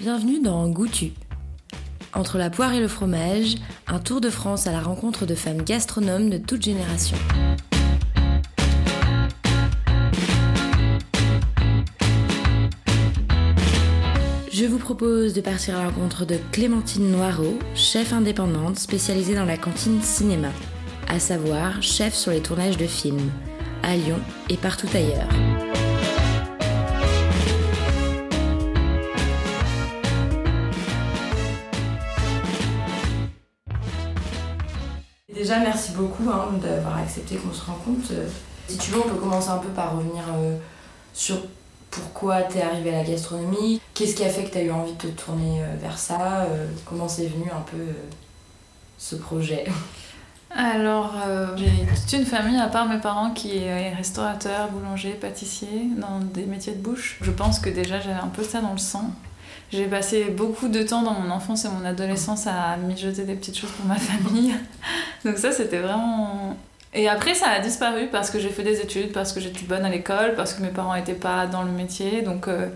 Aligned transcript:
Bienvenue 0.00 0.40
dans 0.40 0.66
Goûtu. 0.66 1.12
Entre 2.14 2.38
la 2.38 2.48
poire 2.48 2.72
et 2.72 2.80
le 2.80 2.88
fromage, 2.88 3.56
un 3.86 3.98
tour 3.98 4.22
de 4.22 4.30
France 4.30 4.66
à 4.66 4.72
la 4.72 4.80
rencontre 4.80 5.26
de 5.26 5.34
femmes 5.34 5.60
gastronomes 5.60 6.30
de 6.30 6.38
toutes 6.38 6.62
générations. 6.62 7.18
Je 14.50 14.64
vous 14.64 14.78
propose 14.78 15.34
de 15.34 15.42
partir 15.42 15.76
à 15.76 15.82
la 15.82 15.90
rencontre 15.90 16.24
de 16.24 16.38
Clémentine 16.50 17.10
Noireau, 17.10 17.58
chef 17.74 18.14
indépendante 18.14 18.78
spécialisée 18.78 19.34
dans 19.34 19.44
la 19.44 19.58
cantine 19.58 20.00
cinéma, 20.00 20.48
à 21.08 21.20
savoir 21.20 21.82
chef 21.82 22.14
sur 22.14 22.30
les 22.30 22.40
tournages 22.40 22.78
de 22.78 22.86
films, 22.86 23.30
à 23.82 23.96
Lyon 23.96 24.20
et 24.48 24.56
partout 24.56 24.88
ailleurs. 24.94 25.28
Déjà, 35.50 35.62
merci 35.62 35.90
beaucoup 35.96 36.30
hein, 36.30 36.50
d'avoir 36.62 36.98
accepté 36.98 37.34
qu'on 37.34 37.52
se 37.52 37.64
rencontre. 37.64 38.12
Si 38.68 38.78
tu 38.78 38.92
veux, 38.92 39.00
on 39.00 39.08
peut 39.08 39.16
commencer 39.16 39.48
un 39.48 39.58
peu 39.58 39.70
par 39.70 39.96
revenir 39.96 40.22
euh, 40.32 40.56
sur 41.12 41.38
pourquoi 41.90 42.42
t'es 42.42 42.62
arrivé 42.62 42.94
à 42.94 42.98
la 42.98 43.02
gastronomie, 43.02 43.80
qu'est-ce 43.92 44.14
qui 44.14 44.22
a 44.22 44.28
fait 44.28 44.44
que 44.44 44.52
t'as 44.52 44.62
eu 44.62 44.70
envie 44.70 44.92
de 44.92 44.98
te 44.98 45.06
tourner 45.08 45.60
euh, 45.60 45.74
vers 45.82 45.98
ça, 45.98 46.42
euh, 46.42 46.68
comment 46.84 47.08
c'est 47.08 47.26
venu 47.26 47.50
un 47.50 47.62
peu 47.62 47.84
ce 48.96 49.16
projet? 49.16 49.64
Alors, 50.54 51.14
j'ai 51.56 51.72
toute 51.96 52.12
une 52.12 52.26
famille, 52.26 52.60
à 52.60 52.68
part 52.68 52.88
mes 52.88 53.00
parents, 53.00 53.32
qui 53.32 53.56
est 53.56 53.92
restaurateur, 53.92 54.68
boulanger, 54.68 55.14
pâtissier, 55.14 55.88
dans 55.96 56.20
des 56.20 56.46
métiers 56.46 56.74
de 56.74 56.80
bouche. 56.80 57.18
Je 57.22 57.30
pense 57.32 57.58
que 57.58 57.70
déjà 57.70 57.98
j'avais 57.98 58.20
un 58.20 58.28
peu 58.28 58.44
ça 58.44 58.60
dans 58.60 58.72
le 58.72 58.78
sang. 58.78 59.10
J'ai 59.72 59.86
passé 59.86 60.24
beaucoup 60.24 60.68
de 60.68 60.82
temps 60.82 61.02
dans 61.02 61.12
mon 61.12 61.30
enfance 61.30 61.64
et 61.64 61.68
mon 61.68 61.84
adolescence 61.84 62.48
à 62.48 62.76
mijoter 62.76 63.22
des 63.22 63.34
petites 63.34 63.56
choses 63.56 63.70
pour 63.70 63.86
ma 63.86 63.96
famille. 63.96 64.52
Donc 65.24 65.38
ça, 65.38 65.52
c'était 65.52 65.78
vraiment... 65.78 66.56
Et 66.92 67.08
après, 67.08 67.34
ça 67.34 67.50
a 67.50 67.60
disparu 67.60 68.08
parce 68.10 68.30
que 68.30 68.40
j'ai 68.40 68.48
fait 68.48 68.64
des 68.64 68.80
études, 68.80 69.12
parce 69.12 69.32
que 69.32 69.38
j'étais 69.38 69.62
bonne 69.62 69.84
à 69.84 69.88
l'école, 69.88 70.34
parce 70.34 70.54
que 70.54 70.62
mes 70.62 70.70
parents 70.70 70.96
n'étaient 70.96 71.12
pas 71.14 71.46
dans 71.46 71.62
le 71.62 71.70
métier. 71.70 72.22
Donc, 72.22 72.48
euh, 72.48 72.66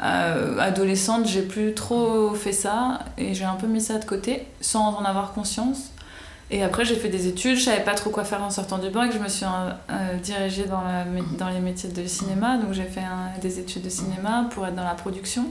euh, 0.00 0.58
adolescente, 0.60 1.26
j'ai 1.26 1.42
plus 1.42 1.74
trop 1.74 2.32
fait 2.34 2.52
ça 2.52 3.00
et 3.18 3.34
j'ai 3.34 3.44
un 3.44 3.56
peu 3.56 3.66
mis 3.66 3.80
ça 3.80 3.98
de 3.98 4.04
côté 4.04 4.46
sans 4.60 4.94
en 4.94 5.04
avoir 5.04 5.32
conscience. 5.32 5.90
Et 6.52 6.62
après, 6.62 6.84
j'ai 6.84 6.94
fait 6.94 7.08
des 7.08 7.26
études, 7.26 7.56
je 7.56 7.64
savais 7.64 7.82
pas 7.82 7.94
trop 7.94 8.10
quoi 8.10 8.22
faire 8.22 8.44
en 8.44 8.50
sortant 8.50 8.78
du 8.78 8.90
bac, 8.90 9.10
je 9.12 9.18
me 9.18 9.28
suis 9.28 9.44
euh, 9.44 10.16
dirigée 10.22 10.66
dans 10.66 11.48
les 11.48 11.60
métiers 11.60 11.90
de 11.90 12.06
cinéma. 12.06 12.58
Donc, 12.58 12.74
j'ai 12.74 12.84
fait 12.84 13.02
des 13.42 13.58
études 13.58 13.82
de 13.82 13.90
cinéma 13.90 14.46
pour 14.50 14.64
être 14.68 14.76
dans 14.76 14.84
la 14.84 14.94
production. 14.94 15.46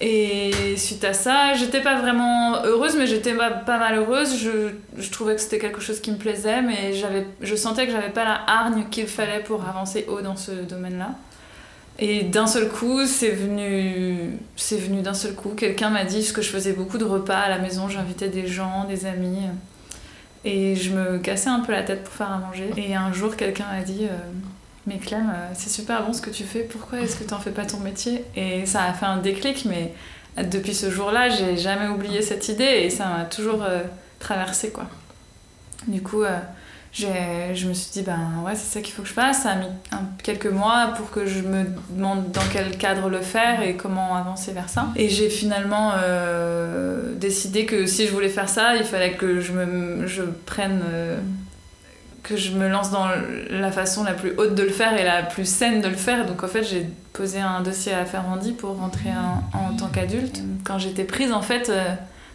Et 0.00 0.76
suite 0.76 1.04
à 1.04 1.14
ça, 1.14 1.54
j'étais 1.54 1.80
pas 1.80 1.98
vraiment 1.98 2.62
heureuse, 2.64 2.96
mais 2.98 3.06
j'étais 3.06 3.34
pas, 3.34 3.78
malheureuse. 3.78 4.38
Je, 4.38 4.70
je 4.98 5.10
trouvais 5.10 5.36
que 5.36 5.40
c'était 5.40 5.58
quelque 5.58 5.80
chose 5.80 6.00
qui 6.00 6.10
me 6.10 6.18
plaisait, 6.18 6.60
mais 6.60 6.92
je 7.40 7.56
sentais 7.56 7.86
que 7.86 7.92
j'avais 7.92 8.10
pas 8.10 8.24
la 8.24 8.40
hargne 8.46 8.84
qu'il 8.90 9.06
fallait 9.06 9.40
pour 9.40 9.64
avancer 9.66 10.04
haut 10.08 10.20
dans 10.20 10.36
ce 10.36 10.50
domaine-là. 10.50 11.14
Et 11.98 12.24
d'un 12.24 12.46
seul 12.46 12.68
coup, 12.68 13.06
c'est 13.06 13.30
venu, 13.30 14.38
c'est 14.54 14.76
venu 14.76 15.00
d'un 15.00 15.14
seul 15.14 15.34
coup. 15.34 15.50
Quelqu'un 15.56 15.88
m'a 15.88 16.04
dit 16.04 16.30
que 16.30 16.42
je 16.42 16.50
faisais 16.50 16.74
beaucoup 16.74 16.98
de 16.98 17.06
repas 17.06 17.38
à 17.38 17.48
la 17.48 17.58
maison, 17.58 17.88
j'invitais 17.88 18.28
des 18.28 18.46
gens, 18.46 18.84
des 18.84 19.06
amis, 19.06 19.38
et 20.44 20.76
je 20.76 20.92
me 20.92 21.16
cassais 21.18 21.48
un 21.48 21.60
peu 21.60 21.72
la 21.72 21.82
tête 21.82 22.04
pour 22.04 22.12
faire 22.12 22.30
à 22.30 22.36
manger. 22.36 22.68
Et 22.76 22.94
un 22.94 23.14
jour, 23.14 23.34
quelqu'un 23.34 23.64
m'a 23.72 23.82
dit. 23.82 24.04
Euh, 24.04 24.16
mais 24.86 24.98
Clem, 24.98 25.30
euh, 25.30 25.48
c'est 25.54 25.68
super 25.68 26.04
bon 26.04 26.12
ce 26.12 26.22
que 26.22 26.30
tu 26.30 26.44
fais, 26.44 26.60
pourquoi 26.60 27.00
est-ce 27.00 27.16
que 27.16 27.24
tu 27.24 27.34
n'en 27.34 27.40
fais 27.40 27.50
pas 27.50 27.66
ton 27.66 27.78
métier? 27.78 28.24
Et 28.36 28.66
ça 28.66 28.84
a 28.84 28.92
fait 28.92 29.06
un 29.06 29.18
déclic, 29.18 29.64
mais 29.64 29.92
depuis 30.42 30.74
ce 30.74 30.90
jour-là, 30.90 31.28
j'ai 31.28 31.56
jamais 31.56 31.88
oublié 31.88 32.22
cette 32.22 32.48
idée 32.48 32.64
et 32.64 32.90
ça 32.90 33.06
m'a 33.06 33.24
toujours 33.24 33.62
euh, 33.62 33.82
traversé 34.20 34.70
quoi. 34.70 34.84
Du 35.88 36.02
coup, 36.02 36.22
euh, 36.22 36.38
je 36.92 37.66
me 37.66 37.74
suis 37.74 37.90
dit, 37.92 38.02
ben 38.02 38.42
ouais, 38.44 38.54
c'est 38.54 38.74
ça 38.74 38.80
qu'il 38.80 38.94
faut 38.94 39.02
que 39.02 39.08
je 39.08 39.12
fasse. 39.12 39.42
Ça 39.42 39.50
a 39.50 39.56
mis 39.56 39.66
quelques 40.22 40.46
mois 40.46 40.94
pour 40.96 41.10
que 41.10 41.26
je 41.26 41.40
me 41.40 41.64
demande 41.90 42.30
dans 42.30 42.42
quel 42.52 42.76
cadre 42.78 43.08
le 43.08 43.20
faire 43.20 43.62
et 43.62 43.76
comment 43.76 44.16
avancer 44.16 44.52
vers 44.52 44.68
ça. 44.68 44.88
Et 44.96 45.08
j'ai 45.08 45.28
finalement 45.28 45.92
décidé 47.14 47.66
que 47.66 47.86
si 47.86 48.06
je 48.06 48.12
voulais 48.12 48.30
faire 48.30 48.48
ça, 48.48 48.74
il 48.76 48.84
fallait 48.84 49.12
que 49.12 49.40
je, 49.40 49.52
me, 49.52 50.06
je 50.06 50.22
prenne 50.22 50.80
que 52.26 52.36
je 52.36 52.50
me 52.50 52.68
lance 52.68 52.90
dans 52.90 53.06
la 53.50 53.70
façon 53.70 54.02
la 54.02 54.12
plus 54.12 54.34
haute 54.36 54.56
de 54.56 54.64
le 54.64 54.70
faire 54.70 54.98
et 54.98 55.04
la 55.04 55.22
plus 55.22 55.48
saine 55.48 55.80
de 55.80 55.86
le 55.86 55.94
faire. 55.94 56.26
Donc 56.26 56.42
en 56.42 56.48
fait, 56.48 56.64
j'ai 56.64 56.84
posé 57.12 57.38
un 57.38 57.60
dossier 57.60 57.92
à 57.92 58.04
Ferrandi 58.04 58.52
pour 58.52 58.76
rentrer 58.76 59.10
en, 59.54 59.76
tant 59.76 59.86
qu'adulte. 59.86 60.42
Quand 60.64 60.78
j'étais 60.78 61.04
prise, 61.04 61.32
en 61.32 61.40
fait, 61.40 61.70
euh, 61.70 61.84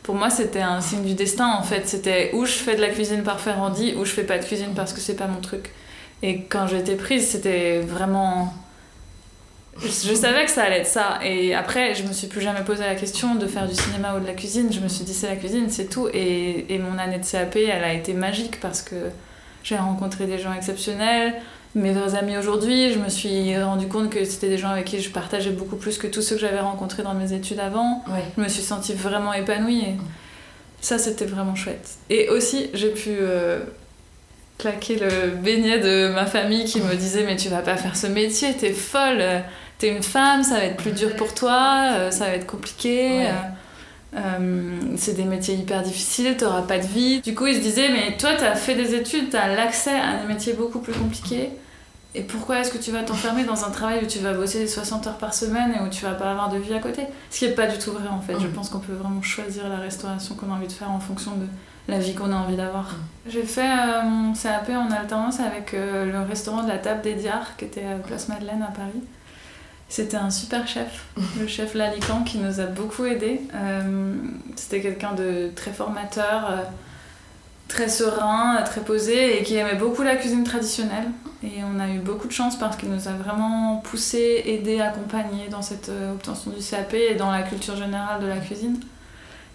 pour 0.04 0.16
moi, 0.16 0.30
c'était 0.30 0.62
un 0.62 0.80
signe 0.80 1.04
du 1.04 1.14
destin. 1.14 1.48
En 1.60 1.64
fait, 1.64 1.90
c'était 1.90 2.32
où 2.34 2.46
je 2.46 2.54
fais 2.54 2.78
de 2.78 2.82
la 2.82 2.88
cuisine 2.88 3.24
par 3.24 3.42
Ferrandi, 3.42 3.94
ou 3.98 4.06
je 4.06 4.12
fais 4.12 4.24
pas 4.24 4.38
de 4.38 4.46
cuisine 4.46 4.72
parce 4.74 4.94
que 4.94 5.02
c'est 5.02 5.18
pas 5.18 5.28
mon 5.28 5.42
truc. 5.42 5.72
Et 6.24 6.44
quand 6.44 6.68
j'étais 6.68 6.96
prise, 6.96 7.28
c'était 7.28 7.82
vraiment. 7.82 8.54
Je 9.78 10.14
savais 10.14 10.46
que 10.46 10.52
ça 10.52 10.64
allait 10.64 10.80
être 10.80 10.88
ça. 10.88 11.20
Et 11.22 11.54
après, 11.54 11.96
je 11.96 12.04
me 12.04 12.14
suis 12.14 12.28
plus 12.28 12.42
jamais 12.42 12.62
posé 12.62 12.84
la 12.86 12.96
question 12.96 13.36
de 13.36 13.46
faire 13.46 13.68
du 13.68 13.76
cinéma 13.76 14.16
ou 14.16 14.22
de 14.22 14.28
la 14.28 14.34
cuisine. 14.34 14.72
Je 14.72 14.80
me 14.80 14.88
suis 14.88 15.04
dit, 15.04 15.14
c'est 15.14 15.28
la 15.28 15.36
cuisine, 15.36 15.70
c'est 15.70 15.90
tout. 15.90 16.08
Et, 16.14 16.74
et 16.74 16.80
mon 16.80 16.98
année 16.98 17.20
de 17.20 17.26
CAP, 17.26 17.58
elle 17.58 17.84
a 17.84 17.94
été 17.94 18.14
magique 18.14 18.62
parce 18.62 18.82
que 18.82 18.96
j'ai 19.64 19.78
rencontré 19.78 20.26
des 20.26 20.40
gens 20.40 20.54
exceptionnels. 20.54 21.34
Mes 21.74 21.94
vrais 21.94 22.16
amis 22.16 22.38
aujourd'hui, 22.38 22.92
je 22.92 23.00
me 23.00 23.08
suis 23.08 23.58
rendu 23.62 23.88
compte 23.88 24.10
que 24.10 24.26
c'était 24.26 24.50
des 24.50 24.58
gens 24.58 24.70
avec 24.70 24.86
qui 24.86 25.00
je 25.00 25.10
partageais 25.10 25.52
beaucoup 25.52 25.78
plus 25.78 25.98
que 25.98 26.08
tous 26.08 26.22
ceux 26.22 26.36
que 26.36 26.42
j'avais 26.42 26.60
rencontrés 26.60 27.04
dans 27.04 27.14
mes 27.14 27.32
études 27.32 27.60
avant. 27.60 28.04
Je 28.36 28.42
me 28.42 28.50
suis 28.50 28.62
sentie 28.62 28.94
vraiment 28.94 29.34
épanouie. 29.34 29.80
Et 29.80 29.98
ça, 30.82 30.98
c'était 30.98 31.26
vraiment 31.26 31.56
chouette. 31.56 31.98
Et 32.10 32.28
aussi, 32.28 32.70
j'ai 32.74 32.90
pu 32.90 33.12
euh, 33.12 33.60
claquer 34.58 34.98
le 34.98 35.30
beignet 35.30 35.80
de 35.80 36.14
ma 36.14 36.26
famille 36.26 36.66
qui 36.66 36.82
me 36.82 36.96
disait 36.96 37.24
Mais 37.24 37.38
tu 37.38 37.48
vas 37.48 37.62
pas 37.62 37.78
faire 37.78 37.96
ce 37.96 38.08
métier, 38.08 38.54
t'es 38.54 38.74
folle, 38.74 39.24
t'es 39.78 39.90
une 39.90 40.04
femme, 40.04 40.44
ça 40.44 40.56
va 40.56 40.66
être 40.66 40.78
plus 40.78 40.92
dur 40.92 41.16
pour 41.16 41.34
toi, 41.34 41.92
euh, 41.94 42.12
ça 42.12 42.26
va 42.26 42.34
être 42.34 42.48
compliqué. 42.48 43.28
Euh. 43.28 43.32
Euh, 44.16 44.80
c'est 44.98 45.14
des 45.14 45.24
métiers 45.24 45.56
hyper 45.56 45.82
difficiles, 45.82 46.36
t'auras 46.38 46.64
pas 46.64 46.80
de 46.80 46.88
vie. 46.88 47.22
Du 47.22 47.34
coup, 47.34 47.48
il 47.48 47.56
se 47.56 47.62
disait, 47.62 47.90
mais 47.90 48.18
toi, 48.18 48.32
t'as 48.38 48.56
fait 48.56 48.76
des 48.76 48.94
études, 48.96 49.30
t'as 49.30 49.48
l'accès 49.48 49.98
à 49.98 50.22
des 50.22 50.28
métiers 50.28 50.54
beaucoup 50.54 50.80
plus 50.80 50.94
compliqués. 50.94 51.50
Et 52.14 52.24
pourquoi 52.24 52.60
est-ce 52.60 52.72
que 52.72 52.78
tu 52.78 52.92
vas 52.92 53.04
t'enfermer 53.04 53.46
dans 53.46 53.64
un 53.64 53.72
travail 53.72 54.04
où 54.04 54.08
tu 54.08 54.20
vas 54.20 54.34
bosser 54.34 54.68
60 54.68 55.08
heures 55.08 55.18
par 55.18 55.34
semaine 55.34 55.74
et 55.74 55.82
où 55.82 55.88
tu 55.88 56.04
vas 56.04 56.12
pas 56.12 56.32
avoir 56.32 56.50
de 56.50 56.58
vie 56.58 56.74
à 56.74 56.80
côté? 56.80 57.04
Ce 57.30 57.40
qui 57.40 57.46
est 57.46 57.56
pas 57.56 57.68
du 57.68 57.78
tout 57.78 57.92
vrai 57.92 58.10
en 58.10 58.20
fait. 58.20 58.38
Je 58.38 58.48
mm. 58.48 58.52
pense 58.52 58.70
qu'on 58.70 58.80
peut 58.80 58.94
vraiment 58.94 59.22
choisir 59.22 59.70
la 59.70 59.78
restauration 59.78 60.36
qu'on 60.36 60.52
a 60.52 60.56
envie 60.56 60.68
de 60.68 60.74
faire 60.74 60.92
en 60.92 61.00
fonction 61.00 61.32
de 61.38 61.46
la 61.88 62.00
vie 62.00 62.14
qu'on 62.14 62.34
a 62.34 62.36
envie 62.36 62.58
d'avoir. 62.58 62.84
Mm. 62.92 63.30
J'ai 63.30 63.44
fait 63.44 63.62
euh, 63.62 64.02
mon 64.04 64.34
CAP 64.34 64.72
en 64.72 64.92
alternance 64.92 65.40
avec 65.40 65.74
euh, 65.74 66.12
le 66.12 66.28
restaurant 66.28 66.64
de 66.64 66.68
la 66.68 66.80
Table 66.80 67.02
des 67.02 67.14
Diards 67.14 67.56
qui 67.56 67.64
était 67.64 67.86
à 67.86 67.96
Place 67.96 68.28
Madeleine 68.28 68.62
à 68.62 68.72
Paris. 68.72 69.02
C'était 69.92 70.16
un 70.16 70.30
super 70.30 70.70
chef, 70.70 71.04
le 71.38 71.48
chef 71.48 71.74
Lalican, 71.74 72.24
qui 72.24 72.38
nous 72.38 72.62
a 72.62 72.66
beaucoup 72.66 73.04
aidés. 73.04 73.42
Euh, 73.54 74.14
c'était 74.56 74.80
quelqu'un 74.80 75.12
de 75.12 75.52
très 75.54 75.72
formateur, 75.72 76.50
euh, 76.50 76.64
très 77.68 77.90
serein, 77.90 78.62
très 78.64 78.80
posé 78.80 79.38
et 79.38 79.44
qui 79.44 79.58
aimait 79.58 79.76
beaucoup 79.76 80.02
la 80.02 80.16
cuisine 80.16 80.46
traditionnelle. 80.46 81.10
Et 81.44 81.60
on 81.66 81.78
a 81.78 81.90
eu 81.90 81.98
beaucoup 81.98 82.30
de 82.30 82.32
chance 82.32 82.58
parce 82.58 82.78
qu'il 82.78 82.90
nous 82.90 83.10
a 83.10 83.12
vraiment 83.12 83.82
poussé, 83.84 84.44
aidé, 84.46 84.80
accompagné 84.80 85.50
dans 85.50 85.62
cette 85.62 85.90
euh, 85.90 86.14
obtention 86.14 86.52
du 86.52 86.64
CAP 86.64 86.94
et 86.94 87.16
dans 87.16 87.30
la 87.30 87.44
culture 87.44 87.76
générale 87.76 88.22
de 88.22 88.28
la 88.28 88.38
cuisine. 88.38 88.80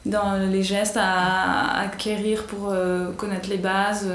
Dans 0.05 0.35
les 0.35 0.63
gestes 0.63 0.99
à 1.01 1.79
acquérir 1.81 2.45
pour 2.45 2.73
connaître 3.17 3.49
les 3.49 3.57
bases. 3.57 4.09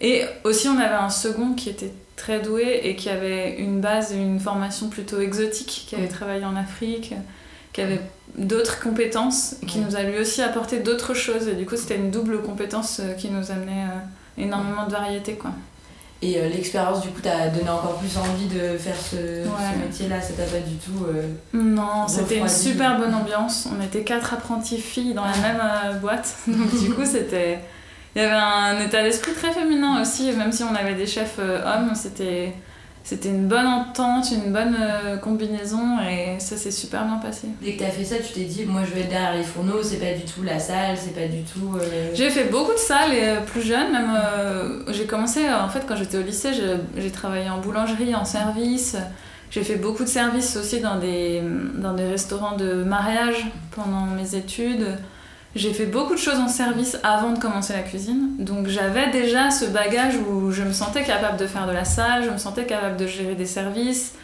Et 0.00 0.22
aussi, 0.44 0.68
on 0.68 0.78
avait 0.78 0.94
un 0.94 1.08
second 1.08 1.54
qui 1.54 1.68
était 1.68 1.92
très 2.20 2.40
doué 2.40 2.80
et 2.84 2.96
qui 2.96 3.08
avait 3.08 3.56
une 3.58 3.80
base, 3.80 4.12
une 4.12 4.38
formation 4.38 4.88
plutôt 4.88 5.20
exotique, 5.20 5.86
qui 5.88 5.94
avait 5.94 6.08
travaillé 6.08 6.44
en 6.44 6.54
Afrique, 6.54 7.14
qui 7.72 7.80
avait 7.80 8.00
d'autres 8.36 8.80
compétences, 8.80 9.56
qui 9.66 9.78
nous 9.78 9.96
a 9.96 10.02
lui 10.02 10.18
aussi 10.18 10.42
apporté 10.42 10.80
d'autres 10.80 11.14
choses. 11.14 11.48
Et 11.48 11.54
du 11.54 11.64
coup, 11.64 11.76
c'était 11.76 11.96
une 11.96 12.10
double 12.10 12.42
compétence 12.42 13.00
euh, 13.00 13.14
qui 13.14 13.30
nous 13.30 13.50
amenait 13.50 13.84
euh, 13.84 14.42
énormément 14.42 14.86
de 14.86 14.92
variété. 14.92 15.34
Quoi. 15.34 15.52
Et 16.20 16.36
euh, 16.36 16.50
l'expérience, 16.50 17.00
du 17.00 17.08
coup, 17.08 17.22
t'a 17.22 17.48
donné 17.48 17.70
encore 17.70 17.96
plus 17.96 18.18
envie 18.18 18.46
de 18.48 18.76
faire 18.76 18.96
ce, 18.96 19.16
métier-là? 19.78 20.20
Ça 20.20 20.34
t'a 20.34 20.44
pas 20.44 20.58
du 20.58 20.76
tout. 20.76 21.06
non, 21.54 22.06
c'était 22.06 22.36
une 22.36 22.48
super 22.48 22.98
bonne 22.98 23.14
ambiance. 23.14 23.66
On 23.74 23.82
était 23.82 24.02
quatre 24.02 24.34
apprentis 24.34 24.78
filles 24.78 25.14
dans 25.14 25.24
la 25.24 25.32
ah. 25.42 25.88
même 25.88 26.00
boîte. 26.00 26.34
Donc, 26.46 26.78
du 26.78 26.90
coup, 26.92 27.06
c'était 27.06 27.60
il 28.14 28.22
y 28.22 28.24
avait 28.24 28.34
un 28.34 28.80
état 28.80 29.02
d'esprit 29.02 29.32
très 29.32 29.52
féminin 29.52 30.00
aussi, 30.00 30.32
même 30.32 30.52
si 30.52 30.62
on 30.64 30.74
avait 30.74 30.94
des 30.94 31.06
chefs 31.06 31.36
euh, 31.38 31.62
hommes, 31.64 31.94
c'était 31.94 32.52
c'était 33.02 33.30
une 33.30 33.48
bonne 33.48 33.66
entente, 33.66 34.30
une 34.30 34.52
bonne 34.52 34.76
euh, 34.78 35.16
combinaison 35.16 35.98
et 36.00 36.38
ça 36.38 36.56
s'est 36.56 36.70
super 36.70 37.04
bien 37.06 37.16
passé. 37.16 37.48
Dès 37.62 37.72
que 37.72 37.82
t'as 37.82 37.90
fait 37.90 38.04
ça, 38.04 38.16
tu 38.16 38.34
t'es 38.34 38.44
dit, 38.44 38.66
moi 38.66 38.82
je 38.84 38.94
vais 38.94 39.00
être 39.00 39.08
derrière 39.08 39.34
les 39.34 39.42
fourneaux, 39.42 39.82
c'est 39.82 39.96
pas 39.96 40.12
du 40.12 40.24
tout 40.24 40.42
la 40.42 40.58
salle, 40.58 40.96
c'est 40.96 41.14
pas 41.14 41.26
du 41.26 41.42
tout. 41.42 41.76
Euh, 41.76 42.10
j'ai 42.14 42.28
fait 42.30 42.44
beaucoup 42.44 42.72
de 42.72 42.78
salles 42.78 43.14
et 43.14 43.36
plus 43.46 43.62
jeune, 43.62 43.90
même 43.92 44.10
j'ai 44.88 45.06
commencé 45.06 45.48
en 45.50 45.68
fait 45.68 45.84
quand 45.88 45.96
j'étais 45.96 46.18
au 46.18 46.22
lycée, 46.22 46.50
j'ai 46.96 47.10
travaillé 47.10 47.48
en 47.48 47.58
boulangerie, 47.58 48.14
en 48.14 48.24
service. 48.24 48.96
J'ai 49.50 49.64
fait 49.64 49.76
beaucoup 49.76 50.04
de 50.04 50.08
services 50.08 50.56
aussi 50.56 50.80
dans 50.80 50.98
des, 50.98 51.42
dans 51.74 51.94
des 51.94 52.06
restaurants 52.06 52.56
de 52.56 52.84
mariage 52.84 53.46
pendant 53.72 54.06
mes 54.06 54.36
études. 54.36 54.96
J'ai 55.56 55.72
fait 55.72 55.86
beaucoup 55.86 56.14
de 56.14 56.18
choses 56.18 56.38
en 56.38 56.46
service 56.48 56.96
avant 57.02 57.32
de 57.32 57.38
commencer 57.38 57.72
la 57.72 57.82
cuisine. 57.82 58.36
Donc 58.38 58.68
j'avais 58.68 59.10
déjà 59.10 59.50
ce 59.50 59.64
bagage 59.64 60.14
où 60.16 60.52
je 60.52 60.62
me 60.62 60.72
sentais 60.72 61.02
capable 61.02 61.38
de 61.38 61.46
faire 61.46 61.66
de 61.66 61.72
la 61.72 61.84
salle, 61.84 62.24
je 62.24 62.30
me 62.30 62.38
sentais 62.38 62.66
capable 62.66 62.96
de 62.96 63.06
gérer 63.06 63.34
des 63.34 63.46
services. 63.46 64.14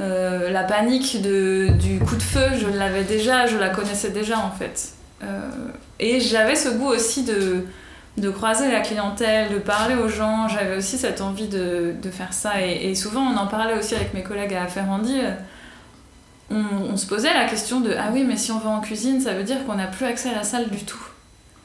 Euh, 0.00 0.50
la 0.50 0.64
panique 0.64 1.20
du 1.20 1.98
coup 1.98 2.16
de 2.16 2.22
feu, 2.22 2.46
je 2.58 2.66
l'avais 2.66 3.04
déjà, 3.04 3.46
je 3.46 3.58
la 3.58 3.68
connaissais 3.68 4.10
déjà 4.10 4.38
en 4.38 4.50
fait. 4.50 4.94
Euh, 5.22 5.50
et 6.00 6.20
j'avais 6.20 6.56
ce 6.56 6.70
goût 6.70 6.88
aussi 6.88 7.24
de, 7.24 8.30
croiser 8.30 8.70
la 8.72 8.80
clientèle, 8.80 9.52
de 9.52 9.58
parler 9.58 9.94
aux 9.94 10.08
gens. 10.08 10.48
J'avais 10.48 10.76
aussi 10.76 10.96
cette 10.96 11.20
envie 11.20 11.48
de, 11.48 11.94
faire 12.10 12.32
ça. 12.32 12.62
Et, 12.62 12.94
souvent, 12.94 13.20
on 13.20 13.36
en 13.36 13.46
parlait 13.46 13.78
aussi 13.78 13.94
avec 13.94 14.14
mes 14.14 14.22
collègues 14.22 14.54
à 14.54 14.66
Ferrandi. 14.66 15.20
On, 16.52 16.92
on, 16.92 16.96
se 16.96 17.06
posait 17.06 17.32
la 17.32 17.46
question 17.46 17.80
de 17.80 17.94
Ah 17.98 18.10
oui, 18.12 18.24
mais 18.24 18.36
si 18.36 18.52
on 18.52 18.58
va 18.58 18.70
en 18.70 18.80
cuisine, 18.80 19.20
ça 19.20 19.32
veut 19.34 19.44
dire 19.44 19.64
qu'on 19.66 19.74
n'a 19.74 19.86
plus 19.86 20.06
accès 20.06 20.28
à 20.28 20.34
la 20.34 20.44
salle 20.44 20.68
du 20.68 20.84
tout. 20.84 21.02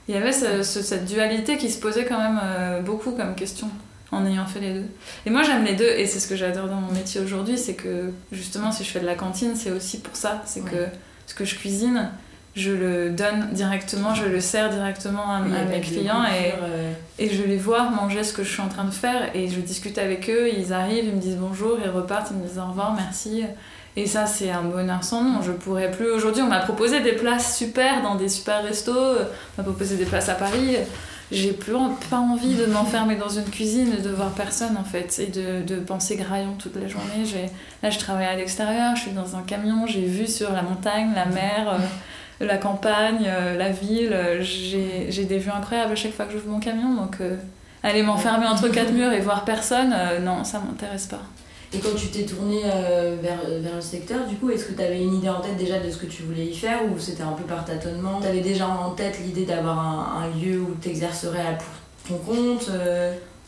Il 0.07 0.16
y 0.16 0.18
avait 0.18 0.31
cette 0.31 1.06
dualité 1.06 1.57
qui 1.57 1.69
se 1.69 1.80
posait 1.80 2.06
quand 2.06 2.18
même 2.18 2.39
euh, 2.42 2.81
beaucoup 2.81 3.12
comme 3.12 3.36
question 3.36 3.69
en 4.12 4.25
ayant 4.25 4.45
fait 4.45 4.62
les 4.62 4.74
deux. 4.74 4.86
Et 5.25 5.30
moi 5.30 5.44
j'aime 5.44 5.66
les 5.66 5.75
deux 5.75 5.89
et 5.89 6.06
c'est 6.06 6.19
ce 6.19 6.28
que 6.28 6.36
j'adore 6.36 6.68
dans 6.68 6.80
mon 6.80 6.94
métier 6.94 7.19
aujourd'hui, 7.19 7.57
c'est 7.57 7.74
que 7.74 8.12
justement 8.31 8.72
si 8.72 8.86
je 8.86 8.89
fais 8.89 9.01
de 9.01 9.06
la 9.06 9.16
cantine, 9.16 9.56
c'est 9.56 9.72
aussi 9.72 10.00
pour 10.00 10.16
ça, 10.16 10.42
c'est 10.45 10.63
que 10.63 10.88
ce 11.25 11.34
que 11.34 11.44
je 11.44 11.56
cuisine, 11.56 12.10
je 12.56 12.72
le 12.72 13.10
donne 13.10 13.50
directement, 13.51 14.16
je 14.16 14.25
le 14.25 14.39
sers 14.39 14.69
directement 14.69 15.30
à, 15.30 15.42
mes 15.42 15.81
clients 15.81 16.24
et, 16.24 16.54
euh, 16.63 16.94
et, 17.19 17.30
je 17.30 17.44
les 17.44 17.57
vois 17.57 17.89
manger 17.89 18.24
ce 18.24 18.34
que 18.34 18.44
je 18.44 18.50
suis 18.50 18.62
en 18.62 18.69
train 18.69 18.86
de 18.86 18.92
faire 18.92 19.36
et 19.36 19.50
je 19.50 19.60
discute 19.60 19.98
avec 19.98 20.30
eux, 20.30 20.50
ils 20.57 20.72
arrivent, 20.72 21.06
ils 21.06 21.16
me 21.16 21.22
disent 21.22 21.38
bonjour, 21.38 21.78
ils 21.84 21.89
repartent, 21.89 22.31
ils 22.31 22.38
me 22.38 22.48
disent 22.48 22.60
au 22.60 22.66
revoir, 22.66 22.95
merci. 22.95 23.44
Et 23.98 24.06
ça, 24.06 24.26
c'est 24.26 24.50
un 24.50 24.62
bonheur 24.62 25.04
sans 25.04 25.24
nom. 25.24 25.42
Je 25.42 25.52
pourrais 25.52 25.92
plus. 25.92 26.10
Aujourd'hui, 26.10 26.42
on 26.42 26.48
m'a 26.48 26.60
proposé 26.60 27.02
des 27.02 27.12
places 27.12 27.58
super 27.58 28.02
dans 28.02 28.16
des 28.16 28.30
super 28.30 28.64
restos, 28.64 28.94
on 28.94 29.58
m'a 29.58 29.64
proposé 29.64 29.98
des 29.98 30.06
places 30.06 30.30
à 30.30 30.36
Paris. 30.36 30.78
J'ai 31.30 31.52
plus 31.52 31.74
pas 32.10 32.20
envie 32.20 32.56
de 32.56 32.68
m'enfermer 32.68 33.18
dans 33.18 33.28
une 33.28 33.50
cuisine 33.50 34.02
de 34.02 34.10
voir 34.10 34.30
personne 34.30 34.78
en 34.78 34.86
fait, 34.86 35.20
et 35.20 35.28
de, 35.28 35.62
de 35.62 35.82
penser 35.82 36.16
graillon 36.16 36.54
toute 36.58 36.78
la 36.78 36.88
journée. 36.88 37.26
Là, 37.84 37.90
je 37.90 38.00
travaille 38.00 38.28
à 38.28 38.36
l'extérieur, 38.36 38.96
je 38.96 39.02
suis 39.02 39.12
dans 39.12 39.36
un 39.36 39.42
camion, 39.42 39.86
j'ai 39.86 40.06
vu 40.06 40.26
sur 40.26 40.54
la 40.54 40.62
montagne, 40.62 41.12
la 41.14 41.26
mer. 41.26 41.68
Euh, 41.68 41.78
la 42.40 42.58
campagne, 42.58 43.26
euh, 43.26 43.58
la 43.58 43.70
ville. 43.70 44.14
Euh, 44.14 44.42
j'ai 44.42 45.26
des 45.26 45.38
vues 45.40 45.52
incroyables 45.52 45.94
à 45.94 45.96
chaque 45.96 46.14
fois 46.14 46.26
que 46.26 46.34
j'ouvre 46.34 46.50
mon 46.50 46.60
camion. 46.60 46.94
Donc, 46.94 47.18
euh, 47.22 47.36
aller 47.84 48.04
m'enfermer 48.04 48.46
entre 48.48 48.68
quatre 48.70 48.92
murs 48.92 49.12
et 49.12 49.20
voir 49.20 49.46
personne, 49.46 49.96
non, 50.24 50.44
ça 50.44 50.60
m'intéresse 50.60 51.06
pas. 51.06 51.22
Et 51.74 51.80
quand 51.80 51.96
tu 51.96 52.08
t'es 52.08 52.24
tournée 52.24 52.62
vers, 53.22 53.40
vers 53.60 53.75
le 53.75 53.81
secteur, 53.81 54.25
du 54.25 54.36
coup, 54.38 54.50
est-ce 54.50 54.66
que 54.66 54.74
tu 54.74 54.81
avais 54.81 55.02
une 55.02 55.16
idée 55.16 55.30
en 55.30 55.42
tête 55.42 55.58
déjà 55.58 55.80
de 55.80 55.92
ce 55.92 55.98
que 55.98 56.06
tu 56.06 56.24
voulais 56.24 56.46
y 56.46 56.56
faire 56.56 56.80
ou 56.86 56.98
c'était 56.98 57.24
un 57.24 57.34
peu 57.34 57.44
par 57.44 57.66
tâtonnement? 57.66 58.22
Tu 58.22 58.28
avais 58.28 58.40
déjà 58.40 58.68
en 58.68 58.92
tête 58.92 59.19
l'idée 59.19 59.46
d'avoir 59.46 59.78
un, 59.80 60.28
lieu 60.40 60.62
où 60.62 60.75
tu 60.81 60.90
exercerais 60.90 61.58
pour 62.08 62.18
ton 62.18 62.24
compte 62.24 62.69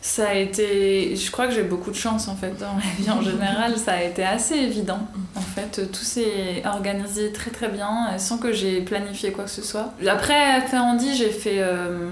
ça 0.01 0.30
a 0.30 0.33
été. 0.33 1.16
Je 1.16 1.31
crois 1.31 1.48
que 1.48 1.54
j'ai 1.54 1.63
beaucoup 1.63 1.92
de 1.92 1.95
chance 1.95 2.27
en 2.30 2.36
fait 2.36 2.57
dans 2.57 2.74
la 2.75 2.81
vie 2.98 3.10
en 3.12 3.21
général. 3.21 3.77
Ça 3.77 3.94
a 3.94 4.04
été 4.04 4.24
assez 4.24 4.56
évident. 4.56 5.00
En 5.36 5.42
fait, 5.42 5.92
tout 5.92 6.04
s'est 6.04 6.63
organisé 6.65 7.33
très 7.33 7.51
très 7.51 7.68
bien 7.68 8.18
sans 8.18 8.38
que 8.38 8.54
j'ai 8.54 8.81
planifié 8.81 9.31
quoi 9.31 9.44
que 9.44 9.50
ce 9.50 9.62
soit. 9.62 9.94
Après, 10.07 10.56
à 10.56 10.62
Ferrandi, 10.62 11.15
j'ai 11.15 11.31
fait, 11.31 11.60
euh, 11.60 12.10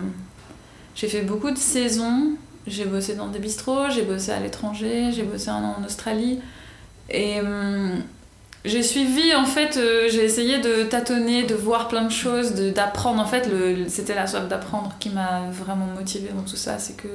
j'ai 0.95 1.07
fait 1.07 1.21
beaucoup 1.21 1.51
de 1.51 1.57
saisons. 1.57 2.33
J'ai 2.67 2.85
bossé 2.85 3.15
dans 3.15 3.27
des 3.27 3.39
bistrots, 3.39 3.89
j'ai 3.89 4.03
bossé 4.03 4.31
à 4.31 4.39
l'étranger, 4.39 5.11
j'ai 5.11 5.23
bossé 5.23 5.49
un 5.49 5.63
an 5.63 5.75
en 5.79 5.85
Australie. 5.85 6.41
Et 7.09 7.39
hum, 7.39 8.03
j'ai 8.65 8.83
suivi 8.83 9.33
en 9.33 9.45
fait, 9.45 9.77
euh, 9.77 10.07
j'ai 10.09 10.25
essayé 10.25 10.59
de 10.59 10.83
tâtonner, 10.83 11.43
de 11.43 11.55
voir 11.55 11.87
plein 11.87 12.03
de 12.03 12.11
choses, 12.11 12.53
d'apprendre. 12.53 13.21
En 13.21 13.25
fait, 13.25 13.49
c'était 13.87 14.15
la 14.15 14.27
soif 14.27 14.47
d'apprendre 14.47 14.93
qui 14.99 15.09
m'a 15.09 15.43
vraiment 15.51 15.85
motivée 15.85 16.29
dans 16.35 16.41
tout 16.41 16.57
ça. 16.57 16.77
C'est 16.77 16.97
que 16.97 17.07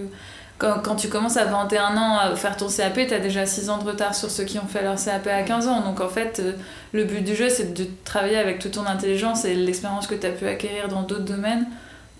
quand, 0.58 0.94
tu 0.94 1.08
commences 1.08 1.36
à 1.36 1.44
21 1.44 1.96
ans 1.96 2.18
à 2.18 2.36
faire 2.36 2.56
ton 2.56 2.68
CAP, 2.68 2.94
tu 2.94 3.14
as 3.14 3.18
déjà 3.18 3.46
6 3.46 3.68
ans 3.68 3.78
de 3.78 3.84
retard 3.84 4.14
sur 4.14 4.30
ceux 4.30 4.44
qui 4.44 4.58
ont 4.58 4.66
fait 4.66 4.82
leur 4.82 4.96
CAP 4.96 5.26
à 5.26 5.42
15 5.42 5.66
ans. 5.66 5.80
Donc 5.80 6.00
en 6.00 6.08
fait, 6.08 6.40
euh, 6.40 6.52
le 6.92 7.04
but 7.04 7.22
du 7.22 7.34
jeu, 7.34 7.48
c'est 7.48 7.74
de 7.74 7.86
travailler 8.04 8.38
avec 8.38 8.60
toute 8.60 8.72
ton 8.72 8.86
intelligence 8.86 9.44
et 9.44 9.54
l'expérience 9.54 10.06
que 10.06 10.14
tu 10.14 10.26
as 10.26 10.30
pu 10.30 10.46
acquérir 10.46 10.88
dans 10.88 11.02
d'autres 11.02 11.24
domaines 11.24 11.66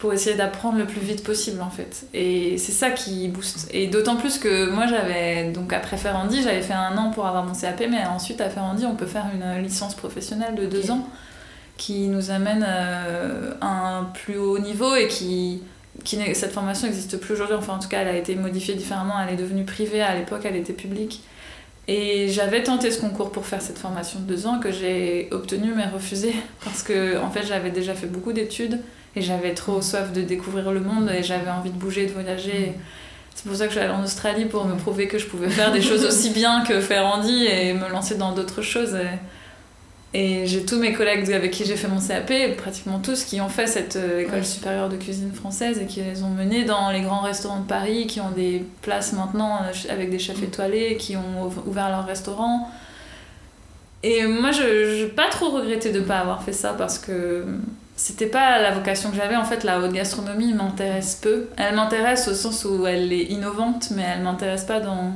pour 0.03 0.13
essayer 0.13 0.35
d'apprendre 0.35 0.79
le 0.79 0.85
plus 0.85 1.01
vite 1.01 1.23
possible 1.23 1.63
en 1.63 1.71
fait. 1.71 2.07
Et 2.13 2.59
c'est 2.59 2.73
ça 2.73 2.91
qui 2.91 3.29
booste. 3.29 3.69
Et 3.73 3.87
d'autant 3.87 4.17
plus 4.17 4.37
que 4.37 4.69
moi 4.69 4.89
j'avais, 4.89 5.53
donc 5.53 5.73
après 5.73 5.97
Ferrandi, 5.97 6.43
j'avais 6.43 6.61
fait 6.61 6.73
un 6.73 6.99
an 6.99 7.13
pour 7.13 7.25
avoir 7.25 7.45
mon 7.45 7.55
CAP, 7.55 7.85
mais 7.89 8.05
ensuite 8.07 8.41
à 8.41 8.51
Ferrandi, 8.51 8.85
on 8.85 8.97
peut 8.97 9.07
faire 9.07 9.27
une 9.33 9.63
licence 9.63 9.95
professionnelle 9.95 10.57
de 10.57 10.67
2 10.67 10.91
ans 10.91 11.07
qui 11.77 12.09
nous 12.09 12.33
amène 12.33 12.67
euh, 12.69 13.55
à 13.61 13.99
un 13.99 14.05
plus 14.07 14.39
haut 14.39 14.59
niveau 14.59 14.93
et 14.97 15.07
qui 15.07 15.63
cette 16.05 16.51
formation 16.51 16.89
n'existe 16.89 17.21
plus 17.21 17.35
aujourd'hui, 17.35 17.55
enfin 17.55 17.75
en 17.75 17.79
tout 17.79 17.89
cas 17.89 18.01
elle 18.01 18.09
a 18.09 18.17
été 18.17 18.35
modifiée 18.35 18.75
différemment, 18.75 19.15
elle 19.25 19.35
est 19.35 19.41
devenue 19.41 19.63
privée, 19.63 20.03
à 20.03 20.17
l'époque 20.17 20.41
elle 20.45 20.57
était 20.57 20.73
publique. 20.73 21.23
Et 21.87 22.27
j'avais 22.29 22.65
tenté 22.65 22.91
ce 22.91 23.01
concours 23.01 23.31
pour 23.31 23.47
faire 23.47 23.63
cette 23.63 23.79
formation 23.79 24.19
de 24.19 24.25
deux 24.25 24.49
ans 24.49 24.59
que 24.59 24.73
j'ai 24.73 25.29
obtenu 25.31 25.73
mais 25.77 25.87
refusé 25.87 26.35
parce 26.65 26.83
que 26.83 27.19
en 27.19 27.31
fait 27.31 27.47
j'avais 27.47 27.71
déjà 27.71 27.95
fait 27.95 28.09
beaucoup 28.09 28.33
d'études 28.33 28.81
et 29.15 29.23
j'avais 29.23 29.55
trop 29.55 29.83
soif 29.83 30.13
de 30.13 30.23
découvrir 30.23 30.73
le 30.73 30.81
monde 30.81 31.11
et 31.11 31.23
j'avais 31.23 31.51
envie 31.51 31.71
de 31.71 31.79
bouger, 31.79 32.07
de 32.07 32.13
voyager. 32.13 32.75
C'est 33.35 33.47
pour 33.47 33.57
ça 33.57 33.67
que 33.67 33.73
je 33.73 33.79
suis 33.79 33.85
allée 33.85 33.95
en 33.95 34.03
Australie 34.05 34.45
pour 34.45 34.65
me 34.65 34.77
prouver 34.77 35.09
que 35.09 35.19
je 35.19 35.27
pouvais 35.27 35.49
faire 35.49 35.73
des 35.73 35.83
choses 35.83 36.05
aussi 36.05 36.31
bien 36.31 36.65
que 36.65 36.81
faire 36.81 37.07
Andy 37.07 37.47
et 37.47 37.75
me 37.75 37.89
lancer 37.89 38.17
dans 38.17 38.33
d'autres 38.33 38.63
choses. 38.63 38.97
Et 40.15 40.47
j'ai 40.47 40.67
tous 40.67 40.79
mes 40.79 40.93
collègues 40.93 41.33
avec 41.33 41.51
qui 41.53 41.65
j'ai 41.65 41.77
fait 41.77 41.89
mon 41.89 41.99
CAP, 41.99 42.57
pratiquement 42.59 42.99
tous, 42.99 43.25
qui 43.25 43.41
ont 43.41 43.49
fait 43.49 43.67
cette 43.67 43.97
euh, 43.97 44.21
école 44.21 44.45
supérieure 44.45 44.91
de 44.91 44.97
cuisine 44.97 45.33
française 45.33 45.79
et 45.79 45.87
qui 45.87 46.03
les 46.03 46.23
ont 46.23 46.29
menés 46.29 46.65
dans 46.65 46.91
les 46.91 47.01
grands 47.01 47.23
restaurants 47.23 47.61
de 47.61 47.67
Paris, 47.67 48.07
qui 48.07 48.21
ont 48.21 48.31
des 48.31 48.63
places 48.83 49.15
maintenant 49.15 49.61
euh, 49.63 49.91
avec 49.91 50.11
des 50.11 50.19
chefs 50.19 50.43
étoilés, 50.43 50.99
qui 50.99 51.17
ont 51.17 51.51
ouvert 51.65 51.89
leur 51.89 52.05
restaurant. 52.05 52.69
Et 54.03 54.27
moi, 54.27 54.51
je 54.51 55.05
n'ai 55.05 55.09
pas 55.09 55.31
trop 55.31 55.49
regretté 55.49 55.93
de 55.93 56.01
ne 56.01 56.05
pas 56.05 56.19
avoir 56.19 56.43
fait 56.43 56.53
ça 56.53 56.75
parce 56.75 56.99
que 56.99 57.47
c'était 58.03 58.27
pas 58.27 58.61
la 58.61 58.73
vocation 58.73 59.11
que 59.11 59.17
j'avais. 59.17 59.37
En 59.37 59.45
fait, 59.45 59.63
la 59.63 59.79
haute 59.79 59.93
gastronomie 59.93 60.53
m'intéresse 60.55 61.15
peu. 61.23 61.47
Elle 61.57 61.77
m'intéresse 61.77 62.27
au 62.27 62.35
sens 62.35 62.65
où 62.65 62.85
elle 62.85 63.13
est 63.13 63.27
innovante, 63.27 63.93
mais 63.95 64.03
elle 64.03 64.23
m'intéresse 64.23 64.65
pas 64.65 64.81
dans 64.81 65.13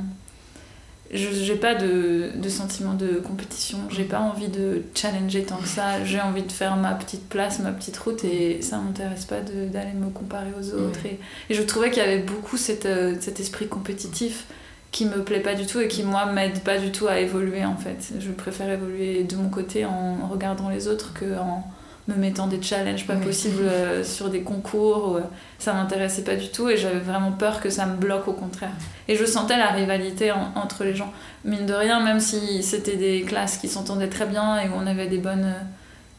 je 1.11 1.51
n'ai 1.51 1.57
pas 1.57 1.75
de, 1.75 2.31
de, 2.35 2.49
sentiment 2.49 2.93
de 2.93 3.21
compétition, 3.25 3.77
j'ai 3.89 4.03
pas 4.03 4.19
envie 4.19 4.49
de 4.49 4.83
challenger 4.93 5.43
tant 5.43 5.55
que 5.55 5.67
ça, 5.67 6.03
j'ai 6.03 6.19
envie 6.19 6.43
de 6.43 6.51
faire 6.51 6.75
ma 6.75 6.93
petite 6.95 7.29
place, 7.29 7.59
ma 7.59 7.71
petite 7.71 7.95
route 7.95 8.25
et 8.25 8.61
ça 8.61 8.77
m'intéresse 8.77 9.23
pas 9.23 9.39
d'aller 9.39 9.93
me 9.93 10.09
comparer 10.09 10.49
aux 10.59 10.73
autres. 10.73 11.05
Et, 11.05 11.17
et, 11.49 11.53
je 11.53 11.61
trouvais 11.61 11.91
qu'il 11.91 12.03
y 12.03 12.05
avait 12.05 12.23
beaucoup 12.23 12.57
cette, 12.57 12.85
euh, 12.87 13.15
cet 13.21 13.39
esprit 13.39 13.69
compétitif 13.69 14.47
qui 14.91 15.05
me 15.05 15.23
plaît 15.23 15.39
pas 15.39 15.55
du 15.55 15.65
tout 15.65 15.79
et 15.79 15.87
qui 15.87 16.03
moi 16.03 16.25
m'aide 16.25 16.59
pas 16.59 16.77
du 16.77 16.91
tout 16.91 17.07
à 17.07 17.19
évoluer 17.19 17.63
en 17.63 17.77
fait. 17.77 18.13
Je 18.19 18.31
préfère 18.31 18.69
évoluer 18.69 19.23
de 19.23 19.37
mon 19.37 19.47
côté 19.47 19.85
en 19.85 20.27
regardant 20.29 20.67
les 20.67 20.89
autres 20.89 21.13
que 21.13 21.37
en 21.37 21.63
me 22.07 22.15
mettant 22.15 22.47
des 22.47 22.61
challenges 22.61 23.05
pas 23.05 23.15
possibles 23.15 23.63
euh, 23.63 24.03
sur 24.03 24.29
des 24.29 24.41
concours. 24.41 25.17
Euh, 25.17 25.21
ça 25.59 25.73
m'intéressait 25.73 26.23
pas 26.23 26.35
du 26.35 26.49
tout 26.49 26.69
et 26.69 26.77
j'avais 26.77 26.99
vraiment 26.99 27.31
peur 27.31 27.59
que 27.59 27.69
ça 27.69 27.85
me 27.85 27.97
bloque 27.97 28.27
au 28.27 28.33
contraire. 28.33 28.71
Et 29.07 29.15
je 29.15 29.25
sentais 29.25 29.57
la 29.57 29.71
rivalité 29.71 30.31
entre 30.31 30.83
les 30.83 30.95
gens. 30.95 31.11
Mine 31.43 31.65
de 31.65 31.73
rien, 31.73 32.03
même 32.03 32.19
si 32.19 32.63
c'était 32.63 32.95
des 32.95 33.21
classes 33.23 33.57
qui 33.57 33.67
s'entendaient 33.67 34.09
très 34.09 34.25
bien 34.25 34.59
et 34.59 34.69
où 34.69 34.73
on 34.75 34.87
avait 34.87 35.07
des 35.07 35.17
bonnes, 35.17 35.45
euh, 35.45 35.63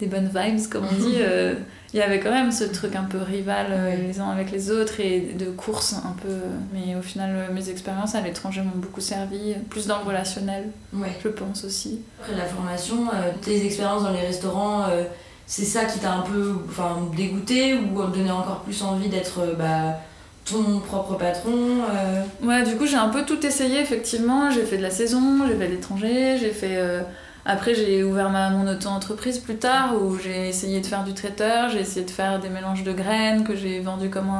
des 0.00 0.07
bonnes 0.07 0.30
vibes, 0.35 0.68
comme 0.71 0.85
on 0.85 0.95
dit, 0.95 1.16
il 1.95 1.99
y 1.99 2.02
avait 2.02 2.21
quand 2.21 2.30
même 2.30 2.52
ce 2.52 2.64
truc 2.64 2.95
un 2.95 3.04
peu 3.04 3.18
rival 3.18 3.66
les 4.07 4.21
uns 4.21 4.28
avec 4.28 4.52
les 4.52 4.71
autres 4.71 5.00
et 5.00 5.21
de 5.21 5.47
course 5.47 5.95
un 5.95 6.14
peu. 6.23 6.35
Mais 6.73 6.95
au 6.95 7.02
final, 7.02 7.49
mes 7.52 7.71
expériences 7.71 8.14
à 8.14 8.21
l'étranger 8.21 8.61
m'ont 8.61 8.76
beaucoup 8.78 9.00
servi, 9.00 9.54
plus 9.71 9.87
dans 9.87 9.99
le 9.99 10.04
relationnel, 10.04 10.68
je 10.92 11.28
pense 11.28 11.64
aussi. 11.64 12.00
Après 12.21 12.37
la 12.37 12.45
formation, 12.45 13.07
tes 13.42 13.64
expériences 13.64 14.04
dans 14.04 14.12
les 14.12 14.21
restaurants 14.21 14.87
c'est 15.49 15.64
ça 15.64 15.87
qui 15.87 15.99
t'a 15.99 16.12
un 16.12 16.21
peu 16.21 16.57
enfin, 16.69 17.09
dégoûté 17.17 17.75
ou 17.75 18.02
donné 18.07 18.31
encore 18.31 18.61
plus 18.61 18.83
envie 18.83 19.09
d'être 19.09 19.40
euh, 19.40 19.55
bah, 19.55 19.99
ton 20.45 20.78
propre 20.81 21.14
patron 21.14 21.50
euh? 21.90 22.23
Ouais, 22.43 22.62
du 22.64 22.76
coup, 22.76 22.87
j'ai 22.87 22.97
un 22.97 23.09
peu 23.09 23.25
tout 23.25 23.45
essayé, 23.45 23.81
effectivement. 23.81 24.50
J'ai 24.50 24.64
fait 24.64 24.76
de 24.76 24.83
la 24.83 24.90
saison, 24.90 25.47
j'ai 25.49 25.57
fait 25.57 25.67
de 25.67 25.73
l'étranger, 25.73 26.37
j'ai 26.38 26.50
fait. 26.50 26.76
Euh, 26.76 27.00
après, 27.47 27.75
j'ai 27.75 28.05
ouvert 28.05 28.28
ma, 28.28 28.50
mon 28.50 28.71
auto-entreprise 28.71 29.38
plus 29.38 29.57
tard 29.57 29.95
où 29.99 30.19
j'ai 30.19 30.50
essayé 30.50 30.83
de 30.83 30.87
faire 30.87 31.02
du 31.02 31.14
traiteur, 31.14 31.71
j'ai 31.71 31.81
essayé 31.81 32.05
de 32.05 32.11
faire 32.11 32.40
des 32.40 32.50
mélanges 32.50 32.85
de 32.85 32.93
graines 32.93 33.43
que 33.43 33.57
j'ai 33.57 33.81
vendus 33.81 34.11
comme, 34.11 34.31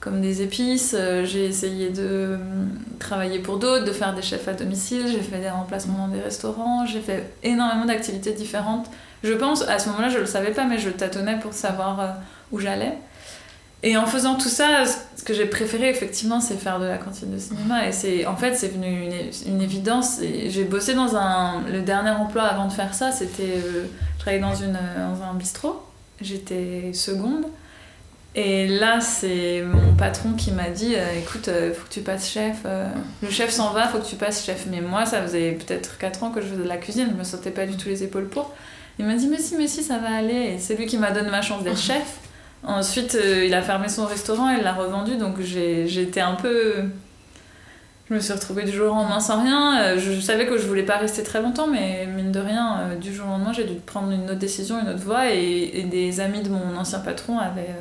comme 0.00 0.20
des 0.20 0.42
épices. 0.42 0.94
J'ai 1.24 1.46
essayé 1.46 1.88
de 1.88 2.38
travailler 2.98 3.38
pour 3.38 3.58
d'autres, 3.58 3.86
de 3.86 3.92
faire 3.92 4.14
des 4.14 4.20
chefs 4.20 4.48
à 4.48 4.52
domicile, 4.52 5.06
j'ai 5.10 5.22
fait 5.22 5.38
des 5.38 5.48
remplacements 5.48 6.08
dans 6.08 6.14
des 6.14 6.20
restaurants, 6.20 6.84
j'ai 6.84 7.00
fait 7.00 7.32
énormément 7.42 7.86
d'activités 7.86 8.32
différentes 8.32 8.90
je 9.22 9.32
pense, 9.32 9.62
à 9.62 9.78
ce 9.78 9.88
moment-là, 9.88 10.08
je 10.08 10.18
le 10.18 10.26
savais 10.26 10.52
pas, 10.52 10.64
mais 10.64 10.78
je 10.78 10.90
tâtonnais 10.90 11.38
pour 11.38 11.52
savoir 11.52 12.00
euh, 12.00 12.08
où 12.52 12.60
j'allais. 12.60 12.94
Et 13.82 13.96
en 13.96 14.06
faisant 14.06 14.36
tout 14.36 14.48
ça, 14.48 14.84
ce 15.16 15.22
que 15.22 15.34
j'ai 15.34 15.46
préféré 15.46 15.88
effectivement, 15.88 16.40
c'est 16.40 16.56
faire 16.56 16.80
de 16.80 16.86
la 16.86 16.98
cantine 16.98 17.32
de 17.32 17.38
cinéma. 17.38 17.86
Et 17.86 17.92
c'est, 17.92 18.26
en 18.26 18.36
fait, 18.36 18.54
c'est 18.54 18.68
venu 18.68 19.04
une, 19.04 19.52
une 19.54 19.62
évidence. 19.62 20.18
J'ai 20.20 20.64
bossé 20.64 20.94
dans 20.94 21.14
un. 21.14 21.62
Le 21.70 21.82
dernier 21.82 22.10
emploi 22.10 22.44
avant 22.44 22.66
de 22.66 22.72
faire 22.72 22.94
ça, 22.94 23.12
c'était. 23.12 23.60
Euh, 23.64 23.86
je 24.16 24.18
travaillais 24.18 24.42
dans, 24.42 24.54
une, 24.54 24.72
dans 24.72 25.22
un 25.22 25.34
bistrot. 25.34 25.82
J'étais 26.20 26.92
seconde. 26.94 27.44
Et 28.34 28.66
là, 28.66 29.00
c'est 29.00 29.62
mon 29.62 29.94
patron 29.94 30.32
qui 30.32 30.50
m'a 30.50 30.68
dit 30.68 30.94
euh, 30.94 31.18
écoute, 31.18 31.48
euh, 31.48 31.72
faut 31.72 31.86
que 31.86 31.92
tu 31.92 32.00
passes 32.00 32.28
chef. 32.28 32.64
le 33.22 33.30
chef 33.30 33.50
s'en 33.50 33.72
va, 33.72 33.88
faut 33.88 33.98
que 33.98 34.06
tu 34.06 34.16
passes 34.16 34.44
chef. 34.44 34.66
Mais 34.70 34.80
moi, 34.80 35.06
ça 35.06 35.22
faisait 35.22 35.52
peut-être 35.52 35.96
4 35.98 36.24
ans 36.24 36.30
que 36.30 36.40
je 36.40 36.46
faisais 36.46 36.62
de 36.62 36.68
la 36.68 36.76
cuisine, 36.78 37.08
je 37.12 37.16
me 37.16 37.24
sentais 37.24 37.50
pas 37.50 37.66
du 37.66 37.76
tout 37.76 37.88
les 37.88 38.02
épaules 38.02 38.28
pour. 38.28 38.54
Il 38.98 39.06
m'a 39.06 39.14
dit 39.14 39.26
mais 39.26 39.38
si, 39.38 39.56
mais 39.56 39.66
si, 39.68 39.82
ça 39.82 39.98
va 39.98 40.14
aller. 40.14 40.54
Et 40.54 40.58
c'est 40.58 40.74
lui 40.74 40.86
qui 40.86 40.98
m'a 40.98 41.10
donné 41.10 41.30
ma 41.30 41.42
chance 41.42 41.62
d'être 41.62 41.78
chef. 41.78 42.20
Ensuite, 42.66 43.14
euh, 43.14 43.44
il 43.44 43.54
a 43.54 43.62
fermé 43.62 43.88
son 43.88 44.06
restaurant, 44.06 44.50
il 44.50 44.62
l'a 44.62 44.72
revendu, 44.72 45.16
donc 45.16 45.40
j'ai 45.40 46.02
été 46.02 46.20
un 46.20 46.34
peu. 46.34 46.74
Je 48.08 48.14
me 48.14 48.20
suis 48.20 48.32
retrouvée 48.32 48.64
du 48.64 48.72
jour 48.72 48.92
au 48.92 48.94
lendemain 48.94 49.20
sans 49.20 49.42
rien. 49.42 49.80
Euh, 49.80 49.98
je, 49.98 50.20
savais 50.20 50.46
que 50.46 50.58
je 50.58 50.66
voulais 50.66 50.84
pas 50.84 50.96
rester 50.96 51.22
très 51.22 51.42
longtemps, 51.42 51.66
mais 51.66 52.06
mine 52.06 52.32
de 52.32 52.40
rien, 52.40 52.78
euh, 52.78 52.96
du 52.96 53.12
jour 53.12 53.26
au 53.26 53.30
lendemain, 53.30 53.52
j'ai 53.52 53.64
dû 53.64 53.74
prendre 53.74 54.10
une 54.12 54.24
autre 54.24 54.38
décision, 54.38 54.80
une 54.80 54.88
autre 54.88 55.02
voie. 55.02 55.32
Et, 55.32 55.86
des 55.90 56.20
amis 56.20 56.42
de 56.42 56.48
mon 56.48 56.76
ancien 56.76 57.00
patron 57.00 57.38
avaient 57.38 57.74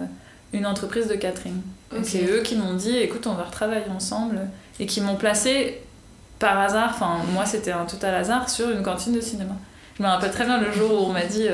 une 0.54 0.66
entreprise 0.66 1.08
de 1.08 1.16
catering. 1.16 1.62
Et 1.96 2.04
c'est 2.04 2.26
eux 2.26 2.42
qui 2.42 2.56
m'ont 2.56 2.74
dit 2.74 2.98
écoute, 2.98 3.28
on 3.28 3.34
va 3.34 3.44
retravailler 3.44 3.90
ensemble. 3.96 4.40
Et 4.80 4.86
qui 4.86 5.00
m'ont 5.00 5.16
placé 5.16 5.82
par 6.38 6.60
hasard, 6.60 6.90
enfin, 6.94 7.18
moi 7.34 7.46
c'était 7.46 7.72
un 7.72 7.86
total 7.86 8.14
hasard, 8.14 8.50
sur 8.50 8.70
une 8.70 8.84
cantine 8.84 9.14
de 9.14 9.22
cinéma. 9.22 9.56
Je 9.98 10.04
me 10.04 10.08
rappelle 10.08 10.32
très 10.32 10.46
bien 10.46 10.60
le 10.60 10.72
jour 10.72 10.92
où 10.92 11.10
on 11.10 11.14
m'a 11.14 11.26
dit 11.26 11.48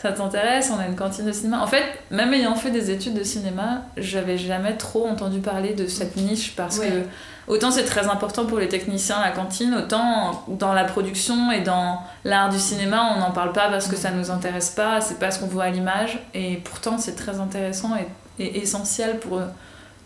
ça 0.00 0.12
t'intéresse 0.12 0.70
On 0.74 0.78
a 0.78 0.86
une 0.86 0.94
cantine 0.94 1.26
de 1.26 1.32
cinéma. 1.32 1.60
En 1.60 1.66
fait, 1.66 1.84
même 2.10 2.32
ayant 2.32 2.54
fait 2.54 2.70
des 2.70 2.90
études 2.90 3.14
de 3.14 3.24
cinéma, 3.24 3.82
j'avais 3.96 4.38
jamais 4.38 4.76
trop 4.76 5.06
entendu 5.06 5.40
parler 5.40 5.74
de 5.74 5.86
cette 5.86 6.16
niche 6.16 6.54
parce 6.54 6.78
que 6.78 7.02
autant 7.48 7.72
c'est 7.72 7.84
très 7.84 8.06
important 8.06 8.46
pour 8.46 8.58
les 8.58 8.68
techniciens 8.68 9.20
la 9.20 9.32
cantine, 9.32 9.74
autant 9.74 10.44
dans 10.46 10.72
la 10.72 10.84
production 10.84 11.50
et 11.50 11.60
dans 11.60 12.00
l'art 12.24 12.48
du 12.48 12.58
cinéma, 12.58 13.12
on 13.16 13.20
n'en 13.20 13.32
parle 13.32 13.52
pas 13.52 13.68
parce 13.68 13.88
que 13.88 13.96
ça 13.96 14.12
nous 14.12 14.30
intéresse 14.30 14.70
pas, 14.70 15.00
c'est 15.00 15.18
pas 15.18 15.32
ce 15.32 15.40
qu'on 15.40 15.46
voit 15.46 15.64
à 15.64 15.70
l'image. 15.70 16.20
Et 16.32 16.56
pourtant, 16.58 16.96
c'est 16.98 17.16
très 17.16 17.40
intéressant 17.40 17.90
et, 17.96 18.44
et, 18.44 18.58
essentiel 18.58 19.18
pour 19.18 19.38
euh, 19.38 19.46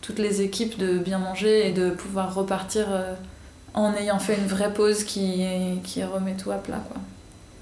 toutes 0.01 0.19
les 0.19 0.41
équipes 0.41 0.79
de 0.79 0.97
bien 0.99 1.19
manger 1.19 1.69
et 1.69 1.73
de 1.73 1.91
pouvoir 1.91 2.35
repartir 2.35 2.87
euh, 2.91 3.13
en 3.75 3.95
ayant 3.95 4.19
fait 4.19 4.37
une 4.37 4.47
vraie 4.47 4.73
pause 4.73 5.05
qui, 5.05 5.45
qui 5.85 6.03
remet 6.03 6.35
tout 6.35 6.51
à 6.51 6.57
plat. 6.57 6.81
quoi. 6.91 7.01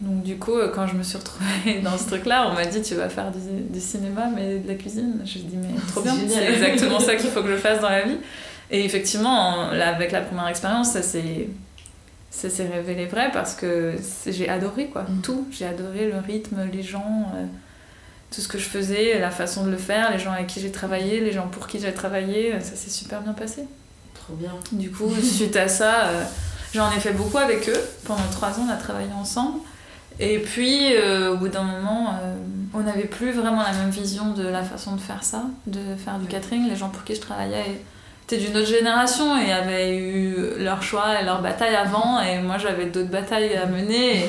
Donc 0.01 0.23
du 0.23 0.37
coup, 0.37 0.57
quand 0.75 0.87
je 0.87 0.95
me 0.95 1.03
suis 1.03 1.19
retrouvée 1.19 1.81
dans 1.85 1.99
ce 1.99 2.07
truc-là, 2.07 2.49
on 2.51 2.55
m'a 2.55 2.65
dit 2.65 2.81
tu 2.83 2.95
vas 2.95 3.09
faire 3.09 3.31
du, 3.31 3.81
cinéma 3.81 4.29
mais 4.35 4.59
de 4.59 4.69
la 4.69 4.75
cuisine. 4.75 5.21
Je 5.25 5.39
dit 5.39 5.57
mais 5.57 5.75
trop 5.89 6.01
bien, 6.01 6.15
c'est 6.29 6.53
exactement 6.53 7.01
ça 7.01 7.17
qu'il 7.17 7.31
faut 7.31 7.43
que 7.43 7.51
je 7.51 7.57
fasse 7.57 7.81
dans 7.81 7.91
la 7.91 8.03
vie. 8.03 8.19
Et 8.71 8.85
effectivement, 8.85 9.73
là, 9.73 9.95
avec 9.95 10.13
la 10.13 10.21
première 10.21 10.47
expérience, 10.47 10.93
ça 10.93 11.03
s'est 11.03 11.49
ça 12.31 12.49
s'est 12.49 12.69
révélé 12.69 13.07
vrai 13.07 13.31
parce 13.33 13.55
que 13.55 13.97
j'ai 14.27 14.49
adoré 14.49 14.87
quoi, 14.87 15.03
mm. 15.03 15.21
tout. 15.23 15.49
J'ai 15.51 15.67
adoré 15.67 16.09
le 16.09 16.19
rythme, 16.19 16.69
les 16.73 16.83
gens, 16.83 17.33
euh, 17.35 17.45
tout 18.31 18.41
ce 18.41 18.49
que 18.49 18.59
je 18.59 18.65
faisais, 18.65 19.19
la 19.19 19.31
façon 19.31 19.67
de 19.67 19.71
le 19.71 19.77
faire, 19.77 20.13
les 20.13 20.19
gens 20.19 20.33
avec 20.33 20.47
qui 20.47 20.61
j'ai 20.61 20.71
travaillé, 20.71 21.21
les 21.21 21.33
gens 21.33 21.49
pour 21.49 21.67
qui 21.67 21.81
j'ai 21.81 21.93
travaillé, 21.93 22.53
ça 22.61 22.77
s'est 22.77 22.91
super 22.91 23.21
bien 23.21 23.33
passé. 23.33 23.65
Trop 24.15 24.35
bien. 24.35 24.53
Du 24.73 24.91
coup, 24.91 25.13
suite 25.21 25.57
à 25.57 25.67
ça, 25.67 26.05
euh, 26.05 26.23
j'en 26.73 26.91
ai 26.93 27.01
fait 27.01 27.13
beaucoup 27.13 27.39
avec 27.39 27.69
eux. 27.69 27.81
Pendant 28.05 28.29
trois 28.31 28.51
ans, 28.51 28.67
on 28.69 28.73
a 28.73 28.77
travaillé 28.77 29.11
ensemble. 29.13 29.59
Et 30.21 30.39
puis, 30.39 30.95
euh, 30.95 31.33
au 31.33 31.37
bout 31.37 31.49
d'un 31.49 31.63
moment, 31.63 32.11
euh, 32.11 32.35
on 32.75 32.81
n'avait 32.81 33.07
plus 33.07 33.33
vraiment 33.33 33.63
la 33.63 33.73
même 33.73 33.89
vision 33.89 34.33
de 34.35 34.47
la 34.47 34.63
façon 34.63 34.95
de 34.95 35.01
faire 35.01 35.25
ça, 35.25 35.45
de 35.67 35.81
faire 35.97 36.19
du 36.19 36.27
catering. 36.27 36.69
Les 36.69 36.77
gens 36.77 36.91
pour 36.91 37.05
qui 37.05 37.15
je 37.15 37.23
travaillais 37.23 37.81
étaient 38.25 38.37
d'une 38.37 38.55
autre 38.55 38.69
génération 38.69 39.41
et 39.41 39.51
avaient 39.51 39.97
eu 39.97 40.37
leur 40.59 40.83
choix 40.83 41.21
et 41.21 41.25
leur 41.25 41.41
bataille 41.41 41.75
avant. 41.75 42.21
Et 42.21 42.39
moi, 42.43 42.59
j'avais 42.59 42.87
d'autres 42.87 43.09
batailles 43.09 43.57
à 43.57 43.65
mener. 43.65 44.29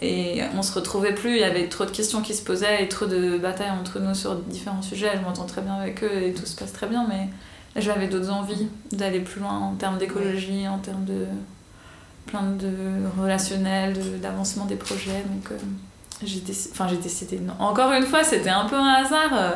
Et, 0.00 0.38
et, 0.38 0.42
on 0.56 0.62
se 0.62 0.72
retrouvait 0.72 1.14
plus. 1.14 1.32
Il 1.32 1.40
y 1.40 1.44
avait 1.44 1.68
trop 1.68 1.84
de 1.84 1.90
questions 1.90 2.22
qui 2.22 2.34
se 2.34 2.44
posaient 2.44 2.84
et 2.84 2.88
trop 2.88 3.06
de 3.06 3.36
batailles 3.36 3.72
entre 3.72 3.98
nous 3.98 4.14
sur 4.14 4.36
différents 4.36 4.82
sujets. 4.82 5.10
Je 5.16 5.22
m'entends 5.22 5.46
très 5.46 5.60
bien 5.60 5.74
avec 5.74 6.04
eux 6.04 6.22
et 6.22 6.32
tout 6.34 6.46
se 6.46 6.54
passe 6.54 6.72
très 6.72 6.86
bien. 6.86 7.04
Mais 7.08 7.28
j'avais 7.74 8.06
d'autres 8.06 8.30
envies 8.30 8.68
d'aller 8.92 9.18
plus 9.18 9.40
loin 9.40 9.58
en 9.58 9.74
termes 9.74 9.98
d'écologie, 9.98 10.68
en 10.68 10.78
termes 10.78 11.04
de 11.04 11.26
plein 12.26 12.42
de 12.42 12.70
relationnels, 13.20 14.20
d'avancement 14.20 14.64
des 14.64 14.76
projets. 14.76 15.24
Donc 15.26 15.50
euh, 15.50 15.56
j'ai 16.24 16.40
décidé, 16.40 16.96
décidé, 17.02 17.38
non. 17.38 17.54
Encore 17.58 17.92
une 17.92 18.06
fois, 18.06 18.24
c'était 18.24 18.50
un 18.50 18.66
peu 18.66 18.76
un 18.76 18.94
hasard. 18.94 19.30
Euh, 19.32 19.50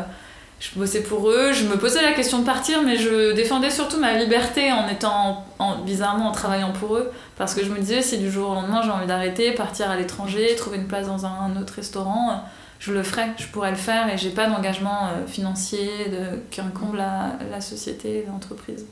je 0.58 0.78
bossais 0.78 1.02
pour 1.02 1.28
eux, 1.28 1.52
je 1.52 1.64
me 1.64 1.76
posais 1.76 2.00
la 2.00 2.12
question 2.12 2.38
de 2.38 2.44
partir, 2.44 2.82
mais 2.82 2.96
je 2.96 3.32
défendais 3.32 3.68
surtout 3.68 3.98
ma 3.98 4.14
liberté 4.14 4.72
en 4.72 4.88
étant, 4.88 5.44
en, 5.58 5.82
bizarrement, 5.82 6.28
en 6.28 6.32
travaillant 6.32 6.72
pour 6.72 6.96
eux. 6.96 7.12
Parce 7.36 7.54
que 7.54 7.62
je 7.62 7.70
me 7.70 7.78
disais, 7.78 8.00
si 8.00 8.16
du 8.16 8.30
jour 8.30 8.50
au 8.50 8.54
lendemain 8.54 8.80
j'ai 8.82 8.90
envie 8.90 9.06
d'arrêter, 9.06 9.52
partir 9.52 9.90
à 9.90 9.96
l'étranger, 9.96 10.54
trouver 10.56 10.78
une 10.78 10.86
place 10.86 11.08
dans 11.08 11.26
un, 11.26 11.54
autre 11.60 11.74
restaurant, 11.74 12.42
je 12.78 12.92
le 12.92 13.02
ferais, 13.02 13.28
je 13.36 13.46
pourrais 13.48 13.70
le 13.70 13.76
faire 13.76 14.08
et 14.12 14.16
j'ai 14.16 14.30
pas 14.30 14.48
d'engagement 14.48 15.08
euh, 15.08 15.26
financier 15.26 15.90
de, 16.10 16.38
qui 16.50 16.62
incombe 16.62 16.94
la, 16.94 17.32
la 17.50 17.60
société, 17.60 18.24
l'entreprise. 18.26 18.86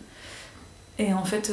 Et 0.99 1.15
en 1.15 1.25
fait, 1.25 1.51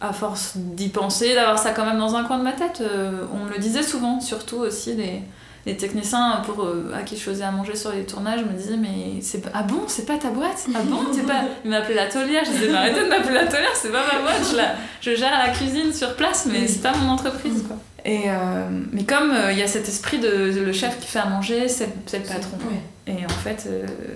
à 0.00 0.12
force 0.12 0.52
d'y 0.56 0.88
penser, 0.88 1.34
d'avoir 1.34 1.58
ça 1.58 1.70
quand 1.70 1.86
même 1.86 1.98
dans 1.98 2.16
un 2.16 2.24
coin 2.24 2.38
de 2.38 2.44
ma 2.44 2.52
tête, 2.52 2.80
euh, 2.80 3.24
on 3.32 3.44
me 3.44 3.50
le 3.50 3.58
disait 3.58 3.82
souvent, 3.82 4.20
surtout 4.20 4.56
aussi 4.56 4.94
les, 4.94 5.22
les 5.64 5.76
techniciens 5.76 6.42
pour, 6.44 6.64
euh, 6.64 6.92
à 6.94 7.02
qui 7.02 7.16
je 7.16 7.22
faisais 7.22 7.44
à 7.44 7.50
manger 7.50 7.74
sur 7.74 7.92
les 7.92 8.04
tournages 8.04 8.44
me 8.44 8.52
disaient 8.52 8.76
mais 8.76 9.20
c'est 9.22 9.42
ah 9.54 9.62
bon 9.62 9.82
c'est 9.86 10.06
pas 10.06 10.18
ta 10.18 10.28
boîte? 10.28 10.66
Ah 10.74 10.80
bon 10.84 11.00
c'est 11.12 11.26
pas 11.26 11.44
ils 11.64 11.70
m'appelaient 11.70 11.94
l'atelier 11.94 12.40
je 12.44 12.50
disais 12.50 12.74
arrêtez 12.74 13.04
de 13.04 13.08
m'appeler 13.08 13.34
l'atelier 13.34 13.68
c'est 13.74 13.90
pas 13.90 14.04
ma 14.12 14.20
boîte 14.20 14.46
je, 14.50 14.56
la, 14.56 14.74
je 15.00 15.16
gère 15.16 15.38
la 15.38 15.48
cuisine 15.50 15.92
sur 15.92 16.14
place 16.14 16.46
mais 16.50 16.68
c'est 16.68 16.82
pas 16.82 16.94
mon 16.94 17.10
entreprise 17.10 17.64
quoi. 17.66 17.76
Et 18.04 18.24
euh, 18.26 18.68
mais 18.92 19.02
comme 19.04 19.34
il 19.50 19.58
y 19.58 19.62
a 19.62 19.66
cet 19.66 19.88
esprit 19.88 20.18
de, 20.18 20.28
le 20.28 20.72
chef 20.72 21.00
qui 21.00 21.08
fait 21.08 21.18
à 21.18 21.26
manger 21.26 21.68
c'est 21.68 21.88
le 22.12 22.18
patron. 22.20 22.58
et 23.06 23.24
en 23.24 23.28
fait 23.28 23.68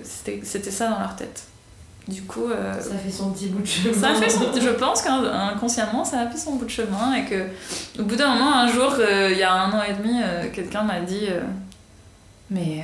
c'était 0.03 0.71
ça 0.71 0.89
dans 0.89 0.99
leur 0.99 1.15
tête 1.15 1.50
du 2.07 2.23
coup. 2.23 2.49
Euh, 2.49 2.79
ça 2.79 2.95
fait 2.95 3.11
son 3.11 3.31
petit 3.31 3.47
bout 3.47 3.61
de 3.61 3.67
chemin. 3.67 3.93
Ça 3.93 4.15
fait 4.15 4.29
son, 4.29 4.51
je 4.53 4.69
pense 4.69 5.01
qu'inconsciemment, 5.01 6.03
ça 6.03 6.21
a 6.21 6.27
fait 6.27 6.37
son 6.37 6.55
bout 6.55 6.65
de 6.65 6.69
chemin 6.69 7.13
et 7.15 7.25
que, 7.25 7.45
au 7.99 8.03
bout 8.03 8.15
d'un 8.15 8.33
moment, 8.33 8.55
un 8.55 8.67
jour, 8.67 8.93
euh, 8.99 9.29
il 9.31 9.37
y 9.37 9.43
a 9.43 9.53
un 9.53 9.71
an 9.71 9.83
et 9.83 9.93
demi, 9.93 10.21
euh, 10.21 10.45
quelqu'un 10.51 10.83
m'a 10.83 10.99
dit 11.01 11.27
Mais 12.49 12.83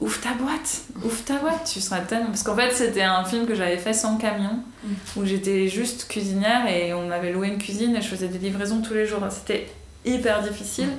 ouvre 0.00 0.20
ta 0.20 0.32
boîte, 0.34 0.82
ouvre 1.04 1.24
ta 1.24 1.38
boîte, 1.38 1.70
tu 1.72 1.80
seras 1.80 2.00
tellement. 2.00 2.26
Parce 2.26 2.42
qu'en 2.42 2.56
fait, 2.56 2.72
c'était 2.72 3.02
un 3.02 3.24
film 3.24 3.46
que 3.46 3.54
j'avais 3.54 3.78
fait 3.78 3.92
sans 3.92 4.16
camion, 4.16 4.60
mm. 4.84 4.88
où 5.16 5.24
j'étais 5.24 5.68
juste 5.68 6.08
cuisinière 6.08 6.66
et 6.68 6.94
on 6.94 7.06
m'avait 7.06 7.32
loué 7.32 7.48
une 7.48 7.58
cuisine 7.58 7.96
et 7.96 8.02
je 8.02 8.08
faisais 8.08 8.28
des 8.28 8.38
livraisons 8.38 8.82
tous 8.82 8.94
les 8.94 9.06
jours. 9.06 9.20
C'était 9.30 9.68
hyper 10.04 10.42
difficile 10.42 10.90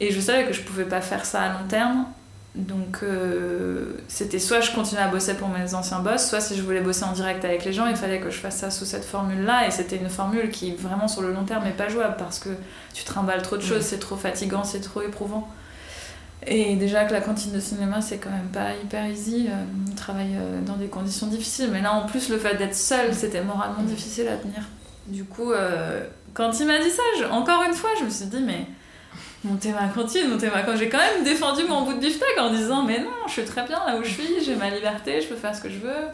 et 0.00 0.10
je 0.10 0.20
savais 0.20 0.44
que 0.44 0.52
je 0.52 0.62
pouvais 0.62 0.84
pas 0.84 1.00
faire 1.00 1.24
ça 1.24 1.42
à 1.42 1.48
long 1.50 1.68
terme 1.68 2.06
donc 2.54 2.98
euh, 3.02 3.94
c'était 4.08 4.38
soit 4.38 4.60
je 4.60 4.72
continuais 4.72 5.00
à 5.00 5.08
bosser 5.08 5.34
pour 5.34 5.48
mes 5.48 5.74
anciens 5.74 6.00
boss, 6.00 6.28
soit 6.28 6.40
si 6.40 6.54
je 6.54 6.62
voulais 6.62 6.82
bosser 6.82 7.04
en 7.04 7.12
direct 7.12 7.44
avec 7.46 7.64
les 7.64 7.72
gens, 7.72 7.86
il 7.86 7.96
fallait 7.96 8.20
que 8.20 8.30
je 8.30 8.38
fasse 8.38 8.58
ça 8.58 8.70
sous 8.70 8.84
cette 8.84 9.06
formule-là. 9.06 9.66
Et 9.66 9.70
c'était 9.70 9.96
une 9.96 10.10
formule 10.10 10.50
qui 10.50 10.72
vraiment 10.74 11.08
sur 11.08 11.22
le 11.22 11.32
long 11.32 11.44
terme 11.44 11.64
n'est 11.64 11.70
pas 11.70 11.88
jouable 11.88 12.16
parce 12.18 12.38
que 12.38 12.50
tu 12.92 13.04
trimbales 13.04 13.40
trop 13.40 13.56
de 13.56 13.62
choses, 13.62 13.82
c'est 13.82 13.98
trop 13.98 14.16
fatigant, 14.16 14.64
c'est 14.64 14.80
trop 14.80 15.00
éprouvant. 15.00 15.48
Et 16.46 16.76
déjà 16.76 17.04
que 17.04 17.12
la 17.12 17.22
cantine 17.22 17.52
de 17.52 17.60
cinéma 17.60 18.02
c'est 18.02 18.18
quand 18.18 18.30
même 18.30 18.50
pas 18.52 18.74
hyper 18.74 19.06
easy, 19.06 19.48
euh, 19.48 19.54
on 19.90 19.94
travaille 19.94 20.36
euh, 20.36 20.60
dans 20.60 20.76
des 20.76 20.88
conditions 20.88 21.28
difficiles. 21.28 21.70
Mais 21.72 21.80
là 21.80 21.94
en 21.94 22.04
plus 22.06 22.28
le 22.28 22.36
fait 22.36 22.56
d'être 22.56 22.74
seul 22.74 23.14
c'était 23.14 23.42
moralement 23.42 23.82
difficile 23.82 24.28
à 24.28 24.36
tenir. 24.36 24.62
Du 25.06 25.24
coup 25.24 25.52
quand 26.34 26.60
il 26.60 26.66
m'a 26.66 26.78
dit 26.78 26.90
ça, 26.90 27.28
encore 27.30 27.62
une 27.62 27.74
fois 27.74 27.90
je 27.98 28.04
me 28.04 28.10
suis 28.10 28.26
dit 28.26 28.42
mais 28.44 28.66
monter 29.44 29.72
ma 29.72 29.88
cantine, 29.88 30.28
monter 30.28 30.48
ma 30.48 30.62
cantine. 30.62 30.78
J'ai 30.78 30.88
quand 30.88 30.98
même 30.98 31.24
défendu 31.24 31.64
mon 31.64 31.82
bout 31.82 31.94
de 31.94 32.00
beefsteak 32.00 32.38
en 32.38 32.50
disant 32.50 32.82
mais 32.82 33.00
non, 33.00 33.10
je 33.26 33.32
suis 33.32 33.44
très 33.44 33.64
bien 33.66 33.78
là 33.86 33.96
où 33.98 34.04
je 34.04 34.10
suis, 34.10 34.44
j'ai 34.44 34.56
ma 34.56 34.70
liberté, 34.70 35.20
je 35.20 35.28
peux 35.28 35.36
faire 35.36 35.54
ce 35.54 35.60
que 35.60 35.68
je 35.68 35.78
veux. 35.78 36.08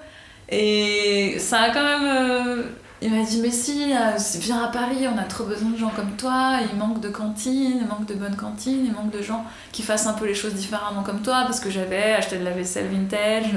Et 0.48 1.38
ça 1.38 1.60
a 1.62 1.70
quand 1.70 1.84
même. 1.84 2.04
Euh, 2.04 2.62
il 3.00 3.14
m'a 3.14 3.22
dit 3.22 3.40
mais 3.40 3.50
si, 3.50 3.92
euh, 3.92 4.16
viens 4.40 4.64
à 4.64 4.68
Paris, 4.68 5.06
on 5.14 5.16
a 5.18 5.22
trop 5.22 5.44
besoin 5.44 5.70
de 5.70 5.78
gens 5.78 5.90
comme 5.90 6.16
toi, 6.16 6.58
il 6.68 6.76
manque 6.76 7.00
de 7.00 7.08
cantines, 7.08 7.78
il 7.80 7.86
manque 7.86 8.06
de 8.06 8.14
bonnes 8.14 8.34
cantines, 8.34 8.84
il 8.84 8.92
manque 8.92 9.10
de 9.10 9.22
gens 9.22 9.44
qui 9.70 9.82
fassent 9.82 10.06
un 10.06 10.14
peu 10.14 10.26
les 10.26 10.34
choses 10.34 10.54
différemment 10.54 11.02
comme 11.04 11.22
toi 11.22 11.42
parce 11.44 11.60
que 11.60 11.70
j'avais 11.70 12.14
acheté 12.14 12.38
de 12.38 12.44
la 12.44 12.50
vaisselle 12.50 12.88
vintage. 12.88 13.54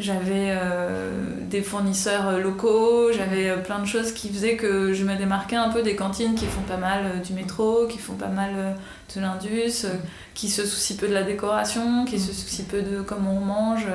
J'avais 0.00 0.50
euh, 0.50 1.10
des 1.42 1.60
fournisseurs 1.60 2.38
locaux, 2.38 3.10
j'avais 3.12 3.60
plein 3.62 3.80
de 3.80 3.84
choses 3.84 4.12
qui 4.12 4.28
faisaient 4.28 4.56
que 4.56 4.92
je 4.92 5.04
me 5.04 5.16
démarquais 5.16 5.56
un 5.56 5.70
peu 5.70 5.82
des 5.82 5.96
cantines 5.96 6.36
qui 6.36 6.46
font 6.46 6.62
pas 6.62 6.76
mal 6.76 7.20
du 7.22 7.32
métro, 7.32 7.88
qui 7.88 7.98
font 7.98 8.14
pas 8.14 8.28
mal 8.28 8.76
de 9.14 9.20
l'Indus, 9.20 9.84
euh, 9.84 9.94
qui 10.34 10.48
se 10.48 10.64
soucie 10.64 10.96
peu 10.96 11.08
de 11.08 11.14
la 11.14 11.22
décoration, 11.22 12.04
qui 12.04 12.20
se 12.20 12.32
soucie 12.32 12.62
peu 12.62 12.82
de 12.82 13.00
comment 13.00 13.32
on 13.32 13.44
mange. 13.44 13.86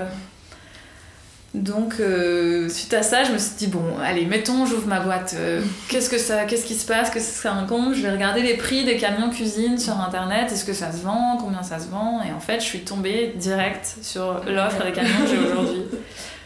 Donc, 1.53 1.99
euh, 1.99 2.67
suite 2.67 2.95
à 2.95 3.03
ça, 3.03 3.23
je 3.23 3.31
me 3.31 3.37
suis 3.37 3.55
dit, 3.55 3.67
bon, 3.67 3.83
allez, 4.03 4.25
mettons, 4.25 4.65
j'ouvre 4.65 4.87
ma 4.87 4.99
boîte. 4.99 5.35
Euh, 5.37 5.61
qu'est-ce 5.87 6.09
que 6.09 6.17
ça, 6.17 6.45
qu'est-ce 6.45 6.65
qui 6.65 6.73
se 6.73 6.85
passe? 6.85 7.11
Qu'est-ce 7.11 7.35
que 7.35 7.41
ça 7.43 7.51
raconte? 7.51 7.93
Je 7.93 8.01
vais 8.01 8.11
regarder 8.11 8.41
les 8.41 8.55
prix 8.55 8.85
des 8.85 8.97
camions 8.97 9.29
cuisine 9.29 9.77
sur 9.77 9.99
Internet. 9.99 10.51
Est-ce 10.51 10.65
que 10.65 10.73
ça 10.73 10.91
se 10.91 11.03
vend? 11.03 11.37
Combien 11.39 11.61
ça 11.61 11.77
se 11.77 11.89
vend? 11.89 12.21
Et 12.27 12.31
en 12.31 12.39
fait, 12.39 12.59
je 12.59 12.65
suis 12.65 12.79
tombée 12.79 13.35
direct 13.37 13.97
sur 14.01 14.43
l'offre 14.45 14.83
des 14.83 14.93
camions 14.93 15.21
que 15.23 15.29
j'ai 15.29 15.37
aujourd'hui. 15.51 15.83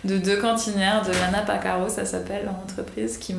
de 0.03 0.17
deux 0.17 0.37
cantinières 0.37 1.05
de 1.05 1.13
Lana 1.13 1.41
Pacaro, 1.41 1.87
ça 1.87 2.03
s'appelle, 2.03 2.45
l'entreprise, 2.45 3.17
qui, 3.17 3.33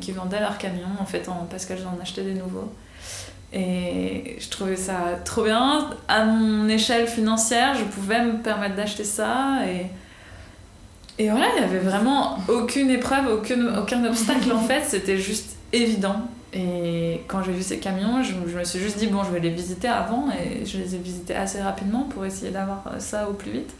qui 0.00 0.10
vendaient 0.10 0.40
leurs 0.40 0.58
camions 0.58 0.88
en 1.00 1.06
fait 1.06 1.28
en, 1.28 1.46
parce 1.48 1.66
qu'elles 1.66 1.86
en 1.86 2.02
achetaient 2.02 2.22
des 2.22 2.34
nouveaux. 2.34 2.72
Et 3.52 4.38
je 4.40 4.48
trouvais 4.48 4.76
ça 4.76 5.20
trop 5.24 5.44
bien. 5.44 5.90
À 6.08 6.24
mon 6.24 6.68
échelle 6.68 7.06
financière, 7.06 7.74
je 7.76 7.84
pouvais 7.84 8.24
me 8.24 8.38
permettre 8.38 8.74
d'acheter 8.74 9.04
ça. 9.04 9.58
Et, 9.68 9.86
et 11.18 11.28
voilà, 11.28 11.46
il 11.56 11.60
n'y 11.60 11.68
avait 11.68 11.78
vraiment 11.78 12.38
aucune 12.48 12.90
épreuve, 12.90 13.26
aucun, 13.32 13.78
aucun 13.78 14.04
obstacle 14.04 14.50
en 14.52 14.62
fait. 14.62 14.82
C'était 14.86 15.18
juste 15.18 15.56
évident. 15.72 16.16
Et 16.54 17.22
quand 17.28 17.42
j'ai 17.42 17.52
vu 17.52 17.62
ces 17.62 17.78
camions, 17.78 18.22
je, 18.22 18.32
je, 18.50 18.58
me 18.58 18.64
suis 18.64 18.78
juste 18.78 18.98
dit, 18.98 19.06
bon, 19.06 19.22
je 19.24 19.30
vais 19.30 19.40
les 19.40 19.50
visiter 19.50 19.88
avant. 19.88 20.28
Et 20.30 20.64
je 20.66 20.78
les 20.78 20.94
ai 20.94 20.98
visités 20.98 21.34
assez 21.34 21.60
rapidement 21.60 22.04
pour 22.04 22.24
essayer 22.24 22.50
d'avoir 22.50 22.82
ça 22.98 23.28
au 23.28 23.34
plus 23.34 23.50
vite. 23.50 23.70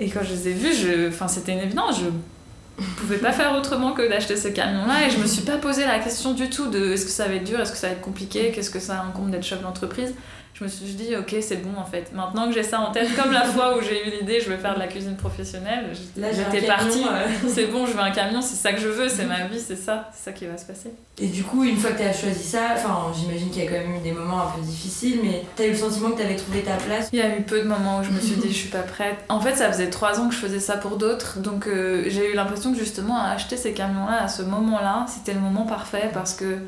Et 0.00 0.08
quand 0.08 0.20
je 0.22 0.32
les 0.32 0.48
ai 0.48 0.52
vus, 0.52 1.08
enfin, 1.08 1.28
c'était 1.28 1.52
une 1.52 1.60
évidence. 1.60 2.00
Je 2.00 2.84
pouvais 3.00 3.18
pas 3.18 3.32
faire 3.32 3.54
autrement 3.56 3.92
que 3.92 4.08
d'acheter 4.08 4.36
ce 4.36 4.48
camion-là. 4.48 5.06
Et 5.06 5.10
je 5.10 5.18
me 5.18 5.26
suis 5.26 5.42
pas 5.42 5.56
posé 5.56 5.84
la 5.84 5.98
question 5.98 6.32
du 6.32 6.48
tout 6.50 6.68
de 6.68 6.92
est-ce 6.92 7.04
que 7.04 7.10
ça 7.10 7.26
va 7.26 7.34
être 7.34 7.44
dur, 7.44 7.60
est-ce 7.60 7.72
que 7.72 7.78
ça 7.78 7.88
va 7.88 7.94
être 7.94 8.02
compliqué, 8.02 8.52
qu'est-ce 8.54 8.70
que 8.70 8.80
ça 8.80 9.02
incombe 9.02 9.30
d'être 9.30 9.44
chef 9.44 9.62
d'entreprise 9.62 10.14
je 10.54 10.64
me 10.64 10.68
suis 10.68 10.86
dit, 10.86 11.14
ok, 11.16 11.36
c'est 11.40 11.62
bon 11.62 11.78
en 11.78 11.84
fait. 11.84 12.10
Maintenant 12.12 12.48
que 12.48 12.52
j'ai 12.52 12.64
ça 12.64 12.80
en 12.80 12.90
tête, 12.90 13.08
comme 13.14 13.32
la 13.32 13.44
fois 13.44 13.78
où 13.78 13.80
j'ai 13.80 14.06
eu 14.06 14.10
l'idée, 14.18 14.40
je 14.40 14.50
veux 14.50 14.56
faire 14.56 14.74
de 14.74 14.80
la 14.80 14.88
cuisine 14.88 15.16
professionnelle, 15.16 15.90
j'étais 16.16 16.66
partie. 16.66 17.04
c'est 17.48 17.66
bon, 17.66 17.86
je 17.86 17.92
veux 17.92 18.00
un 18.00 18.10
camion, 18.10 18.42
c'est 18.42 18.56
ça 18.56 18.72
que 18.72 18.80
je 18.80 18.88
veux, 18.88 19.08
c'est 19.08 19.24
ma 19.24 19.46
vie, 19.46 19.60
c'est 19.60 19.76
ça, 19.76 20.10
c'est 20.12 20.24
ça 20.24 20.32
qui 20.32 20.46
va 20.46 20.58
se 20.58 20.66
passer. 20.66 20.92
Et 21.20 21.28
du 21.28 21.44
coup, 21.44 21.62
une 21.62 21.76
fois 21.76 21.90
que 21.92 21.98
tu 21.98 22.02
as 22.02 22.12
choisi 22.12 22.42
ça, 22.42 22.74
enfin, 22.74 23.12
j'imagine 23.16 23.50
qu'il 23.50 23.62
y 23.62 23.66
a 23.66 23.70
quand 23.70 23.78
même 23.78 23.96
eu 23.96 24.00
des 24.00 24.12
moments 24.12 24.40
un 24.40 24.50
peu 24.50 24.60
difficiles, 24.60 25.20
mais 25.22 25.44
tu 25.56 25.62
as 25.62 25.66
eu 25.66 25.70
le 25.70 25.76
sentiment 25.76 26.10
que 26.10 26.16
tu 26.16 26.22
avais 26.22 26.36
trouvé 26.36 26.62
ta 26.62 26.74
place? 26.74 27.08
Il 27.12 27.18
y 27.20 27.22
a 27.22 27.36
eu 27.36 27.42
peu 27.42 27.60
de 27.60 27.68
moments 27.68 28.00
où 28.00 28.04
je 28.04 28.10
me 28.10 28.20
suis 28.20 28.36
dit, 28.36 28.48
je 28.48 28.58
suis 28.58 28.68
pas 28.68 28.82
prête. 28.82 29.16
En 29.28 29.40
fait, 29.40 29.54
ça 29.54 29.70
faisait 29.70 29.90
trois 29.90 30.18
ans 30.18 30.28
que 30.28 30.34
je 30.34 30.40
faisais 30.40 30.60
ça 30.60 30.76
pour 30.76 30.96
d'autres, 30.96 31.38
donc 31.38 31.68
euh, 31.68 32.04
j'ai 32.08 32.32
eu 32.32 32.34
l'impression 32.34 32.72
que 32.72 32.78
justement, 32.78 33.20
acheter 33.22 33.56
ces 33.56 33.72
camions-là 33.72 34.22
à 34.22 34.28
ce 34.28 34.42
moment-là, 34.42 35.06
c'était 35.08 35.34
le 35.34 35.40
moment 35.40 35.66
parfait 35.66 36.10
parce 36.12 36.34
que 36.34 36.58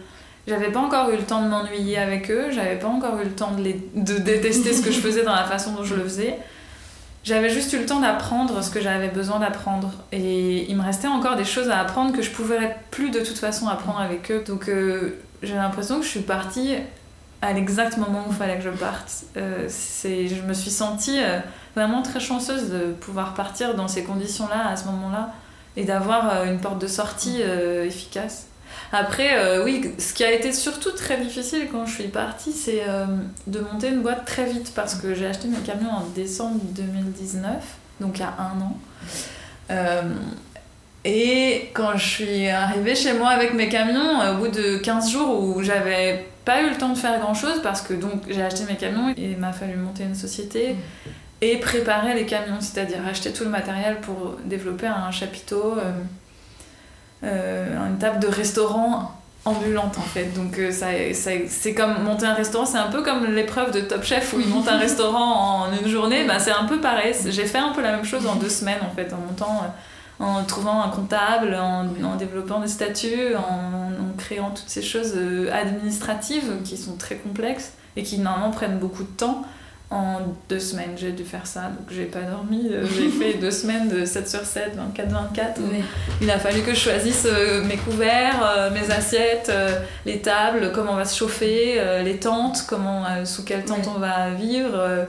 j'avais 0.47 0.71
pas 0.71 0.81
encore 0.81 1.11
eu 1.11 1.17
le 1.17 1.23
temps 1.23 1.43
de 1.43 1.49
m'ennuyer 1.49 1.99
avec 1.99 2.31
eux, 2.31 2.51
j'avais 2.51 2.79
pas 2.79 2.89
encore 2.89 3.21
eu 3.21 3.25
le 3.25 3.33
temps 3.33 3.53
de, 3.53 3.63
les, 3.63 3.81
de 3.95 4.19
détester 4.19 4.73
ce 4.73 4.83
que 4.83 4.91
je 4.91 5.01
faisais 5.01 5.23
dans 5.23 5.35
la 5.35 5.45
façon 5.45 5.73
dont 5.73 5.85
je 5.85 5.95
le 5.95 6.03
faisais. 6.05 6.39
J'avais 7.23 7.51
juste 7.51 7.73
eu 7.75 7.79
le 7.79 7.87
temps 7.87 8.01
d'apprendre 8.01 8.63
ce 8.65 8.71
que 8.71 8.81
j'avais 8.81 9.09
besoin 9.09 9.41
d'apprendre. 9.41 9.93
Et 10.11 10.71
il 10.71 10.77
me 10.77 10.83
restait 10.83 11.09
encore 11.09 11.37
des 11.37 11.45
choses 11.45 11.69
à 11.69 11.79
apprendre 11.79 12.17
que 12.17 12.23
je 12.23 12.31
pouvais 12.31 12.77
plus 12.91 13.11
de 13.11 13.21
toute 13.21 13.39
façon 13.39 13.69
apprendre 13.69 14.01
avec 14.01 14.31
eux. 14.31 14.43
Donc 14.47 14.69
euh, 14.69 15.19
j'ai 15.43 15.55
l'impression 15.55 15.99
que 15.99 16.05
je 16.05 16.11
suis 16.11 16.21
partie 16.21 16.77
à 17.43 17.53
l'exact 17.53 17.99
moment 17.99 18.25
où 18.27 18.31
il 18.31 18.37
fallait 18.37 18.57
que 18.57 18.65
je 18.65 18.71
parte. 18.71 19.25
Euh, 19.37 19.69
je 19.69 20.43
me 20.43 20.55
suis 20.55 20.71
sentie 20.71 21.23
euh, 21.23 21.41
vraiment 21.77 22.01
très 22.01 22.21
chanceuse 22.21 22.71
de 22.71 22.93
pouvoir 22.93 23.35
partir 23.35 23.75
dans 23.75 23.89
ces 23.89 24.03
conditions-là, 24.03 24.69
à 24.69 24.77
ce 24.77 24.87
moment-là, 24.87 25.35
et 25.77 25.85
d'avoir 25.85 26.45
une 26.45 26.59
porte 26.59 26.81
de 26.81 26.87
sortie 26.87 27.43
efficace. 27.43 28.50
Après, 28.93 29.39
euh, 29.39 29.65
oui, 29.65 29.93
ce 29.99 30.13
qui 30.13 30.25
a 30.25 30.33
été 30.33 30.53
surtout 30.53 30.91
très 30.91 31.17
difficile 31.19 31.69
quand 31.71 31.87
je 31.87 31.95
suis 31.95 32.09
partie, 32.09 32.53
c'est 32.53 32.83
euh, 32.89 33.07
de 33.47 33.61
monter 33.61 33.89
une 33.89 34.03
boîte 34.03 34.25
très 34.25 34.47
vite 34.47 34.73
parce 34.75 34.97
que 34.97 35.15
j'ai 35.15 35.27
acheté 35.27 35.47
mes 35.47 35.59
camions 35.59 35.91
en 35.91 36.07
décembre 36.15 36.61
2019, 36.71 37.55
donc 38.01 38.19
il 38.19 38.21
y 38.21 38.25
a 38.25 38.35
un 38.39 38.61
an. 38.61 38.79
Euh, 39.71 40.03
et 41.05 41.71
quand 41.73 41.97
je 41.97 42.05
suis 42.05 42.49
arrivée 42.49 42.97
chez 42.97 43.13
moi 43.13 43.29
avec 43.29 43.55
mes 43.55 43.69
camions, 43.69 44.21
au 44.33 44.39
bout 44.39 44.49
de 44.49 44.79
15 44.79 45.13
jours 45.13 45.41
où 45.41 45.63
j'avais 45.63 46.27
pas 46.45 46.63
eu 46.63 46.71
le 46.71 46.77
temps 46.77 46.89
de 46.89 46.99
faire 46.99 47.21
grand 47.21 47.35
chose 47.35 47.63
parce 47.63 47.83
que 47.83 47.95
donc 47.95 48.23
j'ai 48.29 48.43
acheté 48.43 48.65
mes 48.69 48.77
camions 48.77 49.11
et 49.11 49.31
il 49.33 49.39
m'a 49.39 49.53
fallu 49.53 49.77
monter 49.77 50.03
une 50.03 50.17
société 50.17 50.75
et 51.41 51.57
préparer 51.59 52.15
les 52.15 52.27
camions, 52.27 52.61
c'est-à-dire 52.61 52.99
acheter 53.09 53.33
tout 53.33 53.45
le 53.45 53.51
matériel 53.51 54.01
pour 54.01 54.37
développer 54.45 54.89
un 54.89 55.11
chapiteau. 55.13 55.77
Euh, 57.23 57.77
une 57.87 57.99
table 57.99 58.19
de 58.19 58.29
restaurant 58.29 59.13
ambulante 59.45 59.99
en 59.99 60.03
fait. 60.03 60.33
Donc 60.35 60.59
euh, 60.59 60.71
ça, 60.71 60.87
ça 61.13 61.31
c'est 61.49 61.75
comme 61.75 62.03
monter 62.03 62.25
un 62.25 62.35
restaurant, 62.35 62.65
c'est 62.65 62.79
un 62.79 62.91
peu 62.91 63.03
comme 63.03 63.27
l'épreuve 63.27 63.73
de 63.73 63.81
Top 63.81 64.05
Chef 64.05 64.33
où 64.33 64.41
ils 64.41 64.49
montent 64.49 64.69
un 64.69 64.79
restaurant 64.87 65.65
en 65.65 65.73
une 65.73 65.89
journée, 65.89 66.25
bah, 66.27 66.39
c'est 66.39 66.53
un 66.53 66.65
peu 66.65 66.81
pareil. 66.81 67.15
J'ai 67.29 67.45
fait 67.45 67.59
un 67.59 67.73
peu 67.73 67.83
la 67.83 67.93
même 67.93 68.05
chose 68.05 68.27
en 68.27 68.37
deux 68.37 68.49
semaines 68.49 68.81
en 68.91 68.95
fait, 68.95 69.13
en 69.13 69.19
montant, 69.19 69.65
euh, 69.65 70.25
en 70.25 70.45
trouvant 70.45 70.83
un 70.83 70.89
comptable, 70.89 71.55
en, 71.55 71.89
en 72.05 72.17
développant 72.17 72.61
des 72.61 72.69
statuts, 72.69 73.35
en, 73.37 73.93
en, 73.93 74.17
créant 74.17 74.51
toutes 74.51 74.69
ces 74.69 74.83
choses 74.83 75.15
administratives 75.53 76.63
qui 76.65 76.77
sont 76.79 76.97
très 76.97 77.17
complexes 77.17 77.73
et 77.97 78.03
qui 78.03 78.19
normalement 78.19 78.51
prennent 78.51 78.79
beaucoup 78.79 79.03
de 79.03 79.09
temps 79.09 79.45
en 79.91 80.21
deux 80.49 80.61
semaines, 80.61 80.93
j'ai 80.97 81.11
dû 81.11 81.25
faire 81.25 81.47
ça. 81.47 81.63
Donc, 81.63 81.89
j'ai 81.91 82.05
pas 82.05 82.23
dormi. 82.23 82.69
Euh, 82.71 82.87
j'ai 82.97 83.09
fait 83.09 83.35
deux 83.35 83.51
semaines 83.51 83.89
de 83.89 84.05
7 84.05 84.29
sur 84.29 84.45
7, 84.45 84.77
24, 84.77 85.09
24. 85.09 85.61
Il 86.23 86.31
a 86.31 86.39
fallu 86.39 86.61
que 86.63 86.73
je 86.73 86.79
choisisse 86.79 87.27
euh, 87.27 87.65
mes 87.65 87.77
couverts, 87.77 88.41
euh, 88.57 88.71
mes 88.71 88.91
assiettes, 88.93 89.53
les 90.07 90.21
tables, 90.21 90.71
comment 90.73 90.93
on 90.93 90.97
va 90.97 91.05
se 91.05 91.19
chauffer, 91.19 91.81
les 92.05 92.17
tentes, 92.19 92.65
comment, 92.69 93.25
sous 93.25 93.45
quelle 93.45 93.65
tente 93.65 93.89
on 93.95 93.99
va 93.99 94.31
vivre 94.31 95.07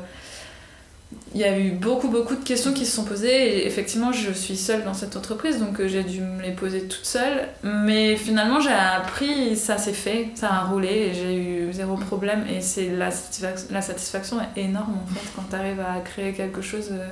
il 1.34 1.40
y 1.40 1.46
a 1.46 1.58
eu 1.58 1.72
beaucoup 1.72 2.10
beaucoup 2.10 2.36
de 2.36 2.44
questions 2.44 2.74
qui 2.74 2.86
se 2.86 2.94
sont 2.94 3.06
posées 3.06 3.60
et 3.60 3.68
effectivement 3.68 4.12
je 4.12 4.34
suis 4.34 4.58
seule 4.58 4.84
dans 4.84 4.94
cette 4.94 5.16
entreprise 5.16 5.60
donc 5.60 5.80
euh, 5.80 5.88
j'ai 5.88 6.04
dû 6.04 6.20
me 6.20 6.42
les 6.42 6.52
poser 6.52 6.84
toute 6.84 7.06
seule. 7.06 7.48
Mais 7.64 8.18
finalement 8.18 8.60
j'ai 8.60 8.72
appris 8.72 9.56
ça 9.56 9.78
s'est 9.78 9.94
fait 9.94 10.30
ça 10.36 10.50
a 10.50 10.64
roulé 10.66 10.90
et 10.90 11.14
j'ai 11.14 11.38
eu 11.38 11.74
zéro 11.74 11.96
problème 11.96 12.46
et 12.50 12.60
c'est 12.60 12.90
la, 12.90 13.12
satisfaction 13.12 14.40
est 14.42 14.62
énorme 14.62 14.98
en 15.04 15.08
fait 15.14 15.26
quand 15.36 15.44
tu 15.50 15.56
arrives 15.56 15.80
à 15.80 16.02
créer 16.02 16.34
quelque 16.34 16.62
chose 16.62 16.90
euh, 16.92 17.08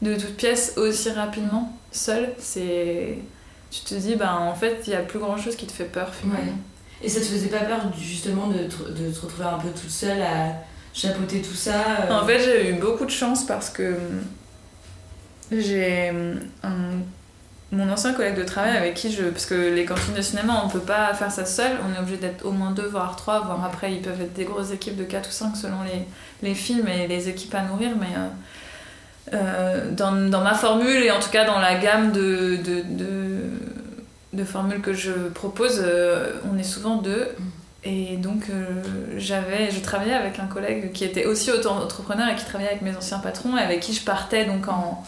de 0.00 0.18
toute 0.18 0.36
pièce 0.36 0.74
aussi 0.76 1.10
rapidement 1.10 1.76
seule 1.90 2.30
c'est 2.38 3.18
tu 3.70 3.80
te 3.82 3.94
dis 3.94 4.16
bah 4.16 4.38
en 4.40 4.54
fait 4.54 4.84
il 4.86 4.94
y 4.94 4.96
a 4.96 5.00
plus 5.00 5.18
grand 5.18 5.36
chose 5.36 5.56
qui 5.56 5.66
te 5.66 5.72
fait 5.72 5.84
peur 5.84 6.14
finalement. 6.14 6.58
Et 7.04 7.08
ça 7.08 7.18
te 7.18 7.24
faisait 7.24 7.48
pas 7.48 7.58
peur 7.58 7.80
justement 7.98 8.46
de 8.46 8.64
de 8.64 9.10
te 9.10 9.20
retrouver 9.20 9.44
un 9.44 9.58
peu 9.58 9.68
toute 9.70 9.90
seule 9.90 10.22
à 10.22 10.54
chapeauter 10.92 11.40
tout 11.40 11.54
ça 11.54 12.06
euh. 12.08 12.12
En 12.12 12.26
fait, 12.26 12.40
j'ai 12.40 12.70
eu 12.70 12.74
beaucoup 12.74 13.04
de 13.04 13.10
chance 13.10 13.46
parce 13.46 13.70
que 13.70 13.96
j'ai 15.50 16.12
mon 17.72 17.90
ancien 17.90 18.12
collègue 18.12 18.36
de 18.36 18.44
travail 18.44 18.76
avec 18.76 18.94
qui 18.94 19.10
je. 19.10 19.24
Parce 19.24 19.46
que 19.46 19.54
les 19.54 19.84
cantines 19.84 20.14
de 20.14 20.22
cinéma, 20.22 20.62
on 20.64 20.68
peut 20.68 20.80
pas 20.80 21.12
faire 21.14 21.32
ça 21.32 21.46
seul, 21.46 21.72
on 21.88 21.94
est 21.94 21.98
obligé 21.98 22.18
d'être 22.18 22.44
au 22.44 22.52
moins 22.52 22.70
deux, 22.70 22.86
voire 22.86 23.16
trois, 23.16 23.40
voire 23.40 23.64
après, 23.64 23.92
ils 23.92 24.02
peuvent 24.02 24.20
être 24.20 24.34
des 24.34 24.44
grosses 24.44 24.72
équipes 24.72 24.96
de 24.96 25.04
4 25.04 25.28
ou 25.28 25.32
5 25.32 25.56
selon 25.56 25.82
les, 25.82 26.06
les 26.46 26.54
films 26.54 26.86
et 26.86 27.08
les 27.08 27.28
équipes 27.28 27.54
à 27.54 27.62
nourrir, 27.62 27.92
mais. 27.98 28.14
Euh, 28.16 28.28
euh, 29.34 29.90
dans, 29.92 30.12
dans, 30.28 30.42
ma 30.42 30.52
formule 30.52 31.00
et 31.04 31.10
en 31.12 31.20
tout 31.20 31.30
cas 31.30 31.44
dans 31.44 31.60
la 31.60 31.76
gamme 31.76 32.10
de, 32.10 32.56
de, 32.56 32.82
de, 32.82 33.36
de 34.32 34.44
formules 34.44 34.80
que 34.80 34.92
je 34.92 35.12
propose, 35.12 35.82
on 36.52 36.58
est 36.58 36.64
souvent 36.64 36.96
deux. 36.96 37.28
Et 37.84 38.16
donc, 38.16 38.44
euh, 38.48 38.82
j'avais, 39.16 39.70
je 39.70 39.80
travaillais 39.80 40.14
avec 40.14 40.38
un 40.38 40.46
collègue 40.46 40.92
qui 40.92 41.04
était 41.04 41.26
aussi 41.26 41.50
auto-entrepreneur 41.50 42.28
et 42.28 42.36
qui 42.36 42.44
travaillait 42.44 42.70
avec 42.70 42.82
mes 42.82 42.96
anciens 42.96 43.18
patrons 43.18 43.56
et 43.56 43.60
avec 43.60 43.80
qui 43.80 43.92
je 43.92 44.04
partais 44.04 44.44
donc 44.44 44.68
en, 44.68 45.02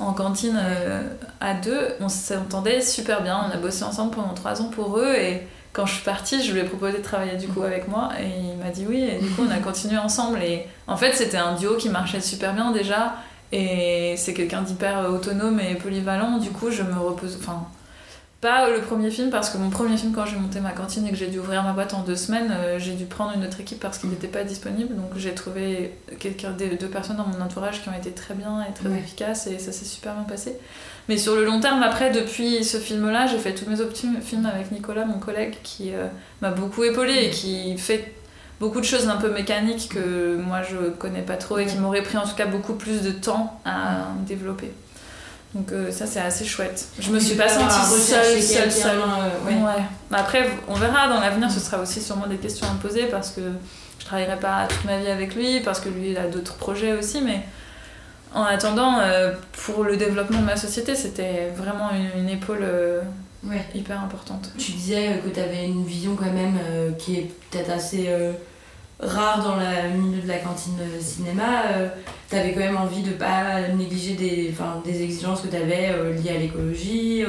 en 0.00 0.12
cantine 0.12 0.58
euh, 0.62 1.02
à 1.40 1.54
deux. 1.54 1.88
On 2.00 2.10
s'entendait 2.10 2.82
super 2.82 3.22
bien, 3.22 3.48
on 3.48 3.54
a 3.54 3.56
bossé 3.56 3.84
ensemble 3.84 4.14
pendant 4.14 4.34
trois 4.34 4.60
ans 4.60 4.68
pour 4.68 4.98
eux 4.98 5.14
et 5.14 5.46
quand 5.72 5.86
je 5.86 5.94
suis 5.94 6.04
partie, 6.04 6.42
je 6.42 6.52
lui 6.52 6.60
ai 6.60 6.64
proposé 6.64 6.98
de 6.98 7.02
travailler 7.02 7.36
du 7.36 7.46
coup 7.46 7.62
avec 7.62 7.88
moi 7.88 8.10
et 8.20 8.26
il 8.52 8.58
m'a 8.58 8.70
dit 8.70 8.84
oui 8.88 9.02
et 9.02 9.18
du 9.18 9.30
coup 9.30 9.42
on 9.48 9.50
a 9.50 9.58
continué 9.62 9.98
ensemble 9.98 10.42
et 10.42 10.66
en 10.88 10.96
fait 10.96 11.12
c'était 11.12 11.36
un 11.36 11.54
duo 11.54 11.76
qui 11.76 11.88
marchait 11.88 12.20
super 12.20 12.54
bien 12.54 12.72
déjà 12.72 13.14
et 13.52 14.14
c'est 14.16 14.34
quelqu'un 14.34 14.62
d'hyper 14.62 15.08
autonome 15.10 15.60
et 15.60 15.76
polyvalent 15.76 16.38
du 16.38 16.50
coup 16.50 16.72
je 16.72 16.82
me 16.82 16.98
repose, 16.98 17.38
enfin 17.40 17.66
pas 18.40 18.70
le 18.70 18.80
premier 18.80 19.10
film, 19.10 19.28
parce 19.28 19.50
que 19.50 19.58
mon 19.58 19.68
premier 19.68 19.98
film, 19.98 20.12
quand 20.12 20.24
j'ai 20.24 20.36
monté 20.36 20.60
ma 20.60 20.72
cantine 20.72 21.06
et 21.06 21.10
que 21.10 21.16
j'ai 21.16 21.26
dû 21.26 21.38
ouvrir 21.38 21.62
ma 21.62 21.72
boîte 21.72 21.92
en 21.92 22.02
deux 22.02 22.16
semaines, 22.16 22.50
euh, 22.50 22.78
j'ai 22.78 22.92
dû 22.92 23.04
prendre 23.04 23.32
une 23.34 23.44
autre 23.44 23.60
équipe 23.60 23.80
parce 23.80 23.98
qu'il 23.98 24.08
n'était 24.08 24.28
pas 24.28 24.44
disponible. 24.44 24.96
Donc 24.96 25.10
j'ai 25.16 25.34
trouvé 25.34 25.92
quelqu'un, 26.18 26.52
deux 26.52 26.88
personnes 26.88 27.18
dans 27.18 27.26
mon 27.26 27.44
entourage 27.44 27.82
qui 27.82 27.90
ont 27.90 27.94
été 27.94 28.12
très 28.12 28.32
bien 28.32 28.64
et 28.68 28.72
très 28.72 28.90
efficaces 28.98 29.46
et 29.46 29.58
ça 29.58 29.72
s'est 29.72 29.84
super 29.84 30.14
bien 30.14 30.24
passé. 30.24 30.56
Mais 31.08 31.18
sur 31.18 31.34
le 31.36 31.44
long 31.44 31.60
terme, 31.60 31.82
après, 31.82 32.10
depuis 32.10 32.64
ce 32.64 32.78
film-là, 32.78 33.26
j'ai 33.26 33.38
fait 33.38 33.54
tous 33.54 33.68
mes 33.68 33.80
autres 33.80 33.96
films 33.96 34.46
avec 34.46 34.72
Nicolas, 34.72 35.04
mon 35.04 35.18
collègue, 35.18 35.56
qui 35.62 35.92
euh, 35.92 36.06
m'a 36.40 36.50
beaucoup 36.50 36.84
épaulé 36.84 37.12
et 37.24 37.30
qui 37.30 37.76
fait 37.76 38.14
beaucoup 38.58 38.80
de 38.80 38.86
choses 38.86 39.08
un 39.08 39.16
peu 39.16 39.30
mécaniques 39.30 39.90
que 39.90 40.36
moi 40.36 40.60
je 40.62 40.90
connais 40.90 41.22
pas 41.22 41.36
trop 41.36 41.58
et 41.58 41.66
qui 41.66 41.76
m'auraient 41.78 42.02
pris 42.02 42.18
en 42.18 42.24
tout 42.24 42.36
cas 42.36 42.46
beaucoup 42.46 42.74
plus 42.74 43.02
de 43.02 43.10
temps 43.10 43.60
à 43.64 44.06
développer. 44.26 44.70
Donc 45.54 45.72
euh, 45.72 45.90
ça 45.90 46.06
c'est 46.06 46.20
assez 46.20 46.44
chouette. 46.44 46.86
Je 47.00 47.10
me 47.10 47.18
suis 47.18 47.36
pas 47.36 47.48
sentie 47.48 48.00
seule, 48.00 48.40
seule, 48.40 48.70
seule. 48.70 48.98
Euh, 48.98 49.48
ouais. 49.48 49.82
Après 50.12 50.48
on 50.68 50.74
verra 50.74 51.08
dans 51.08 51.20
l'avenir, 51.20 51.50
ce 51.50 51.58
sera 51.58 51.78
aussi 51.78 52.00
sûrement 52.00 52.28
des 52.28 52.36
questions 52.36 52.68
à 52.68 52.72
me 52.72 52.78
poser 52.78 53.06
parce 53.06 53.30
que 53.30 53.40
je 53.98 54.04
travaillerai 54.04 54.38
pas 54.38 54.66
toute 54.68 54.84
ma 54.84 54.98
vie 54.98 55.08
avec 55.08 55.34
lui, 55.34 55.60
parce 55.60 55.80
que 55.80 55.88
lui 55.88 56.10
il 56.10 56.18
a 56.18 56.28
d'autres 56.28 56.54
projets 56.54 56.92
aussi, 56.92 57.20
mais 57.20 57.40
en 58.32 58.44
attendant, 58.44 59.00
euh, 59.00 59.32
pour 59.64 59.82
le 59.82 59.96
développement 59.96 60.40
de 60.40 60.46
ma 60.46 60.56
société, 60.56 60.94
c'était 60.94 61.48
vraiment 61.56 61.90
une, 62.16 62.28
épaule 62.28 62.64
hyper 63.74 64.00
importante. 64.00 64.52
Tu 64.56 64.70
disais 64.70 65.20
que 65.24 65.30
tu 65.30 65.40
avais 65.40 65.66
une 65.66 65.84
vision 65.84 66.14
quand 66.14 66.32
même 66.32 66.58
qui 66.96 67.16
est 67.16 67.32
peut-être 67.50 67.70
assez 67.70 68.08
rare 69.00 69.42
dans 69.42 69.56
le 69.56 69.98
milieu 69.98 70.22
de 70.22 70.28
la 70.28 70.38
cantine 70.38 70.78
cinéma, 71.00 71.62
tu 72.28 72.36
avais 72.36 72.52
quand 72.52 72.60
même 72.60 72.76
envie 72.76 73.02
de 73.02 73.12
pas 73.12 73.68
négliger 73.76 74.14
des, 74.14 74.54
des 74.84 75.02
exigences 75.02 75.40
que 75.40 75.48
tu 75.48 75.56
avais 75.56 75.92
liées 76.14 76.36
à 76.36 76.38
l'écologie 76.38 77.24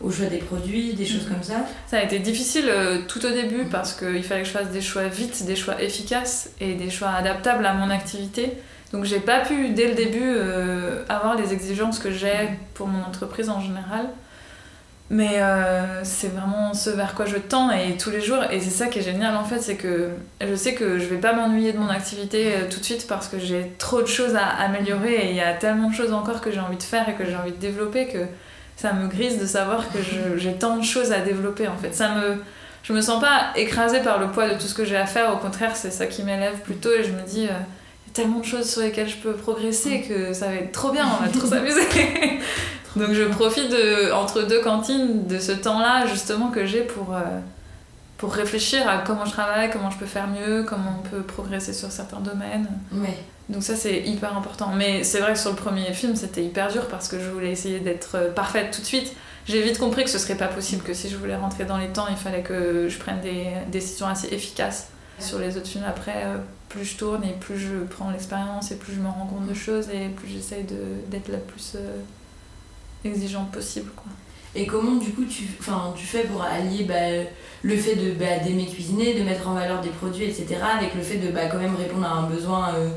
au 0.00 0.10
choix 0.10 0.26
des 0.26 0.38
produits, 0.38 0.94
des 0.94 1.04
choses 1.04 1.28
comme 1.28 1.42
ça 1.42 1.66
Ça 1.86 1.98
a 1.98 2.02
été 2.02 2.18
difficile 2.18 2.72
tout 3.08 3.24
au 3.24 3.30
début 3.30 3.66
parce 3.70 3.92
qu'il 3.92 4.22
fallait 4.22 4.42
que 4.42 4.48
je 4.48 4.52
fasse 4.52 4.70
des 4.70 4.80
choix 4.80 5.06
vite, 5.08 5.44
des 5.44 5.56
choix 5.56 5.80
efficaces 5.80 6.50
et 6.60 6.74
des 6.74 6.90
choix 6.90 7.10
adaptables 7.10 7.64
à 7.66 7.74
mon 7.74 7.90
activité. 7.90 8.56
Donc 8.92 9.04
j'ai 9.04 9.20
pas 9.20 9.40
pu 9.40 9.70
dès 9.70 9.88
le 9.88 9.94
début 9.94 10.20
euh, 10.22 11.04
avoir 11.08 11.34
les 11.34 11.52
exigences 11.52 11.98
que 11.98 12.10
j'ai 12.10 12.50
pour 12.74 12.88
mon 12.88 13.02
entreprise 13.02 13.48
en 13.48 13.60
général. 13.60 14.06
Mais 15.10 15.42
euh, 15.42 16.04
c'est 16.04 16.28
vraiment 16.28 16.72
ce 16.72 16.88
vers 16.88 17.14
quoi 17.14 17.26
je 17.26 17.36
tends 17.36 17.70
et 17.70 17.96
tous 17.98 18.10
les 18.10 18.20
jours. 18.20 18.42
Et 18.50 18.60
c'est 18.60 18.70
ça 18.70 18.86
qui 18.86 19.00
est 19.00 19.02
génial 19.02 19.36
en 19.36 19.44
fait, 19.44 19.60
c'est 19.60 19.76
que 19.76 20.10
je 20.40 20.54
sais 20.54 20.74
que 20.74 20.98
je 20.98 21.04
vais 21.04 21.18
pas 21.18 21.34
m'ennuyer 21.34 21.72
de 21.72 21.78
mon 21.78 21.88
activité 21.88 22.54
euh, 22.54 22.68
tout 22.70 22.80
de 22.80 22.84
suite 22.84 23.06
parce 23.06 23.28
que 23.28 23.38
j'ai 23.38 23.72
trop 23.78 24.00
de 24.00 24.06
choses 24.06 24.34
à 24.36 24.46
améliorer 24.46 25.14
et 25.14 25.30
il 25.30 25.36
y 25.36 25.40
a 25.40 25.52
tellement 25.52 25.90
de 25.90 25.94
choses 25.94 26.12
encore 26.12 26.40
que 26.40 26.50
j'ai 26.50 26.60
envie 26.60 26.78
de 26.78 26.82
faire 26.82 27.08
et 27.08 27.14
que 27.14 27.26
j'ai 27.26 27.36
envie 27.36 27.52
de 27.52 27.56
développer 27.56 28.06
que 28.08 28.24
ça 28.76 28.94
me 28.94 29.06
grise 29.06 29.38
de 29.38 29.46
savoir 29.46 29.90
que 29.92 29.98
j'ai 30.38 30.54
tant 30.54 30.78
de 30.78 30.84
choses 30.84 31.12
à 31.12 31.18
développer 31.18 31.68
en 31.68 31.76
fait. 31.76 31.94
Ça 31.94 32.14
me, 32.14 32.42
je 32.82 32.92
me 32.94 33.02
sens 33.02 33.20
pas 33.20 33.52
écrasée 33.54 34.00
par 34.00 34.18
le 34.18 34.28
poids 34.28 34.48
de 34.48 34.54
tout 34.54 34.66
ce 34.66 34.74
que 34.74 34.86
j'ai 34.86 34.96
à 34.96 35.06
faire, 35.06 35.32
au 35.34 35.36
contraire, 35.36 35.76
c'est 35.76 35.90
ça 35.90 36.06
qui 36.06 36.22
m'élève 36.22 36.58
plutôt 36.60 36.90
et 36.90 37.04
je 37.04 37.10
me 37.10 37.22
dis 37.22 37.48
tellement 38.12 38.40
de 38.40 38.44
choses 38.44 38.70
sur 38.70 38.82
lesquelles 38.82 39.08
je 39.08 39.16
peux 39.16 39.32
progresser 39.32 40.02
que 40.02 40.32
ça 40.32 40.46
va 40.46 40.54
être 40.54 40.72
trop 40.72 40.90
bien, 40.90 41.06
on 41.06 41.24
va 41.24 41.30
trop 41.30 41.46
s'amuser. 41.46 41.82
Donc 42.96 43.12
je 43.12 43.22
profite 43.24 43.70
de, 43.70 44.12
entre 44.12 44.42
deux 44.42 44.60
cantines 44.60 45.26
de 45.26 45.38
ce 45.38 45.52
temps-là 45.52 46.06
justement 46.06 46.48
que 46.48 46.66
j'ai 46.66 46.82
pour, 46.82 47.14
euh, 47.14 47.20
pour 48.18 48.34
réfléchir 48.34 48.86
à 48.88 48.98
comment 48.98 49.24
je 49.24 49.32
travaille, 49.32 49.70
comment 49.70 49.90
je 49.90 49.98
peux 49.98 50.06
faire 50.06 50.28
mieux, 50.28 50.64
comment 50.64 51.00
on 51.00 51.08
peut 51.08 51.22
progresser 51.22 51.72
sur 51.72 51.90
certains 51.90 52.20
domaines. 52.20 52.68
Donc 53.48 53.62
ça 53.62 53.76
c'est 53.76 54.00
hyper 54.00 54.36
important. 54.36 54.72
Mais 54.76 55.04
c'est 55.04 55.20
vrai 55.20 55.32
que 55.32 55.38
sur 55.38 55.50
le 55.50 55.56
premier 55.56 55.92
film 55.92 56.16
c'était 56.16 56.44
hyper 56.44 56.70
dur 56.70 56.86
parce 56.88 57.08
que 57.08 57.18
je 57.18 57.28
voulais 57.28 57.50
essayer 57.50 57.80
d'être 57.80 58.16
euh, 58.16 58.30
parfaite 58.30 58.72
tout 58.74 58.80
de 58.80 58.86
suite. 58.86 59.14
J'ai 59.46 59.62
vite 59.62 59.78
compris 59.78 60.04
que 60.04 60.10
ce 60.10 60.18
serait 60.18 60.36
pas 60.36 60.46
possible, 60.46 60.84
que 60.84 60.94
si 60.94 61.08
je 61.08 61.16
voulais 61.16 61.34
rentrer 61.34 61.64
dans 61.64 61.76
les 61.76 61.88
temps, 61.88 62.06
il 62.08 62.16
fallait 62.16 62.42
que 62.42 62.88
je 62.88 62.98
prenne 62.98 63.20
des 63.22 63.46
décisions 63.72 64.06
assez 64.06 64.28
efficaces. 64.28 64.88
Sur 65.18 65.38
les 65.38 65.56
autres 65.56 65.66
films 65.66 65.84
après, 65.86 66.24
euh, 66.24 66.36
plus 66.68 66.84
je 66.84 66.96
tourne 66.96 67.22
et 67.24 67.32
plus 67.32 67.58
je 67.58 67.84
prends 67.90 68.10
l'expérience 68.10 68.70
et 68.70 68.76
plus 68.76 68.94
je 68.94 69.00
me 69.00 69.08
rends 69.08 69.26
compte 69.26 69.46
de 69.46 69.54
choses 69.54 69.88
et 69.90 70.08
plus 70.08 70.28
j'essaye 70.28 70.64
d'être 71.08 71.28
la 71.28 71.38
plus 71.38 71.72
euh, 71.76 71.80
exigeante 73.04 73.50
possible. 73.50 73.90
Quoi. 73.96 74.12
Et 74.54 74.66
comment 74.66 74.96
du 74.96 75.12
coup 75.12 75.24
tu, 75.24 75.44
tu 75.96 76.06
fais 76.06 76.24
pour 76.24 76.42
allier 76.42 76.84
bah, 76.84 76.94
le 77.62 77.76
fait 77.76 77.96
de 77.96 78.12
bah, 78.12 78.38
d'aimer 78.44 78.66
cuisiner, 78.66 79.14
de 79.14 79.22
mettre 79.22 79.48
en 79.48 79.54
valeur 79.54 79.80
des 79.80 79.88
produits, 79.88 80.24
etc. 80.24 80.56
avec 80.78 80.94
le 80.94 81.02
fait 81.02 81.16
de 81.16 81.30
bah, 81.30 81.46
quand 81.50 81.58
même 81.58 81.76
répondre 81.76 82.06
à 82.06 82.10
un 82.10 82.24
besoin 82.24 82.74
euh, 82.74 82.90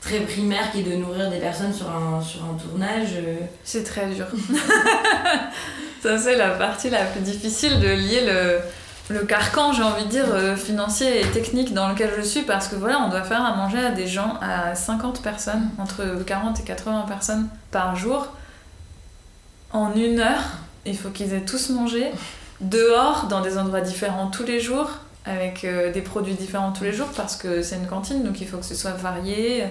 très 0.00 0.20
primaire 0.20 0.72
qui 0.72 0.80
est 0.80 0.82
de 0.82 0.96
nourrir 0.96 1.30
des 1.30 1.38
personnes 1.38 1.72
sur 1.72 1.88
un, 1.88 2.20
sur 2.20 2.40
un 2.44 2.54
tournage 2.54 3.14
euh 3.16 3.36
C'est 3.62 3.84
très 3.84 4.06
dur. 4.06 4.26
Ça 6.02 6.18
c'est 6.18 6.36
la 6.36 6.50
partie 6.50 6.90
la 6.90 7.04
plus 7.04 7.20
difficile 7.20 7.80
de 7.80 7.88
lier 7.88 8.22
le 8.26 8.60
le 9.08 9.20
carcan, 9.20 9.72
j'ai 9.72 9.82
envie 9.82 10.04
de 10.04 10.10
dire, 10.10 10.26
euh, 10.32 10.56
financier 10.56 11.20
et 11.20 11.26
technique 11.26 11.72
dans 11.72 11.88
lequel 11.88 12.10
je 12.16 12.22
suis, 12.22 12.42
parce 12.42 12.66
que 12.68 12.74
voilà, 12.74 13.00
on 13.00 13.08
doit 13.08 13.22
faire 13.22 13.44
à 13.44 13.54
manger 13.54 13.78
à 13.78 13.90
des 13.90 14.08
gens, 14.08 14.34
à 14.40 14.74
50 14.74 15.22
personnes, 15.22 15.70
entre 15.78 16.02
40 16.26 16.58
et 16.58 16.64
80 16.64 17.04
personnes 17.06 17.48
par 17.70 17.94
jour, 17.94 18.28
en 19.72 19.94
une 19.94 20.20
heure. 20.20 20.42
Il 20.84 20.96
faut 20.96 21.10
qu'ils 21.10 21.32
aient 21.32 21.44
tous 21.44 21.70
mangé, 21.70 22.06
dehors, 22.60 23.26
dans 23.28 23.40
des 23.40 23.58
endroits 23.58 23.80
différents 23.80 24.28
tous 24.28 24.44
les 24.44 24.60
jours, 24.60 24.88
avec 25.24 25.64
euh, 25.64 25.92
des 25.92 26.02
produits 26.02 26.34
différents 26.34 26.72
tous 26.72 26.84
les 26.84 26.92
jours, 26.92 27.08
parce 27.16 27.36
que 27.36 27.62
c'est 27.62 27.76
une 27.76 27.86
cantine, 27.86 28.22
donc 28.22 28.40
il 28.40 28.46
faut 28.46 28.58
que 28.58 28.64
ce 28.64 28.76
soit 28.76 28.92
varié. 28.92 29.64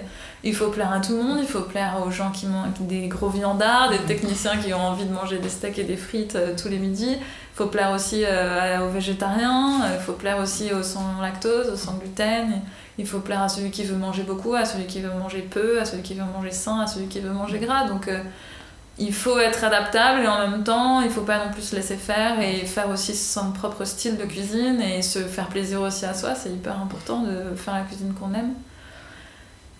Il 0.44 0.54
faut 0.54 0.68
plaire 0.68 0.92
à 0.92 1.00
tout 1.00 1.16
le 1.16 1.24
monde, 1.24 1.38
il 1.40 1.48
faut 1.48 1.62
plaire 1.62 2.04
aux 2.06 2.12
gens 2.12 2.32
qui 2.32 2.46
mangent 2.48 2.68
des 2.82 3.08
gros 3.08 3.30
viandards, 3.30 3.90
des 3.90 4.00
techniciens 4.00 4.58
qui 4.58 4.74
ont 4.74 4.82
envie 4.82 5.06
de 5.06 5.14
manger 5.14 5.38
des 5.38 5.50
steaks 5.50 5.80
et 5.80 5.84
des 5.86 5.98
frites 5.98 6.36
euh, 6.36 6.54
tous 6.56 6.68
les 6.68 6.78
midis 6.78 7.18
faut 7.56 7.68
plaire 7.68 7.94
aussi 7.94 8.26
euh, 8.26 8.86
aux 8.86 8.90
végétariens, 8.90 9.80
il 9.94 10.02
faut 10.02 10.12
plaire 10.12 10.40
aussi 10.40 10.74
aux 10.74 10.84
sans 10.84 11.22
lactose, 11.22 11.70
aux 11.70 11.78
sans 11.78 11.94
gluten. 11.94 12.62
Il 12.98 13.08
faut 13.08 13.20
plaire 13.20 13.42
à 13.42 13.48
celui 13.48 13.72
qui 13.72 13.84
veut 13.84 13.96
manger 13.96 14.24
beaucoup, 14.24 14.56
à 14.56 14.66
celui 14.66 14.86
qui 14.86 15.00
veut 15.00 15.14
manger 15.18 15.40
peu, 15.40 15.80
à 15.80 15.86
celui 15.86 16.04
qui 16.04 16.16
veut 16.16 16.26
manger 16.26 16.52
sain, 16.52 16.82
à 16.82 16.88
celui 16.88 17.08
qui 17.08 17.22
veut 17.22 17.32
manger 17.32 17.60
gras. 17.60 17.88
Donc 17.88 18.10
il 18.98 19.14
faut 19.14 19.38
être 19.40 19.64
adaptable 19.64 20.24
et 20.24 20.28
en 20.28 20.48
même 20.48 20.64
temps, 20.64 21.02
il 21.02 21.10
faut 21.10 21.22
pas 21.22 21.46
non 21.46 21.52
plus 21.52 21.62
se 21.62 21.76
laisser 21.76 21.98
faire 21.98 22.40
et 22.40 22.66
faire 22.66 22.90
aussi 22.90 23.14
son 23.16 23.52
propre 23.52 23.84
style 23.84 24.18
de 24.18 24.24
cuisine 24.24 24.80
et 24.82 25.02
se 25.02 25.20
faire 25.20 25.48
plaisir 25.48 25.82
aussi 25.82 26.06
à 26.06 26.14
soi. 26.14 26.36
C'est 26.36 26.50
hyper 26.50 26.80
important 26.80 27.24
de 27.24 27.56
faire 27.56 27.74
la 27.74 27.82
cuisine 27.82 28.14
qu'on 28.14 28.34
aime. 28.34 28.54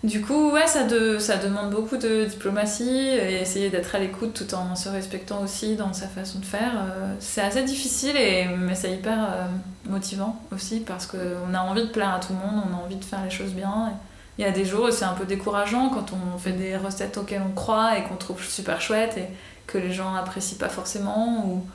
Du 0.04 0.20
coup, 0.20 0.52
ouais, 0.52 0.66
ça, 0.66 0.86
ça 1.18 1.36
demande 1.38 1.70
beaucoup 1.70 1.96
de 1.96 2.26
diplomatie 2.26 2.88
et 2.88 3.40
essayer 3.40 3.70
d'être 3.70 3.94
à 3.94 3.98
l'écoute 3.98 4.34
tout 4.34 4.54
en 4.54 4.76
se 4.76 4.88
respectant 4.88 5.42
aussi 5.42 5.74
dans 5.74 5.92
sa 5.92 6.06
façon 6.06 6.38
de 6.38 6.44
faire. 6.44 6.74
Euh, 6.76 7.14
c'est 7.18 7.40
assez 7.40 7.64
difficile, 7.64 8.16
et, 8.16 8.46
mais 8.46 8.74
c'est 8.74 8.92
hyper 8.92 9.18
euh, 9.18 9.46
motivant 9.88 10.40
aussi 10.54 10.80
parce 10.80 11.06
qu'on 11.06 11.54
a 11.54 11.60
envie 11.60 11.82
de 11.82 11.88
plaire 11.88 12.14
à 12.14 12.20
tout 12.20 12.34
le 12.34 12.38
monde, 12.38 12.62
on 12.70 12.74
a 12.74 12.84
envie 12.84 12.96
de 12.96 13.04
faire 13.04 13.24
les 13.24 13.30
choses 13.30 13.52
bien. 13.52 13.92
Il 14.38 14.44
y 14.44 14.48
a 14.48 14.50
des 14.50 14.64
jours 14.64 14.86
où 14.86 14.90
c'est 14.90 15.04
un 15.04 15.14
peu 15.14 15.24
décourageant 15.24 15.88
quand 15.88 16.12
on 16.12 16.38
fait 16.38 16.52
des 16.52 16.76
recettes 16.76 17.16
auxquelles 17.16 17.42
on 17.46 17.54
croit 17.54 17.98
et 17.98 18.02
qu'on 18.04 18.16
trouve 18.16 18.42
super 18.42 18.80
chouettes 18.80 19.16
et 19.16 19.26
que 19.66 19.78
les 19.78 19.92
gens 19.92 20.14
apprécient 20.14 20.58
pas 20.58 20.68
forcément. 20.68 21.44
Ou, 21.46 21.66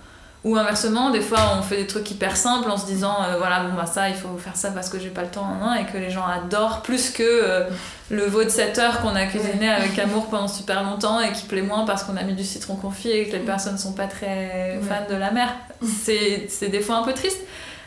ou 0.43 0.55
inversement, 0.55 1.11
des 1.11 1.21
fois 1.21 1.39
on 1.57 1.61
fait 1.61 1.77
des 1.77 1.87
trucs 1.87 2.09
hyper 2.09 2.35
simples 2.35 2.69
en 2.69 2.77
se 2.77 2.85
disant 2.85 3.15
euh, 3.23 3.37
voilà, 3.37 3.63
bon 3.63 3.75
bah 3.75 3.85
ça, 3.85 4.09
il 4.09 4.15
faut 4.15 4.37
faire 4.37 4.55
ça 4.55 4.71
parce 4.71 4.89
que 4.89 4.99
j'ai 4.99 5.09
pas 5.09 5.21
le 5.21 5.29
temps, 5.29 5.45
et 5.75 5.85
que 5.91 5.97
les 5.97 6.09
gens 6.09 6.25
adorent 6.25 6.81
plus 6.81 7.11
que 7.11 7.23
euh, 7.23 7.69
le 8.09 8.25
veau 8.25 8.43
de 8.43 8.49
7 8.49 8.77
heures 8.79 9.01
qu'on 9.01 9.15
a 9.15 9.25
cuisiné 9.25 9.69
avec 9.69 9.97
amour 9.99 10.27
pendant 10.27 10.47
super 10.47 10.83
longtemps 10.83 11.19
et 11.19 11.31
qui 11.31 11.45
plaît 11.45 11.61
moins 11.61 11.85
parce 11.85 12.03
qu'on 12.03 12.17
a 12.17 12.23
mis 12.23 12.33
du 12.33 12.43
citron 12.43 12.75
confit 12.75 13.11
et 13.11 13.27
que 13.27 13.33
les 13.33 13.43
personnes 13.43 13.77
sont 13.77 13.93
pas 13.93 14.07
très 14.07 14.79
fans 14.87 15.11
de 15.11 15.15
la 15.15 15.31
mer. 15.31 15.49
C'est 15.83 16.69
des 16.69 16.81
fois 16.81 16.97
un 16.97 17.03
peu 17.03 17.13
triste. 17.13 17.39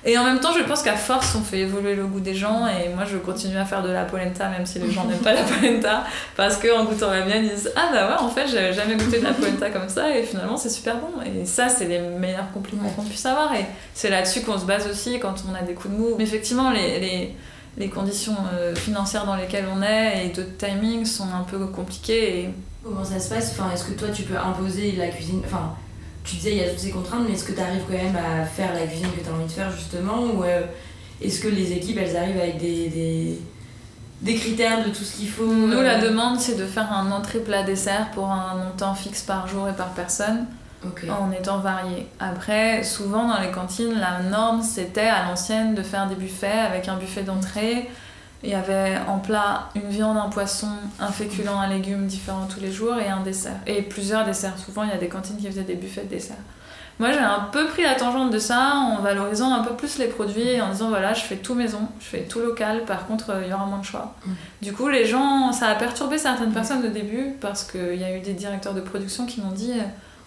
Et 0.06 0.18
en 0.18 0.24
même 0.24 0.40
temps, 0.40 0.52
je 0.56 0.62
pense 0.62 0.82
qu'à 0.82 0.96
force, 0.96 1.34
on 1.34 1.42
fait 1.42 1.60
évoluer 1.60 1.94
le 1.94 2.04
goût 2.06 2.20
des 2.20 2.34
gens. 2.34 2.66
Et 2.66 2.88
moi, 2.94 3.04
je 3.10 3.16
continue 3.16 3.56
à 3.56 3.64
faire 3.64 3.82
de 3.82 3.90
la 3.90 4.04
polenta, 4.04 4.48
même 4.50 4.66
si 4.66 4.78
les 4.78 4.90
gens 4.90 5.04
n'aiment 5.06 5.18
pas 5.18 5.32
la 5.32 5.42
polenta. 5.42 6.04
Parce 6.36 6.56
qu'en 6.56 6.84
goûtant 6.84 7.10
la 7.10 7.24
mienne, 7.24 7.44
ils 7.44 7.54
disent 7.54 7.72
Ah 7.74 7.88
bah 7.90 8.08
ouais, 8.08 8.22
en 8.22 8.28
fait, 8.28 8.46
j'avais 8.46 8.74
jamais 8.74 8.96
goûté 8.96 9.18
de 9.18 9.24
la 9.24 9.32
polenta 9.32 9.70
comme 9.70 9.88
ça. 9.88 10.14
Et 10.14 10.22
finalement, 10.22 10.56
c'est 10.58 10.68
super 10.68 10.96
bon. 10.96 11.08
Et 11.22 11.46
ça, 11.46 11.68
c'est 11.68 11.86
les 11.86 12.00
meilleurs 12.00 12.52
compliments 12.52 12.90
qu'on 12.90 13.02
puisse 13.02 13.24
avoir. 13.24 13.54
Et 13.54 13.64
c'est 13.94 14.10
là-dessus 14.10 14.42
qu'on 14.42 14.58
se 14.58 14.66
base 14.66 14.86
aussi 14.86 15.18
quand 15.20 15.34
on 15.50 15.54
a 15.54 15.62
des 15.62 15.72
coups 15.72 15.94
de 15.94 15.98
mou. 15.98 16.14
Mais 16.18 16.24
effectivement, 16.24 16.70
les, 16.70 17.00
les, 17.00 17.34
les 17.78 17.88
conditions 17.88 18.36
euh, 18.52 18.74
financières 18.74 19.24
dans 19.24 19.36
lesquelles 19.36 19.66
on 19.74 19.82
est 19.82 20.26
et 20.26 20.28
de 20.28 20.42
timing 20.42 21.06
sont 21.06 21.28
un 21.34 21.44
peu 21.44 21.58
compliquées. 21.66 22.40
Et... 22.40 22.50
Comment 22.84 23.04
ça 23.04 23.18
se 23.18 23.30
passe? 23.30 23.52
Enfin, 23.52 23.70
Est-ce 23.72 23.84
que 23.84 23.92
toi, 23.98 24.08
tu 24.14 24.24
peux 24.24 24.36
imposer 24.36 24.92
la 24.92 25.08
cuisine? 25.08 25.40
Enfin, 25.46 25.74
tu 26.24 26.36
disais 26.36 26.52
il 26.52 26.56
y 26.58 26.64
a 26.64 26.70
toutes 26.70 26.78
ces 26.78 26.90
contraintes, 26.90 27.24
mais 27.26 27.34
est-ce 27.34 27.44
que 27.44 27.52
tu 27.52 27.60
arrives 27.60 27.82
quand 27.86 27.92
même 27.92 28.16
à 28.16 28.44
faire 28.44 28.72
la 28.74 28.86
cuisine 28.86 29.08
que 29.16 29.22
tu 29.22 29.28
as 29.28 29.32
envie 29.32 29.44
de 29.44 29.52
faire 29.52 29.70
justement 29.70 30.22
Ou 30.22 30.42
euh, 30.44 30.62
est-ce 31.22 31.40
que 31.40 31.48
les 31.48 31.72
équipes 31.72 31.98
elles 31.98 32.16
arrivent 32.16 32.38
avec 32.40 32.58
des, 32.58 32.88
des, 32.88 33.38
des 34.22 34.34
critères 34.34 34.84
de 34.84 34.90
tout 34.90 35.04
ce 35.04 35.16
qu'il 35.16 35.28
faut 35.28 35.46
Nous, 35.46 35.80
la 35.82 35.98
euh, 35.98 36.08
demande 36.08 36.40
c'est 36.40 36.56
de 36.56 36.66
faire 36.66 36.90
un 36.92 37.10
entrée 37.12 37.40
plat 37.40 37.62
dessert 37.62 38.10
pour 38.12 38.30
un 38.30 38.56
montant 38.56 38.94
fixe 38.94 39.22
par 39.22 39.46
jour 39.46 39.68
et 39.68 39.74
par 39.74 39.90
personne. 39.90 40.46
en 41.10 41.30
étant 41.30 41.58
varié. 41.58 42.06
Après, 42.20 42.82
souvent 42.82 43.28
dans 43.28 43.40
les 43.40 43.50
cantines, 43.50 43.98
la 43.98 44.20
norme 44.20 44.62
c'était 44.62 45.00
à 45.02 45.24
l'ancienne 45.28 45.74
de 45.74 45.82
faire 45.82 46.08
des 46.08 46.14
buffets 46.14 46.46
avec 46.46 46.88
un 46.88 46.96
buffet 46.96 47.22
d'entrée, 47.22 47.88
il 48.44 48.50
y 48.50 48.54
avait 48.54 48.98
en 49.08 49.18
plat 49.18 49.70
une 49.74 49.88
viande, 49.88 50.16
un 50.16 50.28
poisson, 50.28 50.68
un 51.00 51.08
féculent, 51.08 51.48
un 51.48 51.68
légume 51.68 52.06
différent 52.06 52.46
tous 52.46 52.60
les 52.60 52.70
jours 52.70 52.98
et 52.98 53.08
un 53.08 53.22
dessert. 53.22 53.56
Et 53.66 53.82
plusieurs 53.82 54.24
desserts. 54.24 54.58
Souvent, 54.58 54.84
il 54.84 54.90
y 54.90 54.92
a 54.92 54.98
des 54.98 55.08
cantines 55.08 55.36
qui 55.36 55.46
faisaient 55.46 55.62
des 55.62 55.74
buffets 55.74 56.04
de 56.04 56.10
dessert. 56.10 56.36
Moi, 57.00 57.10
j'ai 57.10 57.18
un 57.18 57.48
peu 57.50 57.66
pris 57.66 57.82
la 57.82 57.94
tangente 57.94 58.30
de 58.30 58.38
ça 58.38 58.74
en 58.76 59.00
valorisant 59.00 59.52
un 59.52 59.64
peu 59.64 59.74
plus 59.74 59.98
les 59.98 60.06
produits 60.06 60.46
et 60.46 60.60
en 60.60 60.70
disant 60.70 60.90
voilà, 60.90 61.12
je 61.12 61.22
fais 61.22 61.36
tout 61.36 61.54
maison, 61.54 61.88
je 61.98 62.04
fais 62.04 62.22
tout 62.22 62.38
local, 62.38 62.84
par 62.84 63.06
contre, 63.06 63.34
il 63.42 63.50
y 63.50 63.52
aura 63.52 63.66
moins 63.66 63.80
de 63.80 63.84
choix. 63.84 64.14
Mm. 64.24 64.30
Du 64.62 64.72
coup, 64.72 64.88
les 64.88 65.04
gens, 65.04 65.50
ça 65.50 65.68
a 65.68 65.74
perturbé 65.74 66.18
certaines 66.18 66.52
personnes 66.52 66.84
au 66.84 66.90
début 66.90 67.34
parce 67.40 67.64
qu'il 67.64 67.96
y 67.96 68.04
a 68.04 68.16
eu 68.16 68.20
des 68.20 68.34
directeurs 68.34 68.74
de 68.74 68.80
production 68.80 69.26
qui 69.26 69.40
m'ont 69.40 69.50
dit 69.50 69.72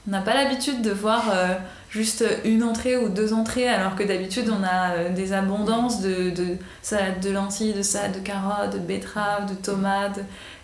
on 0.08 0.12
n'a 0.12 0.22
pas 0.22 0.34
l'habitude 0.34 0.82
de 0.82 0.92
voir 0.92 1.26
euh, 1.34 1.56
juste 1.90 2.24
une 2.46 2.64
entrée 2.64 2.96
ou 2.96 3.10
deux 3.10 3.34
entrées, 3.34 3.68
alors 3.68 3.96
que 3.96 4.04
d'habitude 4.04 4.50
on 4.50 4.64
a 4.64 4.92
euh, 4.92 5.14
des 5.14 5.34
abondances 5.34 6.02
de, 6.02 6.30
de 6.30 6.58
salade 6.82 7.20
de 7.20 7.30
lentilles, 7.30 7.74
de 7.74 7.82
salade 7.82 8.14
de 8.14 8.20
carottes, 8.20 8.74
de 8.74 8.80
betteraves, 8.80 9.50
de 9.50 9.56
tomates. 9.56 10.20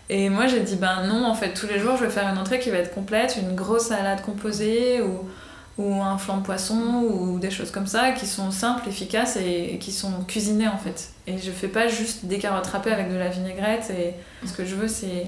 Et 0.10 0.30
moi 0.30 0.48
j'ai 0.48 0.62
dit 0.62 0.78
ben 0.78 1.06
non, 1.08 1.26
en 1.26 1.36
fait 1.36 1.54
tous 1.54 1.68
les 1.68 1.80
jours 1.80 1.98
je 1.98 2.06
vais 2.06 2.10
faire 2.12 2.28
une 2.30 2.38
entrée 2.38 2.60
qui 2.60 2.70
va 2.70 2.78
être 2.78 2.94
complète, 2.94 3.38
une 3.42 3.56
grosse 3.56 3.88
salade 3.88 4.22
composée 4.22 5.02
ou, 5.02 5.28
un 5.80 6.20
flan 6.20 6.38
de 6.38 6.44
poisson 6.44 7.04
ou 7.10 7.40
des 7.40 7.50
choses 7.50 7.72
comme 7.72 7.88
ça 7.88 8.12
qui 8.12 8.28
sont 8.28 8.52
simples, 8.52 8.88
efficaces 8.88 9.38
et, 9.38 9.80
qui 9.82 9.92
sont 9.92 10.24
cuisinées 10.28 10.68
en 10.68 10.78
fait. 10.78 11.10
Et 11.26 11.40
je 11.40 11.50
fais 11.50 11.68
pas 11.68 11.88
juste 11.88 12.26
des 12.26 12.38
carottes 12.38 12.68
râpées 12.68 12.92
avec 12.92 13.12
de 13.12 13.18
la 13.18 13.30
vinaigrette 13.30 13.90
et 13.90 14.14
ce 14.48 14.54
que 14.54 14.66
je 14.66 14.76
veux 14.76 14.88
c'est 14.88 15.28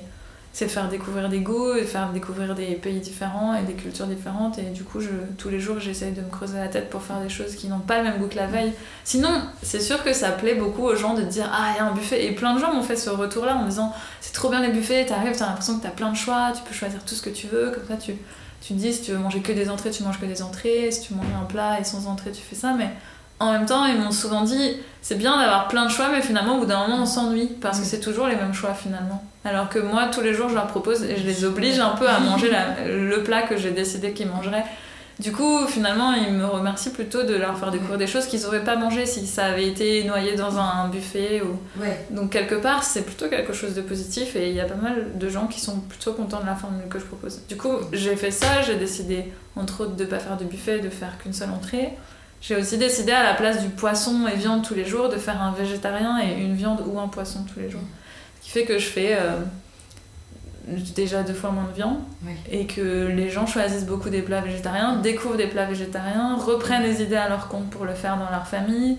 c'est 0.55 0.67
de 0.67 0.71
faire 0.71 0.87
découvrir 0.87 1.27
des 1.27 1.41
goûts, 1.41 1.73
de 1.73 1.81
faire 1.81 2.13
découvrir 2.13 2.55
des 2.55 2.75
pays 2.75 3.01
différents 3.01 3.53
et 3.55 3.63
des 3.63 3.73
cultures 3.73 4.07
différentes. 4.07 4.57
Et 4.57 4.69
du 4.69 4.85
coup, 4.85 4.99
tous 5.37 5.49
les 5.49 5.59
jours, 5.59 5.81
j'essaye 5.81 6.13
de 6.13 6.21
me 6.21 6.29
creuser 6.29 6.57
la 6.57 6.69
tête 6.69 6.89
pour 6.89 7.01
faire 7.01 7.19
des 7.19 7.27
choses 7.27 7.55
qui 7.55 7.67
n'ont 7.67 7.79
pas 7.79 7.97
le 7.97 8.05
même 8.05 8.19
goût 8.19 8.27
que 8.27 8.37
la 8.37 8.47
veille. 8.47 8.71
Sinon, 9.03 9.41
c'est 9.63 9.81
sûr 9.81 10.01
que 10.01 10.13
ça 10.13 10.31
plaît 10.31 10.55
beaucoup 10.55 10.83
aux 10.83 10.95
gens 10.95 11.13
de 11.13 11.23
dire 11.23 11.51
Ah, 11.51 11.73
il 11.73 11.75
y 11.75 11.79
a 11.79 11.85
un 11.85 11.91
buffet. 11.91 12.23
Et 12.23 12.31
plein 12.31 12.55
de 12.55 12.61
gens 12.61 12.73
m'ont 12.73 12.83
fait 12.83 12.95
ce 12.95 13.09
retour-là 13.09 13.57
en 13.57 13.63
me 13.63 13.69
disant 13.69 13.91
C'est 14.21 14.31
trop 14.31 14.49
bien 14.49 14.61
les 14.61 14.71
buffets, 14.71 15.05
t'arrives, 15.05 15.37
t'as 15.37 15.47
l'impression 15.47 15.77
que 15.77 15.83
t'as 15.83 15.89
plein 15.89 16.09
de 16.09 16.15
choix, 16.15 16.53
tu 16.55 16.63
peux 16.63 16.73
choisir 16.73 17.03
tout 17.03 17.15
ce 17.15 17.21
que 17.21 17.31
tu 17.31 17.47
veux. 17.47 17.71
Comme 17.71 17.85
ça, 17.89 17.97
tu, 17.97 18.13
tu 18.61 18.73
te 18.75 18.79
dis 18.79 18.93
Si 18.93 19.01
tu 19.01 19.11
veux 19.11 19.17
manger 19.17 19.41
que 19.41 19.51
des 19.51 19.69
entrées, 19.69 19.91
tu 19.91 20.03
manges 20.03 20.21
que 20.21 20.25
des 20.25 20.41
entrées. 20.41 20.89
Si 20.89 21.01
tu 21.01 21.15
manges 21.15 21.25
un 21.37 21.43
plat 21.43 21.81
et 21.81 21.83
sans 21.83 22.07
entrée, 22.07 22.31
tu 22.31 22.41
fais 22.41 22.55
ça. 22.55 22.73
Mais 22.77 22.91
en 23.39 23.52
même 23.52 23.65
temps, 23.65 23.86
ils 23.86 24.00
m'ont 24.00 24.12
souvent 24.12 24.41
dit 24.41 24.78
c'est 25.02 25.17
bien 25.17 25.38
d'avoir 25.38 25.67
plein 25.67 25.86
de 25.86 25.91
choix, 25.91 26.10
mais 26.10 26.21
finalement, 26.21 26.56
au 26.56 26.60
bout 26.62 26.65
d'un 26.65 26.88
moment, 26.88 27.04
on 27.04 27.06
s'ennuie 27.06 27.50
parce 27.62 27.80
que 27.80 27.86
c'est 27.86 28.00
toujours 28.00 28.28
les 28.28 28.36
mêmes 28.36 28.54
choix 28.54 28.74
finalement. 28.74 29.24
Alors 29.43 29.69
que 29.69 29.78
moi, 29.78 30.08
tous 30.08 30.21
les 30.21 30.34
jours, 30.34 30.50
je 30.50 30.56
leur 30.56 30.67
propose 30.67 31.04
et 31.04 31.17
je 31.17 31.24
les 31.24 31.45
oblige 31.45 31.80
un 31.80 31.91
peu 31.91 32.08
à 32.08 32.19
manger 32.19 32.50
le 32.88 33.24
plat 33.24 33.43
que 33.43 33.58
j'ai 33.58 33.71
décidé 33.71 34.13
qu'ils 34.13 34.28
mangeraient. 34.28 34.65
Du 35.19 35.32
coup, 35.32 35.65
finalement, 35.67 36.12
ils 36.12 36.34
me 36.34 36.45
remercient 36.45 36.89
plutôt 36.89 37.24
de 37.24 37.36
leur 37.36 37.58
faire 37.58 37.71
découvrir 37.71 37.98
des 37.98 38.08
choses 38.08 38.26
qu'ils 38.26 38.41
n'auraient 38.41 38.65
pas 38.65 38.76
mangé 38.76 39.06
si 39.06 39.26
ça 39.26 39.45
avait 39.45 39.67
été 39.67 40.04
noyé 40.04 40.36
dans 40.36 40.58
un 40.58 40.89
buffet. 40.89 41.41
Ou... 41.41 41.58
Donc, 42.10 42.32
quelque 42.32 42.56
part, 42.56 42.84
c'est 42.84 43.04
plutôt 43.04 43.30
quelque 43.30 43.54
chose 43.54 43.76
de 43.76 43.82
positif 43.82 44.36
et 44.36 44.50
il 44.50 44.56
y 44.56 44.60
a 44.60 44.65
pas 44.65 44.76
mal 44.76 45.17
de 45.17 45.30
gens 45.30 45.48
qui 45.48 45.62
sont 45.62 45.80
plutôt 45.80 46.12
contents 46.13 46.41
de 46.41 46.45
la 46.45 46.56
formule 46.56 46.88
que 46.89 47.00
je 47.00 47.06
propose. 47.06 47.41
Du 47.48 47.56
coup, 47.56 47.76
j'ai 47.93 48.17
fait 48.17 48.32
ça, 48.32 48.62
j'ai 48.62 48.76
décidé, 48.76 49.32
entre 49.56 49.84
autres, 49.84 49.95
de 49.95 50.04
ne 50.04 50.10
pas 50.10 50.19
faire 50.19 50.36
de 50.36 50.43
buffet, 50.43 50.80
de 50.80 50.89
faire 50.89 51.17
qu'une 51.17 51.34
seule 51.34 51.52
entrée. 51.52 51.93
J'ai 52.41 52.56
aussi 52.56 52.78
décidé 52.78 53.12
à 53.12 53.24
la 53.24 53.34
place 53.34 53.62
du 53.62 53.69
poisson 53.69 54.28
et 54.28 54.36
viande 54.36 54.63
tous 54.63 54.76
les 54.76 54.86
jours 54.86 55.10
de 55.10 55.17
faire 55.17 55.41
un 55.41 55.52
végétarien 55.52 56.19
et 56.19 56.41
une 56.41 56.56
viande 56.56 56.84
ou 56.86 57.00
un 57.00 57.08
poisson 57.08 57.45
tous 57.52 57.60
les 57.60 57.69
jours. 57.69 57.82
Ce 58.39 58.45
qui 58.45 58.52
fait 58.52 58.65
que 58.65 58.78
je 58.78 58.86
fais 58.86 59.17
euh, 59.19 59.39
déjà 60.95 61.24
deux 61.24 61.34
fois 61.34 61.52
moins 61.52 61.65
de 61.65 61.74
viande 61.74 61.98
et 62.52 62.67
que 62.67 63.08
les 63.08 63.30
gens 63.30 63.48
choisissent 63.48 63.86
beaucoup 63.86 64.10
des 64.10 64.21
plats 64.21 64.41
végétariens, 64.41 64.98
découvrent 64.98 65.38
des 65.38 65.48
plats 65.48 65.65
végétariens, 65.65 66.36
reprennent 66.36 66.84
les 66.84 67.02
idées 67.02 67.15
à 67.15 67.30
leur 67.30 67.48
compte 67.48 67.69
pour 67.69 67.86
le 67.86 67.93
faire 67.93 68.17
dans 68.17 68.30
leur 68.30 68.48
famille. 68.48 68.98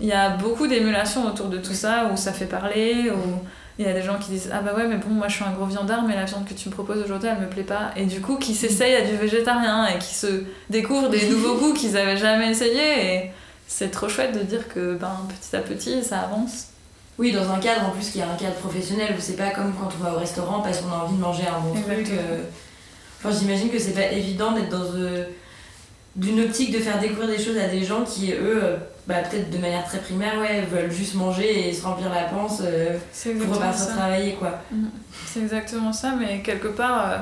Il 0.00 0.06
y 0.06 0.12
a 0.12 0.30
beaucoup 0.30 0.66
d'émulation 0.66 1.26
autour 1.26 1.48
de 1.48 1.58
tout 1.58 1.72
ça 1.72 2.10
où 2.12 2.16
ça 2.16 2.32
fait 2.32 2.46
parler, 2.46 3.10
où 3.10 3.46
il 3.78 3.84
y 3.84 3.88
a 3.88 3.92
des 3.92 4.02
gens 4.02 4.18
qui 4.18 4.30
disent 4.30 4.50
Ah 4.52 4.60
bah 4.60 4.74
ouais, 4.74 4.86
mais 4.86 4.96
bon, 4.96 5.10
moi 5.10 5.28
je 5.28 5.34
suis 5.34 5.44
un 5.44 5.52
gros 5.52 5.66
viandard, 5.66 6.02
mais 6.02 6.14
la 6.14 6.24
viande 6.24 6.46
que 6.46 6.54
tu 6.54 6.68
me 6.68 6.74
proposes 6.74 7.02
aujourd'hui, 7.02 7.28
elle 7.30 7.40
me 7.40 7.48
plaît 7.48 7.62
pas. 7.62 7.90
Et 7.96 8.06
du 8.06 8.20
coup, 8.20 8.36
qui 8.36 8.54
s'essayent 8.54 8.94
à 8.94 9.02
du 9.02 9.16
végétarien 9.16 9.86
et 9.86 9.98
qui 9.98 10.14
se 10.14 10.44
découvrent 10.70 11.10
des 11.10 11.28
nouveaux 11.28 11.54
goûts 11.58 11.74
qu'ils 11.74 11.96
avaient 11.96 12.16
jamais 12.16 12.50
essayés. 12.50 13.14
Et 13.14 13.30
c'est 13.66 13.90
trop 13.90 14.08
chouette 14.08 14.36
de 14.36 14.42
dire 14.42 14.68
que 14.68 14.94
ben, 14.94 15.26
petit 15.28 15.56
à 15.56 15.60
petit, 15.60 16.02
ça 16.02 16.20
avance. 16.20 16.68
Oui, 17.18 17.32
dans 17.32 17.50
un 17.50 17.58
cadre 17.58 17.86
en 17.86 17.90
plus 17.90 18.10
qui 18.10 18.18
est 18.18 18.22
un 18.22 18.36
cadre 18.36 18.56
professionnel 18.56 19.14
où 19.16 19.20
c'est 19.20 19.36
pas 19.36 19.50
comme 19.50 19.72
quand 19.74 19.88
on 19.98 20.04
va 20.04 20.14
au 20.14 20.18
restaurant 20.18 20.60
parce 20.60 20.80
qu'on 20.80 20.92
a 20.92 21.04
envie 21.04 21.16
de 21.16 21.20
manger 21.20 21.44
un 21.46 21.60
bon 21.60 21.72
truc. 21.80 22.10
Euh. 22.10 22.42
Enfin, 23.18 23.36
j'imagine 23.38 23.70
que 23.70 23.78
c'est 23.78 23.94
pas 23.94 24.12
évident 24.12 24.52
d'être 24.52 24.70
dans. 24.70 24.84
Euh, 24.94 25.24
d'une 26.14 26.40
optique 26.40 26.72
de 26.72 26.78
faire 26.78 26.98
découvrir 26.98 27.28
des 27.28 27.38
choses 27.38 27.58
à 27.58 27.68
des 27.68 27.84
gens 27.84 28.02
qui, 28.02 28.32
eux, 28.32 28.76
bah, 29.06 29.16
peut-être 29.22 29.50
de 29.50 29.58
manière 29.58 29.84
très 29.84 29.98
primaire, 29.98 30.38
ouais, 30.40 30.62
veulent 30.62 30.90
juste 30.90 31.14
manger 31.14 31.68
et 31.68 31.72
se 31.72 31.84
remplir 31.84 32.08
la 32.10 32.24
panse 32.24 32.60
euh, 32.64 32.98
pour 33.38 33.54
repartir 33.54 33.88
travailler, 33.88 34.34
quoi. 34.34 34.58
Mhm. 34.72 34.90
C'est 35.26 35.40
exactement 35.40 35.92
ça, 35.92 36.14
mais 36.18 36.40
quelque 36.40 36.68
part, 36.68 37.10
euh, 37.10 37.16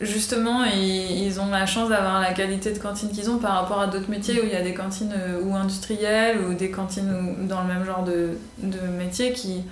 justement, 0.00 0.64
ils, 0.64 1.26
ils, 1.26 1.40
ont 1.40 1.48
la 1.50 1.66
chance 1.66 1.88
d'avoir 1.88 2.20
la 2.20 2.32
qualité 2.32 2.72
de 2.72 2.78
cantine 2.78 3.10
qu'ils 3.10 3.30
ont 3.30 3.38
par 3.38 3.52
rapport 3.52 3.80
à 3.80 3.86
d'autres 3.86 4.10
métiers 4.10 4.40
où 4.40 4.44
il 4.44 4.52
y 4.52 4.56
a 4.56 4.62
des 4.62 4.74
cantines 4.74 5.14
ou 5.44 5.54
industrielles 5.54 6.38
ou 6.38 6.54
des 6.54 6.70
cantines 6.70 7.46
dans 7.48 7.62
le 7.62 7.68
même 7.68 7.84
genre 7.84 8.02
de, 8.02 8.30
de 8.58 8.80
métier 8.98 9.32
qui 9.32 9.62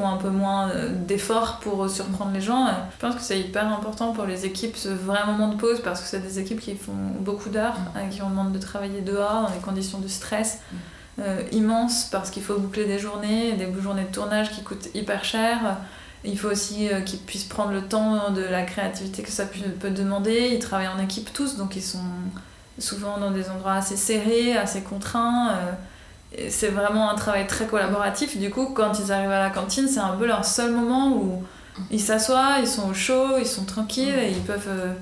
font 0.00 0.08
un 0.08 0.16
peu 0.16 0.30
moins 0.30 0.70
euh, 0.70 0.90
d'efforts 0.94 1.58
pour 1.60 1.88
surprendre 1.88 2.32
les 2.32 2.40
gens. 2.40 2.66
Je 2.66 2.98
pense 2.98 3.14
que 3.14 3.20
c'est 3.20 3.40
hyper 3.40 3.66
important 3.66 4.12
pour 4.12 4.24
les 4.24 4.46
équipes 4.46 4.76
ce 4.76 4.88
vrai 4.88 5.24
moment 5.26 5.48
de 5.48 5.56
pause 5.56 5.80
parce 5.82 6.00
que 6.00 6.06
c'est 6.06 6.20
des 6.20 6.38
équipes 6.38 6.60
qui 6.60 6.74
font 6.74 6.92
beaucoup 7.20 7.50
d'heures, 7.50 7.78
mm. 7.94 7.98
à 7.98 8.02
qui 8.04 8.22
on 8.22 8.30
demande 8.30 8.52
de 8.52 8.58
travailler 8.58 9.00
dehors 9.00 9.42
dans 9.42 9.50
des 9.50 9.60
conditions 9.60 9.98
de 9.98 10.08
stress 10.08 10.58
mm. 10.72 10.76
euh, 11.20 11.42
immenses 11.52 12.08
parce 12.10 12.30
qu'il 12.30 12.42
faut 12.42 12.58
boucler 12.58 12.86
des 12.86 12.98
journées, 12.98 13.52
des 13.52 13.68
journées 13.80 14.04
de 14.04 14.12
tournage 14.12 14.50
qui 14.50 14.62
coûtent 14.62 14.88
hyper 14.94 15.24
cher. 15.24 15.58
Il 16.24 16.38
faut 16.38 16.48
aussi 16.48 16.88
euh, 16.88 17.00
qu'ils 17.00 17.20
puissent 17.20 17.44
prendre 17.44 17.72
le 17.72 17.82
temps 17.82 18.30
de 18.30 18.42
la 18.42 18.62
créativité 18.62 19.22
que 19.22 19.30
ça 19.30 19.44
peut 19.46 19.90
demander. 19.90 20.50
Ils 20.52 20.58
travaillent 20.58 20.88
en 20.88 21.02
équipe 21.02 21.32
tous, 21.32 21.56
donc 21.56 21.76
ils 21.76 21.82
sont 21.82 21.98
souvent 22.78 23.18
dans 23.18 23.30
des 23.30 23.50
endroits 23.50 23.74
assez 23.74 23.96
serrés, 23.96 24.56
assez 24.56 24.80
contraints 24.80 25.54
c'est 26.48 26.68
vraiment 26.68 27.10
un 27.10 27.14
travail 27.14 27.46
très 27.46 27.66
collaboratif. 27.66 28.38
Du 28.38 28.50
coup, 28.50 28.66
quand 28.66 28.98
ils 28.98 29.12
arrivent 29.12 29.30
à 29.30 29.40
la 29.40 29.50
cantine, 29.50 29.88
c'est 29.88 30.00
un 30.00 30.16
peu 30.16 30.26
leur 30.26 30.44
seul 30.44 30.70
moment 30.70 31.12
où 31.16 31.42
ils 31.90 32.00
s'assoient, 32.00 32.58
ils 32.60 32.68
sont 32.68 32.90
au 32.90 32.94
chaud, 32.94 33.38
ils 33.38 33.46
sont 33.46 33.64
tranquilles 33.64 34.18
et 34.18 34.30
ils 34.30 34.42
peuvent 34.42 34.68
euh, 34.68 34.92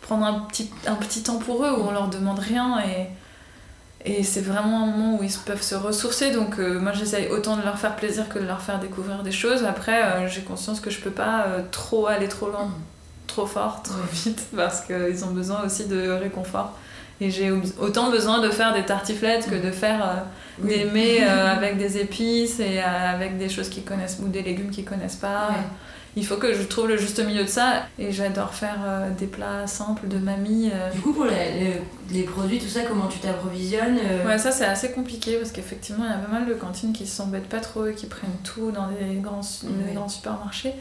prendre 0.00 0.26
un 0.26 0.40
petit, 0.40 0.70
un 0.86 0.94
petit 0.94 1.22
temps 1.22 1.38
pour 1.38 1.64
eux 1.64 1.72
où 1.72 1.86
on 1.88 1.92
leur 1.92 2.08
demande 2.08 2.38
rien. 2.38 2.80
Et, 2.80 3.06
et 4.04 4.24
c'est 4.24 4.40
vraiment 4.40 4.82
un 4.82 4.86
moment 4.86 5.18
où 5.20 5.22
ils 5.22 5.32
peuvent 5.46 5.62
se 5.62 5.76
ressourcer. 5.76 6.32
Donc, 6.32 6.58
euh, 6.58 6.80
moi, 6.80 6.92
j'essaye 6.92 7.28
autant 7.28 7.56
de 7.56 7.62
leur 7.62 7.78
faire 7.78 7.94
plaisir 7.94 8.28
que 8.28 8.40
de 8.40 8.44
leur 8.46 8.60
faire 8.60 8.80
découvrir 8.80 9.22
des 9.22 9.32
choses. 9.32 9.64
Après, 9.64 10.02
euh, 10.02 10.28
j'ai 10.28 10.42
conscience 10.42 10.80
que 10.80 10.90
je 10.90 11.00
peux 11.00 11.10
pas 11.10 11.46
trop 11.70 12.08
aller 12.08 12.28
trop 12.28 12.48
loin, 12.48 12.70
trop 13.28 13.46
fort, 13.46 13.82
trop 13.82 13.94
vite 14.12 14.48
parce 14.56 14.80
qu'ils 14.80 15.24
ont 15.24 15.30
besoin 15.30 15.62
aussi 15.64 15.86
de 15.86 16.10
réconfort. 16.10 16.76
Et 17.22 17.30
j'ai 17.30 17.52
autant 17.52 18.10
besoin 18.10 18.40
de 18.40 18.50
faire 18.50 18.74
des 18.74 18.84
tartiflettes 18.84 19.48
que 19.48 19.54
de 19.54 19.70
faire 19.70 20.24
des 20.58 20.84
mets 20.86 21.22
euh, 21.22 21.52
avec 21.56 21.78
des 21.78 21.98
épices 21.98 22.58
et 22.58 22.80
euh, 22.80 23.14
avec 23.14 23.38
des 23.38 23.48
choses 23.48 23.68
qu'ils 23.68 23.84
connaissent 23.84 24.18
ou 24.20 24.26
des 24.26 24.42
légumes 24.42 24.70
qu'ils 24.70 24.84
connaissent 24.84 25.16
pas. 25.16 25.50
Il 26.16 26.26
faut 26.26 26.36
que 26.36 26.52
je 26.52 26.62
trouve 26.64 26.88
le 26.88 26.98
juste 26.98 27.24
milieu 27.24 27.44
de 27.44 27.48
ça 27.48 27.84
et 27.96 28.10
j'adore 28.10 28.52
faire 28.52 28.80
euh, 28.84 29.10
des 29.16 29.26
plats 29.26 29.68
simples 29.68 30.08
de 30.08 30.18
mamie. 30.18 30.70
Du 30.92 31.00
coup, 31.00 31.12
pour 31.12 31.26
les, 31.26 31.80
les, 32.10 32.24
produits, 32.24 32.58
tout 32.58 32.66
ça, 32.66 32.80
comment 32.82 33.06
tu 33.06 33.20
t'approvisionnes 33.20 33.98
Ouais, 34.26 34.36
ça 34.36 34.50
c'est 34.50 34.66
assez 34.66 34.90
compliqué 34.90 35.36
parce 35.36 35.52
qu'effectivement, 35.52 36.04
il 36.04 36.10
y 36.10 36.12
a 36.12 36.18
pas 36.18 36.40
mal 36.40 36.46
de 36.46 36.54
cantines 36.54 36.92
qui 36.92 37.06
s'embêtent 37.06 37.48
pas 37.48 37.60
trop 37.60 37.86
et 37.86 37.94
qui 37.94 38.06
prennent 38.06 38.30
tout 38.42 38.72
dans 38.72 38.88
des 38.88 39.20
grands, 39.20 39.42
des 39.62 39.94
grands 39.94 40.08
supermarchés. 40.08 40.74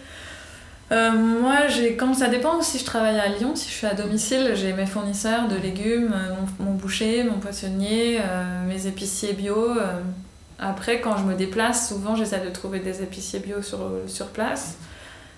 Euh, 0.91 1.12
moi, 1.12 1.67
j'ai, 1.69 1.97
ça 2.17 2.27
dépend 2.27 2.62
si 2.62 2.77
je 2.77 2.84
travaille 2.84 3.17
à 3.17 3.30
Lyon, 3.30 3.56
si 3.56 3.69
je 3.69 3.73
suis 3.73 3.88
à 3.88 3.93
domicile, 3.93 4.51
j'ai 4.56 4.73
mes 4.73 4.86
fournisseurs 4.86 5.47
de 5.47 5.56
légumes, 5.56 6.13
euh, 6.13 6.36
mon, 6.60 6.73
boucher, 6.73 7.23
mon 7.23 7.39
poissonnier, 7.39 8.19
euh, 8.19 8.65
mes 8.67 8.88
épiciers 8.88 9.34
bio. 9.34 9.69
Après, 10.60 10.99
quand 10.99 11.17
je 11.17 11.23
me 11.23 11.34
déplace, 11.36 11.89
souvent 11.89 12.15
j'essaie 12.15 12.43
de 12.45 12.49
trouver 12.49 12.80
des 12.80 13.01
épiciers 13.01 13.39
bio 13.39 13.62
sur, 13.62 13.80
sur 14.08 14.27
place. 14.27 14.77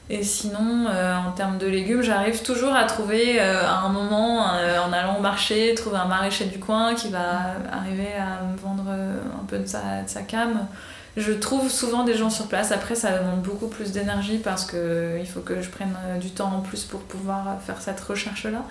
Et 0.10 0.22
sinon, 0.22 0.88
en 0.88 1.32
termes 1.32 1.58
de 1.58 1.66
légumes, 1.66 2.02
j'arrive 2.02 2.42
toujours 2.44 2.76
à 2.76 2.84
trouver 2.84 3.39
à 3.39 3.80
un 3.80 3.89
moment, 3.89 4.42
en 4.42 4.92
allant 4.92 5.18
au 5.18 5.22
marché, 5.22 5.74
trouver 5.76 5.96
un 5.96 6.08
maraîcher 6.08 6.44
du 6.46 6.60
coin 6.60 6.94
qui 6.94 7.08
va 7.08 7.56
arriver 7.72 8.13
à 8.16 8.44
me 8.44 8.58
vendre 8.58 8.84
un 8.92 9.46
peu 9.48 9.60
de 9.60 9.66
sa, 9.66 10.02
de 10.04 10.10
sa 10.10 10.24
cam 10.24 10.68
je 11.15 11.32
trouve 11.32 11.69
souvent 11.69 12.04
des 12.04 12.15
gens 12.15 12.30
sur 12.30 12.47
place. 12.47 12.71
Après, 12.71 12.95
ça 12.95 13.17
demande 13.17 13.41
beaucoup 13.41 13.67
plus 13.67 13.91
d'énergie 13.91 14.39
parce 14.39 14.65
qu'il 14.65 15.28
faut 15.28 15.41
que 15.41 15.62
je 15.62 15.69
prenne 15.69 15.95
euh, 16.08 16.17
du 16.17 16.32
temps 16.32 16.52
en 16.52 16.62
plus 16.62 16.84
pour 16.84 17.02
pouvoir 17.02 17.60
faire 17.65 17.82
cette 17.82 17.99
recherche-là. 17.99 18.63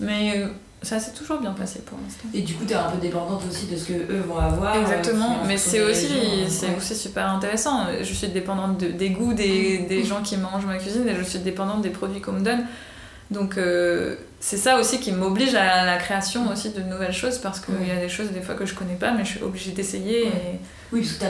Mais 0.00 0.38
euh, 0.38 0.48
ça 0.80 0.98
s'est 0.98 1.12
toujours 1.12 1.40
bien 1.40 1.52
passé 1.52 1.80
pour 1.84 1.98
l'instant. 2.02 2.28
Et 2.32 2.40
du 2.40 2.54
coup, 2.54 2.64
tu 2.64 2.72
es 2.72 2.76
un 2.76 2.90
peu 2.90 2.98
dépendante 2.98 3.42
aussi 3.46 3.66
de 3.66 3.76
ce 3.76 3.84
que 3.84 3.92
eux 3.92 4.24
vont 4.26 4.38
avoir. 4.38 4.76
Euh, 4.76 4.80
Exactement, 4.80 5.40
mais 5.46 5.58
c'est 5.58 5.82
aussi, 5.82 6.08
c'est 6.48 6.74
aussi 6.74 6.94
super 6.94 7.28
intéressant. 7.30 7.86
Je 8.00 8.14
suis 8.14 8.28
dépendante 8.28 8.78
des 8.78 9.10
goûts 9.10 9.34
des, 9.34 9.78
des, 9.78 10.04
gens 10.06 10.22
qui 10.22 10.38
mangent 10.38 10.66
ma 10.66 10.78
cuisine 10.78 11.06
et 11.06 11.16
je 11.16 11.22
suis 11.22 11.40
dépendante 11.40 11.82
des 11.82 11.90
produits 11.90 12.22
qu'on 12.22 12.32
me 12.32 12.44
donne. 12.44 12.64
Donc 13.30 13.58
c'est 14.40 14.56
ça 14.56 14.78
aussi 14.78 15.00
qui 15.00 15.10
m'oblige 15.10 15.54
à 15.54 15.84
la 15.84 15.96
création 15.96 16.50
aussi 16.50 16.70
de 16.70 16.80
nouvelles 16.80 17.12
choses 17.12 17.38
parce 17.38 17.58
qu'il 17.58 17.86
y 17.86 17.90
a 17.90 17.96
des 17.96 18.08
choses 18.08 18.30
des 18.30 18.40
fois 18.40 18.54
que 18.54 18.66
je 18.66 18.74
connais 18.74 18.94
pas 18.94 19.10
mais 19.10 19.24
je 19.24 19.30
suis 19.30 19.42
obligée 19.42 19.72
d'essayer. 19.72 20.26
Et 20.28 20.60
oui, 20.92 21.00
parce 21.00 21.14
que 21.14 21.20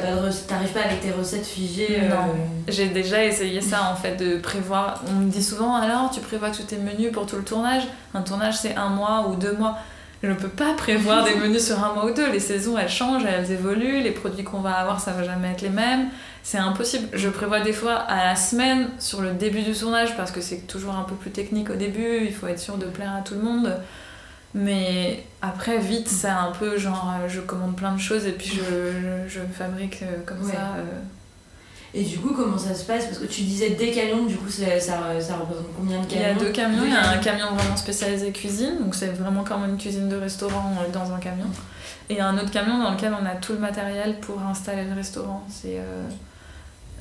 t'arrives 0.49 0.73
pas, 0.73 0.81
pas 0.81 0.87
avec 0.87 1.01
tes 1.01 1.11
recettes 1.11 1.47
figées. 1.47 2.03
Non, 2.09 2.17
euh, 2.17 2.35
j'ai 2.69 2.89
déjà 2.89 3.25
essayé 3.25 3.61
ça 3.61 3.91
en 3.91 3.97
fait, 3.97 4.17
de 4.17 4.37
prévoir. 4.37 5.03
On 5.09 5.21
me 5.21 5.31
dit 5.31 5.43
souvent 5.43 5.75
alors 5.75 6.11
tu 6.11 6.21
prévois 6.21 6.51
tous 6.51 6.65
tes 6.65 6.77
menus 6.77 7.11
pour 7.11 7.27
tout 7.27 7.37
le 7.37 7.45
tournage? 7.45 7.85
Un 8.13 8.23
tournage 8.23 8.59
c'est 8.59 8.77
un 8.77 8.91
mois 8.91 9.29
ou 9.29 9.37
deux 9.37 9.53
mois. 9.53 9.79
Je 10.23 10.29
ne 10.29 10.35
peux 10.35 10.49
pas 10.49 10.75
prévoir 10.75 11.25
des 11.25 11.37
menus 11.37 11.67
sur 11.67 11.83
un 11.83 11.95
mois 11.95 12.07
ou 12.07 12.15
deux. 12.15 12.31
Les 12.31 12.41
saisons 12.41 12.77
elles 12.77 12.89
changent, 12.89 13.25
elles 13.25 13.53
évoluent. 13.53 14.01
Les 14.01 14.11
produits 14.11 14.45
qu'on 14.45 14.61
va 14.61 14.73
avoir 14.73 15.01
ça 15.01 15.13
va 15.13 15.23
jamais 15.23 15.53
être 15.53 15.63
les 15.63 15.71
mêmes. 15.71 16.09
C'est 16.43 16.59
impossible. 16.59 17.09
Je 17.13 17.29
prévois 17.29 17.61
des 17.61 17.73
fois 17.73 17.95
à 17.95 18.25
la 18.25 18.37
semaine 18.37 18.89
sur 18.99 19.21
le 19.21 19.33
début 19.33 19.63
du 19.63 19.73
tournage 19.73 20.17
parce 20.17 20.31
que 20.33 20.41
c'est 20.41 20.67
toujours 20.67 20.95
un 20.95 21.05
peu 21.05 21.15
plus 21.15 21.31
technique 21.31 21.71
au 21.71 21.77
début. 21.77 22.25
Il 22.25 22.35
faut 22.35 22.47
être 22.47 22.59
sûr 22.59 22.79
de 22.79 22.87
plaire 22.87 23.15
à 23.17 23.21
tout 23.21 23.35
le 23.35 23.43
monde. 23.43 23.77
Mais 24.55 25.25
après, 25.43 25.79
vite, 25.79 26.09
c'est 26.09 26.29
un 26.29 26.53
peu 26.59 26.79
genre, 26.79 27.13
euh, 27.21 27.29
je 27.29 27.41
commande 27.41 27.77
plein 27.77 27.95
de 27.95 28.01
choses 28.01 28.27
et 28.27 28.33
puis 28.33 28.49
je, 28.49 29.29
je, 29.29 29.41
fabrique 29.53 30.03
euh, 30.03 30.23
comme 30.25 30.43
ça. 30.43 30.77
Euh. 30.79 31.01
Et 31.95 32.03
du 32.03 32.19
coup, 32.19 32.35
comment 32.35 32.59
ça 32.59 32.75
se 32.75 32.85
passe? 32.85 33.07
Parce 33.07 33.19
que 33.19 33.27
tu 33.27 33.43
disais 33.43 33.71
des 33.71 33.91
camions, 33.91 34.27
du 34.27 34.37
coup, 34.37 34.51
ça, 34.51 34.79
ça, 34.79 34.99
représente 34.99 35.67
combien 35.77 36.01
de 36.01 36.07
camions 36.07 36.23
Il 36.23 36.23
y 36.23 36.25
a 36.25 36.35
deux 36.35 36.53
camions. 36.53 36.85
il 36.85 36.93
y 36.93 36.95
a 36.95 37.11
un 37.11 37.19
camion 37.19 37.47
vraiment 37.55 37.77
spécialisé 37.77 38.31
cuisine, 38.31 38.79
donc 38.81 38.95
c'est 38.95 39.09
vraiment 39.09 39.43
comme 39.43 39.65
une 39.65 39.79
cuisine 39.79 40.09
de 40.09 40.17
restaurant 40.17 40.75
dans 40.93 41.13
un 41.13 41.19
camion. 41.19 41.47
Et 42.11 42.21
un 42.21 42.37
autre 42.37 42.51
camion 42.51 42.79
dans 42.79 42.91
lequel 42.91 43.15
on 43.19 43.25
a 43.25 43.37
tout 43.37 43.53
le 43.53 43.59
matériel 43.59 44.21
pour 44.21 44.41
installer 44.43 44.85
le 44.85 44.95
restaurant. 44.95 45.45
C'est 45.49 45.79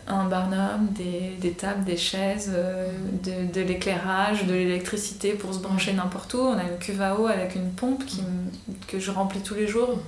un 0.07 0.25
barnum, 0.25 0.87
des, 0.91 1.35
des 1.39 1.51
tables, 1.51 1.83
des 1.83 1.97
chaises, 1.97 2.51
euh, 2.53 2.87
de, 3.23 3.51
de 3.51 3.61
l'éclairage, 3.61 4.45
de 4.45 4.53
l'électricité 4.53 5.33
pour 5.33 5.53
se 5.53 5.59
brancher 5.59 5.93
n'importe 5.93 6.33
où. 6.33 6.39
On 6.39 6.57
a 6.57 6.63
une 6.63 6.77
cuve 6.79 7.01
à 7.01 7.19
eau 7.19 7.27
avec 7.27 7.55
une 7.55 7.71
pompe 7.71 8.05
qui, 8.05 8.23
que 8.87 8.99
je 8.99 9.11
remplis 9.11 9.41
tous 9.41 9.55
les 9.55 9.67
jours. 9.67 9.99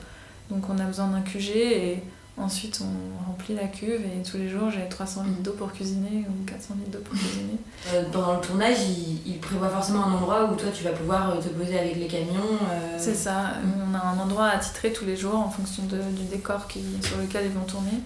Donc 0.49 0.63
on 0.69 0.79
a 0.79 0.83
besoin 0.83 1.07
d'un 1.07 1.21
QG 1.21 1.49
et 1.49 2.03
ensuite 2.41 2.81
on 2.81 3.27
remplit 3.29 3.55
la 3.55 3.67
cuve 3.67 4.01
et 4.01 4.23
tous 4.23 4.37
les 4.37 4.49
jours 4.49 4.69
j'ai 4.71 4.87
300 4.89 5.23
litres 5.23 5.41
d'eau 5.43 5.51
pour 5.53 5.71
cuisiner 5.71 6.25
ou 6.29 6.45
400 6.45 6.75
litres 6.79 6.91
d'eau 6.91 7.03
pour 7.03 7.17
cuisiner. 7.17 7.57
Euh, 7.93 8.03
pendant 8.11 8.35
le 8.35 8.41
tournage, 8.41 8.77
il, 8.87 9.31
il 9.31 9.39
prévoit 9.39 9.69
forcément 9.69 10.05
un 10.05 10.13
endroit 10.13 10.45
où 10.51 10.55
toi 10.55 10.69
tu 10.73 10.83
vas 10.83 10.91
pouvoir 10.91 11.31
euh, 11.31 11.41
te 11.41 11.49
poser 11.49 11.77
avec 11.79 11.95
les 11.97 12.07
camions. 12.07 12.33
euh, 12.71 12.95
C'est 12.97 13.15
ça, 13.15 13.53
on 13.89 13.93
a 13.95 13.99
un 13.99 14.19
endroit 14.19 14.47
attitré 14.47 14.91
tous 14.93 15.05
les 15.05 15.15
jours 15.17 15.35
en 15.35 15.49
fonction 15.49 15.83
de- 15.83 15.97
du 16.17 16.23
décor 16.31 16.67
qui, 16.67 16.81
sur 17.01 17.17
lequel 17.17 17.45
ils 17.45 17.51
vont 17.51 17.65
tourner. 17.65 17.99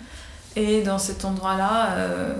Et 0.56 0.82
dans 0.84 1.00
cet 1.00 1.26
endroit-là, 1.26 1.93
euh, 1.93 2.34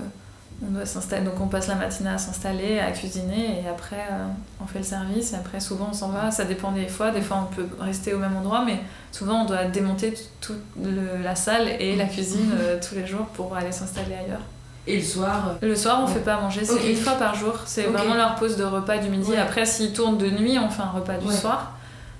on 0.62 0.70
doit 0.72 0.86
s'installer. 0.86 1.24
Donc 1.24 1.40
on 1.40 1.46
passe 1.48 1.68
la 1.68 1.74
matinée 1.74 2.10
à 2.10 2.18
s'installer, 2.18 2.78
à 2.80 2.90
cuisiner, 2.92 3.62
et 3.64 3.68
après 3.68 4.06
euh, 4.12 4.26
on 4.62 4.66
fait 4.66 4.78
le 4.80 4.84
service. 4.84 5.32
Et 5.32 5.36
après, 5.36 5.60
souvent 5.60 5.88
on 5.90 5.92
s'en 5.94 6.08
va. 6.08 6.30
Ça 6.30 6.44
dépend 6.44 6.72
des 6.72 6.88
fois. 6.88 7.10
Des 7.10 7.22
fois 7.22 7.46
on 7.50 7.54
peut 7.54 7.66
rester 7.80 8.14
au 8.14 8.18
même 8.18 8.36
endroit, 8.36 8.62
mais 8.64 8.78
souvent 9.12 9.42
on 9.42 9.44
doit 9.46 9.64
démonter 9.64 10.14
toute 10.40 10.60
le- 10.82 11.22
la 11.22 11.34
salle 11.34 11.68
et 11.80 11.96
la 11.96 12.06
cuisine 12.06 12.52
euh, 12.58 12.78
tous 12.88 12.94
les 12.94 13.06
jours 13.06 13.26
pour 13.26 13.56
aller 13.56 13.72
s'installer 13.72 14.14
ailleurs. 14.14 14.42
Et 14.86 14.96
le 14.98 15.02
soir. 15.02 15.52
euh, 15.62 15.66
Le 15.68 15.74
soir, 15.76 16.00
on 16.02 16.06
Ouais. 16.06 16.12
fait 16.12 16.20
pas 16.20 16.34
à 16.34 16.40
manger, 16.42 16.62
c'est 16.64 16.90
une 16.90 16.96
fois 16.98 17.14
par 17.14 17.34
jour. 17.34 17.54
C'est 17.64 17.84
vraiment 17.84 18.14
leur 18.14 18.34
pause 18.34 18.56
de 18.58 18.64
repas 18.64 18.98
du 18.98 19.08
midi. 19.08 19.30
Ouais. 19.30 19.38
Après, 19.38 19.64
s'ils 19.64 19.94
tournent 19.94 20.18
de 20.18 20.28
nuit, 20.28 20.58
on 20.58 20.68
fait 20.68 20.82
un 20.82 20.90
repas 20.90 21.16
du 21.16 21.26
Ouais. 21.26 21.34
soir. 21.34 21.72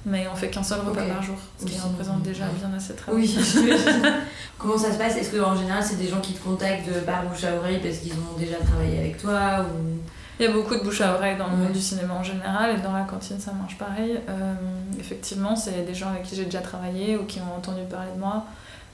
Mais 0.07 0.27
on 0.31 0.37
fait 0.37 0.51
qu'un 0.51 0.63
seul 0.63 0.81
repas 0.81 1.03
par 1.03 1.23
jour, 1.23 1.37
ce 1.59 1.65
qui 1.65 1.79
représente 1.79 2.23
déjà 2.23 2.45
bien 2.47 2.71
assez 2.77 2.93
de 2.93 2.99
travail. 2.99 3.23
Oui. 3.23 3.39
Comment 4.59 4.77
ça 4.77 4.93
se 4.93 4.99
passe? 4.99 5.17
Est-ce 5.17 5.35
qu'en 5.35 5.57
général 5.57 5.83
c'est 5.83 5.97
des 5.97 6.09
gens 6.09 6.21
qui 6.21 6.35
te 6.35 6.45
contactent 6.45 6.87
de 6.87 7.01
par 7.01 7.25
bouche 7.25 7.45
à 7.45 7.57
oreille 7.57 7.81
parce 7.83 7.99
qu'ils 7.99 8.13
ont 8.13 8.39
déjà 8.39 8.57
travaillé 8.57 8.99
avec 8.99 9.19
toi 9.19 9.65
ou... 9.65 9.99
Il 10.41 10.47
y 10.47 10.49
a 10.49 10.53
beaucoup 10.53 10.75
de 10.75 10.81
bouche 10.81 11.01
à 11.01 11.15
oreille 11.15 11.37
dans 11.37 11.49
le 11.49 11.57
monde 11.57 11.73
du 11.73 11.81
cinéma 11.81 12.15
en 12.15 12.25
général 12.25 12.77
et 12.77 12.81
dans 12.81 12.93
la 12.93 13.05
cantine 13.05 13.39
ça 13.39 13.53
marche 13.53 13.79
pareil. 13.79 14.19
Euh, 14.29 14.55
effectivement, 14.99 15.55
c'est 15.55 15.87
des 15.87 15.95
gens 15.95 16.09
avec 16.09 16.25
qui 16.25 16.35
j'ai 16.35 16.45
déjà 16.45 16.61
travaillé 16.61 17.17
ou 17.17 17.25
qui 17.25 17.39
ont 17.39 17.57
entendu 17.57 17.83
parler 17.89 18.11
de 18.13 18.19
moi. 18.19 18.45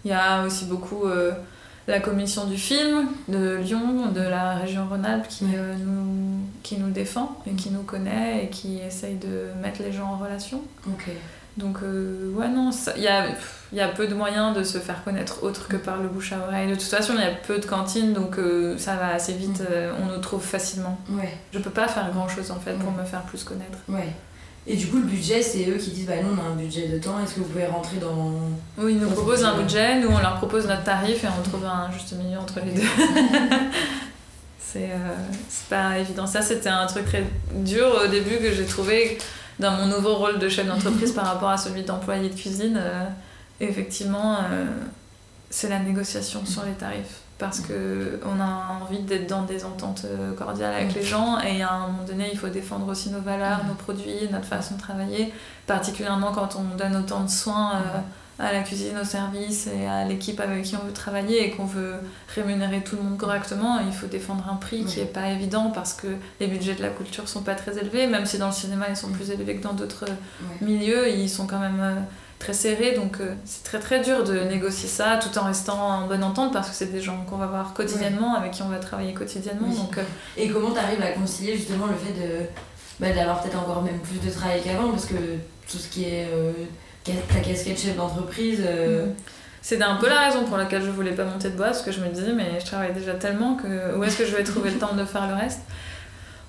Il 0.05 0.11
y 0.11 0.14
a 0.14 0.44
aussi 0.44 0.66
beaucoup 0.66 1.07
euh, 1.07 1.33
la 1.88 2.01
commission 2.01 2.45
du 2.47 2.57
film 2.57 3.09
de 3.29 3.57
Lyon, 3.57 4.07
de 4.14 4.21
la 4.21 4.55
région 4.55 4.87
Rhône-Alpes 4.88 5.27
qui, 5.29 5.45
Ouais. 5.45 5.51
euh, 5.57 5.75
nous, 5.77 6.40
qui 6.62 6.77
nous 6.79 6.90
défend 6.90 7.37
et 7.47 7.53
qui 7.55 7.71
nous 7.71 7.83
connaît 7.83 8.45
et 8.45 8.49
qui 8.49 8.79
essaye 8.79 9.16
de 9.16 9.49
mettre 9.62 9.83
les 9.83 9.93
gens 9.93 10.07
en 10.12 10.16
relation. 10.19 10.62
Donc, 11.57 11.79
euh, 11.83 12.33
ouais, 12.35 12.49
non, 12.49 12.71
il 12.97 13.03
y 13.03 13.09
a, 13.09 13.27
y 13.73 13.81
a 13.81 13.88
peu 13.88 14.07
de 14.07 14.14
moyens 14.14 14.57
de 14.57 14.62
se 14.62 14.79
faire 14.79 15.03
connaître 15.03 15.43
autre 15.43 15.66
que 15.69 15.77
par 15.77 15.97
le 15.99 16.09
bouche 16.09 16.33
à 16.33 16.38
oreille. 16.38 16.69
De 16.71 16.75
toute 16.75 16.85
façon, 16.85 17.12
il 17.16 17.21
y 17.21 17.25
a 17.25 17.33
peu 17.35 17.59
de 17.59 17.66
cantines, 17.66 18.12
donc 18.12 18.38
euh, 18.38 18.79
ça 18.79 18.95
va 18.95 19.09
assez 19.14 19.33
vite, 19.35 19.61
Mm. 19.61 20.03
on 20.03 20.07
nous 20.14 20.19
trouve 20.21 20.43
facilement. 20.45 20.97
Ouais, 21.11 21.37
Je 21.53 21.59
peux 21.59 21.71
pas 21.71 21.88
faire 21.88 22.09
grand 22.12 22.29
chose 22.29 22.51
en 22.53 22.61
fait 22.61 22.75
pour 22.75 22.93
me 22.93 23.05
faire 23.05 23.23
plus 23.23 23.43
connaître. 23.43 23.79
ouais. 23.88 24.09
Et 24.70 24.76
du 24.76 24.87
coup, 24.87 24.98
le 24.98 25.02
budget, 25.02 25.42
c'est 25.42 25.68
eux 25.68 25.74
qui 25.74 25.90
disent 25.90 26.06
bah 26.06 26.22
nous 26.22 26.30
on 26.33 26.40
a 26.40 26.52
un 26.52 26.54
budget 26.54 26.87
de 26.87 26.98
temps, 26.98 27.18
est-ce 27.20 27.35
que 27.35 27.40
vous 27.40 27.46
pouvez 27.46 27.66
rentrer 27.66 27.96
dans. 27.96 28.35
Oui, 28.78 28.92
ils 28.92 29.00
nous 29.00 29.11
proposent 29.11 29.42
un 29.42 29.61
budget, 29.61 29.98
nous 29.98 30.06
on 30.06 30.20
leur 30.20 30.37
propose 30.37 30.68
notre 30.68 30.85
tarif 30.85 31.24
et 31.24 31.26
on 31.26 31.42
trouve 31.42 31.64
un 31.64 31.90
juste 31.90 32.12
milieu 32.12 32.38
entre 32.38 32.61
les 32.64 32.70
deux. 32.70 32.87
c'est 34.61 34.90
euh, 34.92 35.16
pas 35.68 35.98
évident. 35.98 36.24
Ça, 36.24 36.40
c'était 36.40 36.68
un 36.68 36.87
truc 36.87 37.04
très 37.04 37.24
dur 37.52 38.00
au 38.04 38.06
début 38.06 38.37
que 38.37 38.52
j'ai 38.52 38.64
trouvé 38.64 39.18
dans 39.59 39.72
mon 39.72 39.87
nouveau 39.87 40.14
rôle 40.14 40.38
de 40.38 40.48
chef 40.48 40.68
d'entreprise 40.68 41.11
par 41.11 41.26
rapport 41.26 41.50
à 41.50 41.56
celui 41.56 41.83
d'employé 41.83 42.28
de 42.28 42.35
cuisine. 42.37 42.78
Euh, 42.80 43.06
effectivement, 43.59 44.37
euh, 44.37 44.66
c'est 45.50 45.68
la 45.68 45.80
négociation 45.80 46.46
sur 46.46 46.64
les 46.64 46.74
tarifs. 46.74 47.19
Parce 47.40 47.61
que 47.61 48.20
on 48.24 48.38
a 48.40 48.79
envie 48.83 49.00
d'être 49.00 49.26
dans 49.26 49.42
des 49.42 49.64
ententes 49.64 50.03
euh, 50.05 50.33
cordiales 50.35 50.74
avec 50.74 50.94
les 50.94 51.03
gens 51.03 51.40
et 51.40 51.62
à 51.62 51.72
un 51.72 51.87
moment 51.88 52.05
donné, 52.07 52.29
il 52.31 52.38
faut 52.38 52.48
défendre 52.48 52.87
aussi 52.88 53.09
nos 53.11 53.20
valeurs, 53.22 53.64
nos 53.66 53.74
produits, 53.74 54.29
notre 54.31 54.44
façon 54.44 54.74
de 54.76 54.81
travailler, 54.81 55.33
particulièrement 55.66 56.33
quand 56.33 56.57
on 56.57 56.76
donne 56.76 56.94
autant 56.96 57.24
de 57.24 57.31
soins 57.31 57.72
euh, 57.76 57.98
à 58.38 58.53
la 58.53 58.61
cuisine, 58.62 58.96
au 59.00 59.05
service 59.05 59.66
et 59.68 59.87
à 59.87 60.05
l'équipe 60.05 60.38
avec 60.40 60.62
qui 60.64 60.74
on 60.76 60.85
veut 60.87 60.92
travailler 60.92 61.46
et 61.46 61.50
qu'on 61.50 61.66
veut 61.66 61.94
rémunérer 62.35 62.83
tout 62.83 62.96
le 62.96 63.03
monde 63.03 63.18
correctement, 63.18 63.79
il 63.87 63.92
faut 63.92 64.07
défendre 64.07 64.44
un 64.50 64.57
prix 64.57 64.85
qui 64.85 64.98
Ouais. 64.98 65.05
est 65.05 65.12
pas 65.12 65.29
évident 65.29 65.70
parce 65.70 65.92
que 65.94 66.07
les 66.40 66.46
budgets 66.46 66.74
de 66.74 66.83
la 66.83 66.88
culture 66.88 67.29
sont 67.29 67.42
pas 67.42 67.55
très 67.55 67.79
élevés, 67.79 68.07
même 68.07 68.26
si 68.26 68.38
dans 68.38 68.46
le 68.48 68.53
cinéma 68.53 68.87
ils 68.90 68.96
sont 68.96 69.11
plus 69.11 69.31
élevés 69.31 69.57
que 69.57 69.62
dans 69.62 69.74
d'autres 69.74 70.05
Ouais. 70.07 70.66
milieux, 70.66 71.09
ils 71.11 71.29
sont 71.29 71.46
quand 71.46 71.59
même 71.59 71.81
euh, 71.81 71.94
très 72.40 72.53
serrés, 72.55 72.92
donc 72.96 73.18
euh, 73.20 73.35
c'est 73.44 73.62
très 73.62 73.79
très 73.79 74.00
dur 74.00 74.24
de 74.24 74.40
négocier 74.40 74.88
ça 74.88 75.18
tout 75.22 75.38
en 75.38 75.44
restant 75.44 75.79
en 75.79 76.07
bonne 76.09 76.24
entente 76.24 76.53
parce 76.53 76.68
que 76.70 76.74
c'est 76.74 76.90
des 76.90 77.00
gens 77.00 77.24
qu'on 77.29 77.37
va 77.37 77.46
voir 77.46 77.72
quotidiennement, 77.74 78.35
avec 78.35 78.50
qui 78.53 78.62
on 78.62 78.68
va 78.68 78.79
travailler 78.79 79.14
quotidiennement, 79.14 79.68
Oui. 79.70 79.76
donc 79.76 79.98
euh, 79.98 80.03
Et 80.37 80.48
comment 80.48 80.72
t'arrives 80.72 81.03
à 81.03 81.12
concilier 81.12 81.57
justement 81.57 81.87
le 81.87 81.94
fait 81.94 82.12
de 82.20 82.46
bah, 82.98 83.11
d'avoir 83.12 83.40
peut-être 83.42 83.59
encore 83.59 83.83
même 83.83 83.98
plus 84.00 84.18
de 84.26 84.31
travail 84.35 84.61
qu'avant? 84.62 84.90
Parce 84.90 85.07
que 85.07 85.14
tout 85.70 85.79
ce 85.79 85.87
qui 85.88 86.05
est 86.05 86.26
euh, 86.35 86.53
ta 87.05 87.40
casquette 87.40 87.79
chef 87.79 87.94
d'entreprise. 87.96 88.61
euh, 88.66 89.07
C'était 89.62 89.85
un 89.85 89.96
peu 89.96 90.09
la 90.09 90.20
raison 90.29 90.44
pour 90.44 90.57
laquelle 90.57 90.83
je 90.83 90.90
voulais 90.90 91.12
pas 91.12 91.24
monter 91.26 91.50
de 91.50 91.57
boîte, 91.57 91.72
parce 91.72 91.83
que 91.83 91.92
je 91.92 92.00
me 92.00 92.09
disais, 92.09 92.33
mais 92.33 92.59
je 92.59 92.64
travaille 92.66 92.92
déjà 92.94 93.12
tellement 93.14 93.55
que 93.55 93.96
où 93.96 94.03
est-ce 94.03 94.16
que 94.16 94.24
je 94.24 94.35
vais 94.35 94.42
trouver 94.44 94.70
le 94.70 94.79
temps 94.79 94.94
de 94.94 95.05
faire 95.05 95.29
le 95.29 95.35
reste? 95.35 95.61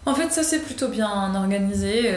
En 0.05 0.15
fait, 0.15 0.31
ça 0.31 0.41
c'est 0.43 0.59
plutôt 0.59 0.87
bien 0.87 1.35
organisé. 1.35 2.11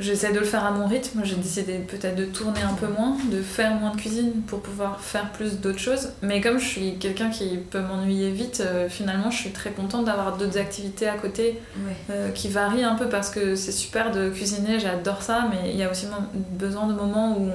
J'essaie 0.00 0.32
de 0.32 0.38
le 0.38 0.46
faire 0.46 0.64
à 0.64 0.70
mon 0.70 0.86
rythme. 0.86 1.20
J'ai 1.24 1.36
décidé 1.36 1.74
peut-être 1.74 2.16
de 2.16 2.24
tourner 2.24 2.62
un 2.62 2.72
peu 2.72 2.86
moins, 2.86 3.16
de 3.30 3.42
faire 3.42 3.74
moins 3.74 3.90
de 3.90 3.96
cuisine 3.96 4.32
pour 4.46 4.60
pouvoir 4.60 5.00
faire 5.00 5.30
plus 5.30 5.60
d'autres 5.60 5.78
choses. 5.78 6.12
Mais 6.22 6.40
comme 6.40 6.58
je 6.58 6.66
suis 6.66 6.96
quelqu'un 6.98 7.28
qui 7.28 7.58
peut 7.58 7.80
m'ennuyer 7.80 8.30
vite, 8.30 8.62
euh, 8.64 8.88
finalement, 8.88 9.30
je 9.30 9.36
suis 9.36 9.50
très 9.50 9.70
contente 9.70 10.06
d'avoir 10.06 10.36
d'autres 10.38 10.58
activités 10.58 11.06
à 11.06 11.14
côté 11.14 11.60
euh, 12.08 12.30
qui 12.30 12.48
varie 12.48 12.82
un 12.82 12.94
peu 12.94 13.08
parce 13.08 13.30
que 13.30 13.54
c'est 13.56 13.72
super 13.72 14.10
de 14.10 14.30
cuisiner, 14.30 14.80
j'adore 14.80 15.22
ça, 15.22 15.48
mais 15.50 15.70
il 15.70 15.76
y 15.76 15.82
a 15.82 15.90
aussi 15.90 16.06
besoin 16.52 16.86
de 16.86 16.94
moments 16.94 17.36
où 17.36 17.50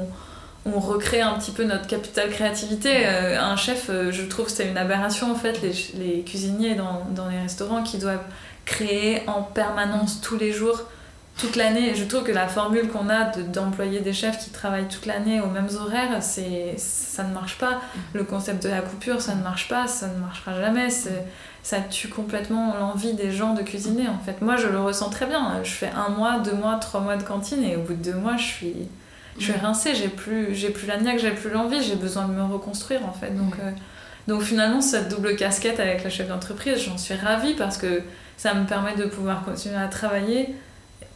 on, 0.66 0.72
on 0.76 0.80
recrée 0.80 1.22
un 1.22 1.34
petit 1.34 1.52
peu 1.52 1.64
notre 1.64 1.88
capital 1.88 2.30
créativité. 2.30 3.08
Euh, 3.08 3.42
un 3.42 3.56
chef, 3.56 3.90
je 3.90 4.22
trouve 4.24 4.46
que 4.46 4.52
c'est 4.52 4.68
une 4.68 4.78
aberration 4.78 5.32
en 5.32 5.36
fait, 5.36 5.60
les, 5.64 6.22
cuisiniers 6.22 6.76
dans, 6.76 7.08
dans 7.10 7.28
les 7.28 7.40
restaurants 7.40 7.82
qui 7.82 7.98
doivent 7.98 8.24
créer 8.66 9.24
en 9.28 9.42
permanence 9.42 10.22
tous 10.22 10.38
les 10.38 10.52
jours. 10.52 10.84
Toute 11.38 11.58
l'année, 11.58 11.96
je 11.96 12.06
trouve 12.06 12.24
que 12.24 12.32
la 12.32 12.48
formule 12.48 12.88
qu'on 12.88 13.10
a 13.10 13.26
de- 13.26 13.42
d'employer 13.42 14.00
des 14.00 14.14
chefs 14.14 14.40
qui 14.40 14.52
travaillent 14.52 14.88
toute 14.88 15.06
l'année 15.06 15.42
aux 15.42 15.50
mêmes 15.50 15.68
horaires, 15.78 16.22
c'est 16.24 16.76
ça 16.78 17.24
ne 17.24 17.34
marche 17.34 17.58
pas. 17.58 17.82
Le 18.14 18.24
concept 18.24 18.64
de 18.64 18.70
la 18.70 18.80
coupure, 18.82 19.22
ça 19.22 19.36
ne 19.36 19.44
marche 19.44 19.68
pas, 19.68 19.86
ça 19.88 20.08
ne 20.08 20.18
marchera 20.18 20.54
jamais. 20.62 20.88
Ça 21.62 21.80
tue 21.82 22.08
complètement 22.08 22.76
l'envie 22.80 23.14
des 23.14 23.32
gens 23.32 23.54
de 23.54 23.64
cuisiner 23.64 24.08
en 24.08 24.20
fait. 24.20 24.42
Moi 24.42 24.56
je 24.56 24.68
le 24.68 24.80
ressens 24.80 25.10
très 25.10 25.26
bien. 25.26 25.62
Je 25.64 25.72
fais 25.72 25.90
un 25.90 26.10
mois, 26.10 26.40
deux 26.40 26.54
mois, 26.54 26.76
trois 26.78 27.02
mois 27.02 27.18
de 27.18 27.24
cantine 27.24 27.64
et 27.64 27.76
au 27.76 27.82
bout 27.82 27.96
de 27.96 28.12
deux 28.12 28.18
mois 28.18 28.38
je 28.38 28.44
suis, 28.46 28.76
je 29.38 29.44
suis 29.52 29.60
rincée, 29.60 29.94
j'ai 29.96 30.08
plus, 30.08 30.54
j'ai 30.56 30.70
plus 30.70 30.88
la 30.88 30.98
niaque, 30.98 31.20
j'ai 31.20 31.32
plus 31.32 31.50
l'envie, 31.50 31.82
j'ai 31.84 31.96
besoin 31.96 32.28
de 32.28 32.34
me 32.34 32.44
reconstruire 32.44 33.04
en 33.06 33.12
fait. 33.12 33.32
Donc, 33.36 33.56
euh, 33.60 33.72
donc 34.28 34.42
finalement 34.44 34.80
cette 34.80 35.10
double 35.10 35.36
casquette 35.36 35.80
avec 35.80 36.04
la 36.04 36.10
chef 36.10 36.28
d'entreprise, 36.30 36.78
j'en 36.86 36.98
suis 36.98 37.16
ravie 37.16 37.56
parce 37.56 37.78
que 37.78 38.04
ça 38.38 38.54
me 38.54 38.66
permet 38.66 38.96
de 38.96 39.06
pouvoir 39.06 39.44
continuer 39.44 39.78
à 39.78 39.88
travailler 39.88 40.56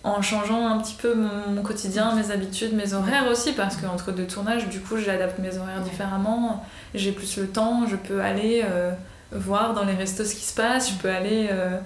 en 0.03 0.21
changeant 0.21 0.67
un 0.67 0.77
petit 0.79 0.95
peu 0.95 1.13
mon, 1.13 1.61
quotidien, 1.61 2.15
mes 2.15 2.31
habitudes, 2.31 2.73
mes 2.73 2.93
horaires 2.93 3.27
aussi, 3.29 3.51
parce 3.51 3.75
qu'entre 3.75 4.11
deux 4.11 4.25
tournages, 4.25 4.67
du 4.69 4.79
coup, 4.79 4.97
j'adapte 4.97 5.39
mes 5.39 5.57
horaires 5.57 5.81
différemment. 5.81 6.65
J'ai 6.95 7.11
plus 7.11 7.37
le 7.37 7.47
temps, 7.47 7.85
je 7.87 7.95
peux 7.97 8.21
aller 8.21 8.63
euh, 8.65 8.91
voir 9.33 9.73
dans 9.73 9.83
les 9.83 9.93
restos 9.93 10.23
ce 10.25 10.35
qui 10.35 10.45
se 10.45 10.53
passe, 10.53 10.89
je 10.91 10.95
peux 10.95 11.09
aller 11.09 11.49
euh, 11.51 11.77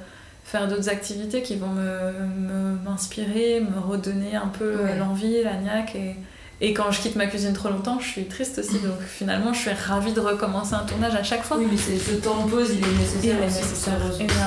faire 0.46 0.68
d'autres 0.68 0.90
activités 0.90 1.42
qui 1.42 1.56
vont 1.56 1.70
me, 1.70 2.12
me- 2.38 2.78
m'inspirer, 2.88 3.62
me 3.62 3.80
redonner 3.80 4.36
un 4.36 4.48
peu 4.48 4.66
euh, 4.66 4.84
Ouais. 4.86 4.96
l'envie, 4.98 5.44
la 5.44 5.56
niaque. 5.56 5.96
Et, 5.96 6.16
et 6.62 6.74
quand 6.74 6.92
je 6.92 7.02
quitte 7.02 7.16
ma 7.16 7.26
cuisine 7.26 7.54
trop 7.54 7.70
longtemps, 7.70 8.00
je 8.00 8.08
suis 8.08 8.26
triste 8.26 8.60
aussi. 8.60 8.78
Donc 8.80 9.02
finalement, 9.08 9.54
je 9.54 9.60
suis 9.60 9.72
ravie 9.72 10.14
de 10.14 10.20
recommencer 10.22 10.76
un 10.76 10.86
tournage 10.86 11.16
à 11.16 11.24
chaque 11.24 11.44
fois. 11.44 11.58
Oui, 11.58 11.68
mais 11.70 11.78
ce 11.78 12.14
temps 12.18 12.46
de 12.46 12.50
pause, 12.52 12.70
il 12.74 12.78
est 12.78 13.00
nécessaire 13.00 13.22
Il 13.24 13.30
est 13.42 13.46
nécessaire, 13.46 13.94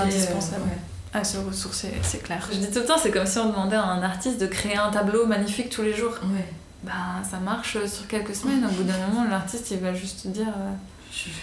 indispensable. 0.04 0.62
ouais. 0.62 0.78
À 1.14 1.24
se 1.24 1.38
ressourcer, 1.38 1.92
c'est 2.02 2.22
clair. 2.22 2.46
Je 2.52 2.58
dis 2.58 2.70
tout 2.70 2.80
le 2.80 2.84
temps, 2.84 2.98
c'est 2.98 3.10
comme 3.10 3.24
si 3.26 3.38
on 3.38 3.46
demandait 3.48 3.76
à 3.76 3.84
un 3.84 4.02
artiste 4.02 4.38
de 4.40 4.46
créer 4.46 4.76
un 4.76 4.90
tableau 4.90 5.26
magnifique 5.26 5.70
tous 5.70 5.82
les 5.82 5.94
jours. 5.94 6.12
Ouais. 6.24 6.44
Bah, 6.82 6.92
ça 7.28 7.38
marche 7.38 7.78
sur 7.86 8.06
quelques 8.06 8.34
semaines. 8.34 8.64
Au 8.64 8.72
bout 8.72 8.82
d'un 8.82 8.98
moment, 9.08 9.24
l'artiste, 9.30 9.70
il 9.70 9.78
va 9.78 9.94
juste 9.94 10.26
dire 10.26 10.48
euh, 10.48 10.72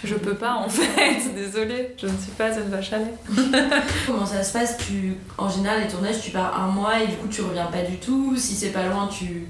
Je 0.04 0.14
peux 0.14 0.34
pas, 0.34 0.54
en 0.54 0.68
fait, 0.68 1.34
désolée, 1.34 1.94
je 2.00 2.06
ne 2.06 2.16
suis 2.16 2.30
pas 2.38 2.50
une 2.56 2.68
vache 2.70 2.92
à 2.92 2.98
lait. 2.98 3.14
Comment 4.06 4.24
ça 4.26 4.44
se 4.44 4.52
passe? 4.52 4.76
Tu... 4.78 5.16
En 5.38 5.48
général, 5.48 5.80
les 5.82 5.88
tournages, 5.88 6.20
tu 6.22 6.30
pars 6.30 6.60
un 6.62 6.68
mois 6.68 7.00
et 7.02 7.08
du 7.08 7.16
coup, 7.16 7.26
tu 7.28 7.42
reviens 7.42 7.66
pas 7.66 7.82
du 7.82 7.96
tout. 7.98 8.36
Si 8.36 8.54
c'est 8.54 8.70
pas 8.70 8.86
loin, 8.86 9.08
tu, 9.08 9.48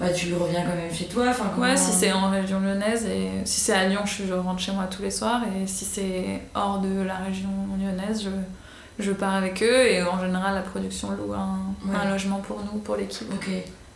bah, 0.00 0.08
tu 0.10 0.32
reviens 0.34 0.62
quand 0.62 0.74
même 0.74 0.92
chez 0.94 1.06
toi. 1.06 1.26
Enfin, 1.28 1.50
comment- 1.54 1.66
Ouais, 1.66 1.76
si 1.76 1.92
c'est 1.92 2.12
en 2.12 2.30
région 2.30 2.60
lyonnaise, 2.60 3.04
et 3.04 3.28
si 3.44 3.60
c'est 3.60 3.74
à 3.74 3.86
Lyon, 3.86 4.00
je 4.06 4.32
rentre 4.32 4.60
chez 4.60 4.72
moi 4.72 4.84
tous 4.90 5.02
les 5.02 5.10
soirs. 5.10 5.42
Et 5.62 5.66
si 5.66 5.84
c'est 5.84 6.40
hors 6.54 6.78
de 6.78 7.02
la 7.02 7.16
région 7.16 7.50
lyonnaise, 7.78 8.22
je, 8.24 8.30
je 8.98 9.12
pars 9.12 9.34
avec 9.34 9.62
eux. 9.62 9.86
Et 9.86 10.02
en 10.02 10.20
général, 10.20 10.54
la 10.54 10.62
production 10.62 11.10
loue 11.10 11.32
un, 11.34 11.58
Ouais. 11.88 11.96
un 11.96 12.10
logement 12.10 12.38
pour 12.38 12.60
nous, 12.60 12.78
pour 12.80 12.96
l'équipe. 12.96 13.28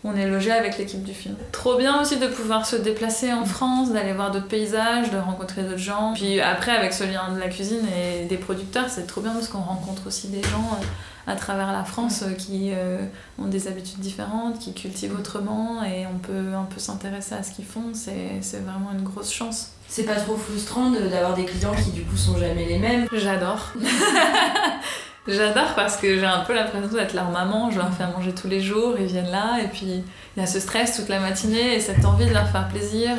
On 0.02 0.16
est 0.16 0.26
logé 0.26 0.50
avec 0.50 0.78
l'équipe 0.78 1.02
du 1.02 1.12
film. 1.12 1.36
Trop 1.52 1.76
bien 1.76 2.00
aussi 2.00 2.16
de 2.16 2.26
pouvoir 2.26 2.64
se 2.64 2.76
déplacer 2.76 3.34
en 3.34 3.44
France, 3.44 3.92
d'aller 3.92 4.14
voir 4.14 4.30
d'autres 4.30 4.48
paysages, 4.48 5.10
de 5.10 5.18
rencontrer 5.18 5.62
d'autres 5.62 5.76
gens. 5.76 6.14
Puis 6.14 6.40
après, 6.40 6.70
avec 6.74 6.94
ce 6.94 7.04
lien 7.04 7.30
de 7.34 7.38
la 7.38 7.48
cuisine 7.48 7.82
et 7.94 8.24
des 8.24 8.38
producteurs, 8.38 8.88
c'est 8.88 9.06
trop 9.06 9.20
bien 9.20 9.32
parce 9.32 9.48
qu'on 9.48 9.58
rencontre 9.60 10.06
aussi 10.06 10.28
des 10.28 10.42
gens 10.42 10.70
euh, 10.80 11.30
à 11.30 11.36
travers 11.36 11.70
la 11.70 11.84
France 11.84 12.22
euh, 12.22 12.32
qui 12.32 12.70
euh, 12.72 13.04
ont 13.38 13.44
des 13.44 13.68
habitudes 13.68 13.98
différentes, 14.00 14.58
qui 14.58 14.72
cultivent 14.72 15.14
autrement 15.18 15.84
et 15.84 16.06
on 16.06 16.16
peut 16.18 16.54
un 16.54 16.64
peu 16.64 16.80
s'intéresser 16.80 17.34
à 17.34 17.42
ce 17.42 17.50
qu'ils 17.52 17.66
font. 17.66 17.92
C'est 17.92 18.40
vraiment 18.64 18.92
une 18.96 19.04
grosse 19.04 19.30
chance. 19.30 19.72
C'est 19.90 20.04
pas 20.04 20.14
trop 20.14 20.36
frustrant 20.36 20.90
d'avoir 20.90 21.34
des 21.34 21.44
clients 21.44 21.74
qui 21.74 21.90
du 21.90 22.02
coup 22.02 22.16
sont 22.16 22.38
jamais 22.38 22.64
les 22.64 22.78
mêmes 22.78 23.08
J'adore. 23.12 23.72
J'adore 25.26 25.74
parce 25.74 25.96
que 25.96 26.16
j'ai 26.16 26.24
un 26.24 26.44
peu 26.44 26.54
l'impression 26.54 26.96
d'être 26.96 27.12
leur 27.12 27.30
maman, 27.30 27.72
je 27.72 27.78
leur 27.78 27.92
fais 27.92 28.04
à 28.04 28.06
manger 28.06 28.32
tous 28.32 28.46
les 28.46 28.60
jours, 28.60 28.94
ils 29.00 29.06
viennent 29.06 29.32
là, 29.32 29.58
et 29.60 29.66
puis 29.66 30.04
il 30.36 30.40
y 30.40 30.40
a 30.40 30.46
ce 30.46 30.60
stress 30.60 30.94
toute 30.96 31.08
la 31.08 31.18
matinée 31.18 31.74
et 31.74 31.80
cette 31.80 32.04
envie 32.04 32.26
de 32.26 32.32
leur 32.32 32.48
faire 32.48 32.68
plaisir. 32.68 33.10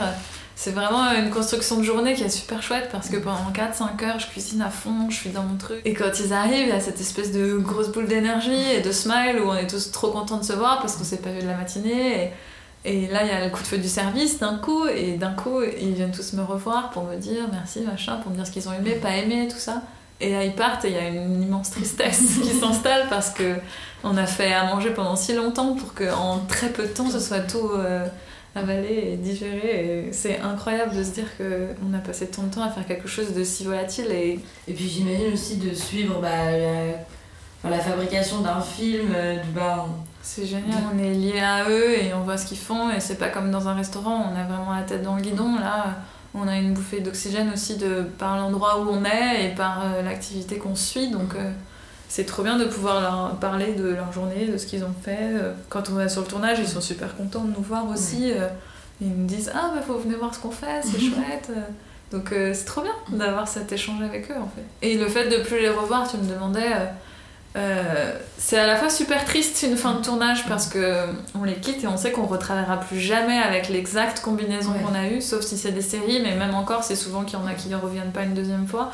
C'est 0.56 0.72
vraiment 0.72 1.12
une 1.12 1.30
construction 1.30 1.78
de 1.78 1.84
journée 1.84 2.14
qui 2.14 2.24
est 2.24 2.30
super 2.30 2.64
chouette 2.64 2.88
parce 2.90 3.10
que 3.10 3.18
pendant 3.18 3.52
4-5 3.52 4.06
heures, 4.06 4.20
je 4.20 4.28
cuisine 4.28 4.62
à 4.62 4.70
fond, 4.70 5.10
je 5.10 5.16
suis 5.16 5.30
dans 5.30 5.44
mon 5.44 5.58
truc. 5.58 5.82
Et 5.84 5.94
quand 5.94 6.22
ils 6.24 6.32
arrivent, 6.32 6.68
il 6.68 6.70
y 6.70 6.72
a 6.72 6.80
cette 6.80 7.02
espèce 7.02 7.34
de 7.34 7.58
grosse 7.58 7.90
boule 7.90 8.08
d'énergie 8.08 8.72
et 8.74 8.80
de 8.80 8.94
smile 8.94 9.42
où 9.44 9.50
on 9.50 9.56
est 9.56 9.68
tous 9.68 9.92
trop 9.92 10.12
contents 10.12 10.38
de 10.38 10.46
se 10.46 10.54
voir 10.54 10.80
parce 10.80 10.96
qu'on 10.96 11.04
s'est 11.04 11.18
pas 11.18 11.32
vu 11.32 11.42
de 11.42 11.48
la 11.48 11.56
matinée. 11.56 12.24
Et, 12.24 12.32
et 12.84 13.08
là, 13.08 13.24
il 13.24 13.28
y 13.28 13.32
a 13.32 13.46
le 13.46 13.52
coup 13.52 13.62
de 13.62 13.68
feu 13.68 13.78
du 13.78 13.88
service 13.88 14.40
d'un 14.40 14.58
coup, 14.58 14.88
et 14.88 15.14
d'un 15.14 15.34
coup, 15.34 15.62
ils 15.62 15.94
viennent 15.94 16.12
tous 16.12 16.34
me 16.34 16.42
revoir 16.42 16.90
pour 16.90 17.04
me 17.04 17.16
dire 17.16 17.44
merci, 17.52 17.82
machin, 17.82 18.18
pour 18.18 18.32
me 18.32 18.36
dire 18.36 18.48
ce 18.48 18.52
qu'ils 18.52 18.68
ont 18.68 18.74
aimé, 18.74 18.96
pas 18.96 19.16
aimé, 19.18 19.48
tout 19.50 19.60
ça. 19.60 19.84
Et 20.20 20.32
là, 20.32 20.44
ils 20.44 20.54
partent 20.54 20.86
et 20.86 20.90
il 20.90 20.94
y 20.94 21.00
a 21.00 21.08
une 21.08 21.42
immense 21.42 21.72
tristesse 21.72 22.40
qui 22.44 22.50
s'installe 22.50 23.08
parce 23.10 23.32
que 23.32 23.56
on 24.04 24.18
a 24.18 24.26
fait 24.26 24.54
à 24.54 24.66
manger 24.66 24.92
pendant 24.92 25.16
si 25.16 25.34
longtemps 25.34 25.76
pour 25.76 25.94
qu'en 25.94 26.40
très 26.48 26.70
peu 26.70 26.84
de 26.84 26.90
temps, 26.90 27.10
ce 27.10 27.20
soit 27.20 27.42
tout 27.42 27.70
euh, 27.76 28.06
avalé 28.56 29.12
et 29.14 29.18
digéré. 29.18 30.10
C'est 30.12 30.40
incroyable 30.40 30.96
de 30.96 31.04
se 31.04 31.12
dire 31.12 31.26
qu'on 31.38 31.94
a 31.94 32.00
passé 32.00 32.28
tant 32.28 32.44
de 32.44 32.54
temps 32.54 32.64
à 32.64 32.70
faire 32.70 32.86
quelque 32.88 33.08
chose 33.08 33.34
de 33.34 33.44
si 33.44 33.64
volatile. 33.64 34.12
Et, 34.12 34.40
et 34.68 34.74
puis 34.74 34.88
j'imagine 34.88 35.34
aussi 35.34 35.58
de 35.58 35.74
suivre 35.74 36.20
bah, 36.20 36.52
la, 37.64 37.80
fabrication 37.80 38.42
d'un 38.42 38.62
film, 38.62 39.14
euh, 39.16 39.38
bas. 39.56 39.88
C'est 40.24 40.46
génial, 40.46 40.84
on 40.94 41.00
est 41.00 41.14
lié 41.14 41.40
à 41.40 41.68
eux 41.70 41.98
et 41.98 42.14
on 42.14 42.22
voit 42.22 42.38
ce 42.38 42.46
qu'ils 42.46 42.58
font. 42.58 42.92
Et 42.92 43.00
c'est 43.00 43.16
pas 43.16 43.30
comme 43.30 43.52
dans 43.52 43.68
un 43.68 43.74
restaurant, 43.74 44.32
on 44.32 44.40
a 44.40 44.44
vraiment 44.44 44.74
la 44.74 44.84
tête 44.84 45.04
dans 45.04 45.16
le 45.16 45.22
guidon. 45.22 45.56
Là, 45.56 45.98
on 46.34 46.48
a 46.48 46.58
une 46.58 46.74
bouffée 46.74 47.02
d'oxygène 47.02 47.52
aussi 47.52 47.78
de, 47.78 48.04
par 48.18 48.38
l'endroit 48.38 48.80
où 48.82 48.90
on 48.90 49.04
est 49.04 49.46
et 49.46 49.56
par 49.56 49.84
euh, 49.84 50.02
l'activité 50.02 50.58
qu'on 50.58 50.76
suit. 50.76 51.10
Donc 51.10 51.36
euh, 51.36 51.52
c'est 52.08 52.26
trop 52.26 52.44
bien 52.44 52.58
de 52.58 52.66
pouvoir 52.66 53.02
leur 53.02 53.40
parler 53.40 53.74
de 53.74 53.90
leur 53.90 54.14
journée, 54.14 54.46
de 54.48 54.58
ce 54.58 54.66
qu'ils 54.66 54.84
ont 54.84 54.94
fait. 55.04 55.18
Euh, 55.20 55.54
quand 55.70 55.90
on 55.90 55.94
va 55.94 56.08
sur 56.08 56.22
le 56.22 56.28
tournage, 56.28 56.60
ils 56.60 56.68
sont 56.68 56.82
super 56.82 57.16
contents 57.16 57.44
de 57.44 57.54
nous 57.54 57.64
voir 57.64 57.90
aussi. 57.90 58.32
ils 59.02 59.10
nous 59.10 59.26
disent 59.26 59.52
Ah, 59.54 59.72
bah 59.74 59.82
faut 59.82 59.98
venir 59.98 60.20
voir 60.20 60.34
ce 60.34 60.40
qu'on 60.40 60.52
fait, 60.52 60.82
c'est 60.84 61.00
chouette. 61.00 61.52
Donc 62.12 62.30
c'est 62.32 62.66
trop 62.66 62.82
bien 62.82 62.94
d'avoir 63.18 63.48
cet 63.48 63.72
échange 63.72 64.02
avec 64.02 64.30
eux 64.30 64.38
en 64.38 64.50
fait. 64.54 64.88
Et 64.88 64.98
le 64.98 65.08
fait 65.08 65.30
de 65.30 65.42
plus 65.42 65.60
les 65.60 65.70
revoir, 65.70 66.10
tu 66.10 66.18
me 66.18 66.30
demandais 66.30 66.70
euh, 67.58 68.14
c'est 68.38 68.58
à 68.58 68.66
la 68.66 68.78
fois 68.78 68.90
super 68.90 69.26
triste 69.26 69.64
une 69.64 69.76
fin 69.76 69.94
de 69.96 70.02
tournage 70.02 70.48
parce 70.48 70.68
que 70.68 71.08
on 71.38 71.44
les 71.44 71.56
quitte 71.56 71.84
et 71.84 71.88
on 71.88 71.98
sait 71.98 72.12
qu'on 72.12 72.26
retravaillera 72.26 72.80
plus 72.80 73.00
jamais 73.00 73.38
avec 73.38 73.68
l'exacte 73.68 74.22
combinaison 74.22 74.72
qu'on 74.74 74.96
a 74.96 75.08
eue, 75.10 75.22
sauf 75.22 75.42
si 75.42 75.58
c'est 75.58 75.74
des 75.74 75.82
séries, 75.82 76.22
mais 76.24 76.36
même 76.36 76.56
encore, 76.56 76.84
c'est 76.84 76.96
souvent 76.96 77.24
qu'il 77.24 77.38
y 77.38 77.42
en 77.42 77.48
a 77.48 77.54
qui 77.54 77.68
ne 77.68 77.76
reviennent 77.76 78.14
pas 78.14 78.24
une 78.24 78.34
deuxième 78.34 78.68
fois. 78.68 78.92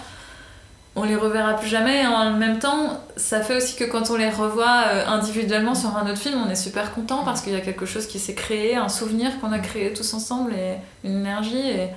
On 0.95 1.03
les 1.03 1.15
reverra 1.15 1.53
plus 1.53 1.67
jamais 1.67 2.01
et 2.01 2.07
en 2.07 2.31
même 2.31 2.57
temps, 2.57 2.99
ça 3.15 3.41
fait 3.41 3.55
aussi 3.55 3.75
que 3.75 3.83
quand 3.83 4.09
on 4.09 4.15
les 4.15 4.31
revoit 4.31 4.85
euh, 4.87 5.05
individuellement 5.05 5.75
sur 5.75 5.95
un 5.95 6.09
autre 6.09 6.17
film, 6.17 6.41
on 6.43 6.49
est 6.49 6.55
super 6.55 6.91
content 6.95 7.23
parce 7.23 7.41
qu'il 7.41 7.53
y 7.53 7.55
a 7.55 7.61
quelque 7.61 7.85
chose 7.85 8.07
qui 8.07 8.17
s'est 8.17 8.33
créé, 8.33 8.75
un 8.75 8.89
souvenir 8.89 9.39
qu'on 9.39 9.51
a 9.51 9.59
créé 9.59 9.93
tous 9.93 10.15
ensemble 10.15 10.53
et 10.53 10.77
une 11.03 11.19
énergie. 11.19 11.69
Et 11.69 11.89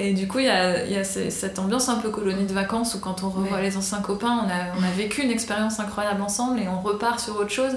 et 0.00 0.14
du 0.14 0.26
coup, 0.26 0.38
il 0.38 0.46
y 0.46 0.48
a, 0.48 0.84
y 0.86 0.96
a, 0.96 1.04
cette 1.04 1.58
ambiance 1.58 1.88
un 1.88 1.96
peu 1.96 2.10
colonie 2.10 2.46
de 2.46 2.52
vacances 2.52 2.94
où 2.94 3.00
quand 3.00 3.22
on 3.22 3.28
revoit 3.28 3.60
les 3.60 3.76
anciens 3.76 4.00
copains, 4.00 4.44
on 4.44 4.48
a, 4.48 4.78
on 4.78 4.82
a 4.82 4.90
vécu 4.96 5.22
une 5.22 5.30
expérience 5.30 5.78
incroyable 5.78 6.22
ensemble 6.22 6.60
et 6.60 6.68
on 6.68 6.80
repart 6.80 7.20
sur 7.20 7.36
autre 7.36 7.50
chose. 7.50 7.76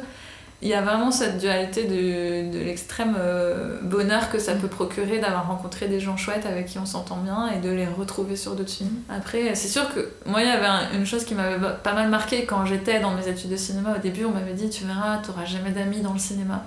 Il 0.61 0.69
y 0.69 0.73
a 0.73 0.81
vraiment 0.81 1.11
cette 1.11 1.39
dualité 1.39 1.83
de, 1.83 2.57
de 2.57 2.63
l'extrême 2.63 3.17
euh, 3.19 3.79
bonheur 3.81 4.31
que 4.31 4.39
ça 4.39 4.53
peut 4.53 4.69
procurer 4.69 5.19
d'avoir 5.19 5.47
rencontré 5.47 5.89
des 5.89 5.99
gens 5.99 6.15
chouettes 6.15 6.45
avec 6.45 6.67
qui 6.67 6.79
on 6.79 6.85
s'entend 6.85 7.17
bien 7.17 7.49
et 7.49 7.59
de 7.59 7.69
les 7.69 7.85
retrouver 7.85 8.37
sur 8.37 8.55
d'autres 8.55 8.71
films. 8.71 9.01
Après, 9.09 9.55
c'est 9.55 9.67
sûr 9.67 9.93
que 9.93 10.09
moi, 10.25 10.41
il 10.41 10.47
y 10.47 10.51
avait 10.51 10.95
une 10.95 11.05
chose 11.05 11.25
qui 11.25 11.35
m'avait 11.35 11.57
pas 11.83 11.91
mal 11.91 12.09
marqué 12.09 12.45
quand 12.45 12.65
j'étais 12.65 13.01
dans 13.01 13.11
mes 13.11 13.27
études 13.27 13.49
de 13.49 13.57
cinéma. 13.57 13.95
Au 13.97 13.99
début, 13.99 14.23
on 14.23 14.31
m'avait 14.31 14.53
dit 14.53 14.69
Tu 14.69 14.85
verras, 14.85 15.17
tu 15.17 15.31
n'auras 15.31 15.43
jamais 15.43 15.71
d'amis 15.71 15.99
dans 15.99 16.13
le 16.13 16.19
cinéma. 16.19 16.63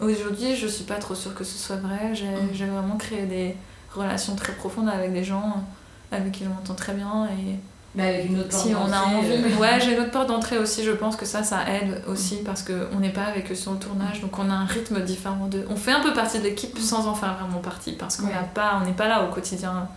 Aujourd'hui, 0.00 0.56
je 0.56 0.66
suis 0.66 0.84
pas 0.84 0.96
trop 0.96 1.14
sûre 1.14 1.34
que 1.34 1.44
ce 1.44 1.56
soit 1.56 1.76
vrai. 1.76 2.12
J'ai 2.14 2.66
vraiment 2.66 2.96
créé 2.96 3.26
des 3.26 3.54
relation 3.94 4.36
très 4.36 4.52
profonde 4.52 4.88
avec 4.88 5.12
des 5.12 5.24
gens 5.24 5.64
avec 6.12 6.32
qui 6.32 6.44
je 6.44 6.48
m'entends 6.48 6.74
très 6.74 6.92
bien 6.92 7.26
et 7.26 7.56
mais 7.94 8.08
avec 8.08 8.26
une 8.26 8.38
autre 8.38 8.50
porte 8.50 8.66
si 8.66 8.74
on 8.74 8.92
a 8.92 9.02
envie 9.02 9.32
euh. 9.32 9.60
ouais 9.60 9.80
j'ai 9.80 9.94
une 9.94 10.00
autre 10.00 10.12
porte 10.12 10.28
d'entrée 10.28 10.58
aussi 10.58 10.84
je 10.84 10.92
pense 10.92 11.16
que 11.16 11.26
ça 11.26 11.42
ça 11.42 11.64
aide 11.68 12.02
aussi 12.06 12.36
parce 12.44 12.62
que 12.62 12.88
on 12.94 13.00
n'est 13.00 13.10
pas 13.10 13.24
avec 13.24 13.50
eux 13.50 13.56
sur 13.56 13.72
le 13.72 13.78
tournage 13.78 14.20
donc 14.20 14.38
on 14.38 14.48
a 14.48 14.54
un 14.54 14.64
rythme 14.64 15.00
différent 15.00 15.48
de 15.48 15.64
on 15.68 15.74
fait 15.74 15.90
un 15.90 16.00
peu 16.00 16.12
partie 16.12 16.38
de 16.38 16.44
l'équipe 16.44 16.78
sans 16.78 17.08
en 17.08 17.14
faire 17.14 17.34
vraiment 17.34 17.58
partie 17.58 17.92
parce 17.92 18.16
qu'on 18.16 18.28
n'a 18.28 18.44
pas 18.54 18.78
on 18.80 18.86
n'est 18.86 18.92
pas 18.92 19.08
là 19.08 19.24
au 19.24 19.32
quotidien 19.32 19.88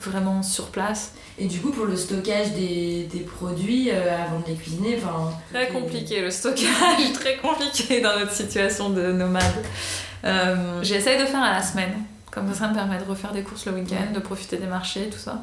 vraiment 0.00 0.42
sur 0.42 0.66
place. 0.66 1.14
Et 1.38 1.46
du 1.46 1.60
coup 1.60 1.70
pour 1.70 1.86
le 1.86 1.96
stockage 1.96 2.52
des, 2.52 3.08
des 3.12 3.20
produits 3.20 3.90
euh, 3.90 4.24
avant 4.24 4.40
de 4.40 4.46
les 4.46 4.54
cuisiner 4.54 4.96
enfin 4.98 5.30
très 5.52 5.68
compliqué 5.68 6.20
le 6.20 6.30
stockage 6.30 7.12
très 7.14 7.36
compliqué 7.38 8.00
dans 8.00 8.16
notre 8.18 8.32
situation 8.32 8.90
de 8.90 9.12
nomade. 9.12 9.42
Euh, 10.24 10.82
j'essaye 10.82 11.20
de 11.20 11.26
faire 11.26 11.42
à 11.42 11.52
la 11.52 11.62
semaine 11.62 11.94
comme 12.40 12.52
ça, 12.52 12.60
ça 12.60 12.68
me 12.68 12.74
permet 12.74 12.98
de 12.98 13.04
refaire 13.04 13.32
des 13.32 13.42
courses 13.42 13.66
le 13.66 13.72
week-end, 13.72 14.12
de 14.14 14.20
profiter 14.20 14.56
des 14.56 14.66
marchés, 14.66 15.08
tout 15.10 15.18
ça. 15.18 15.42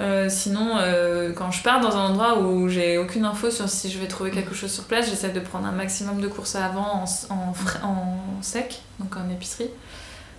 Euh, 0.00 0.28
sinon, 0.28 0.76
euh, 0.78 1.32
quand 1.32 1.50
je 1.50 1.62
pars 1.62 1.80
dans 1.80 1.96
un 1.96 2.10
endroit 2.10 2.40
où 2.40 2.68
j'ai 2.68 2.98
aucune 2.98 3.24
info 3.24 3.50
sur 3.50 3.68
si 3.68 3.90
je 3.90 3.98
vais 3.98 4.06
trouver 4.06 4.30
quelque 4.30 4.54
chose 4.54 4.70
sur 4.70 4.84
place, 4.84 5.08
j'essaie 5.10 5.30
de 5.30 5.40
prendre 5.40 5.66
un 5.66 5.72
maximum 5.72 6.20
de 6.20 6.28
courses 6.28 6.54
avant 6.54 7.02
en, 7.02 7.04
en, 7.34 7.86
en, 7.86 8.42
sec, 8.42 8.82
donc 9.00 9.16
en 9.16 9.28
épicerie. 9.28 9.70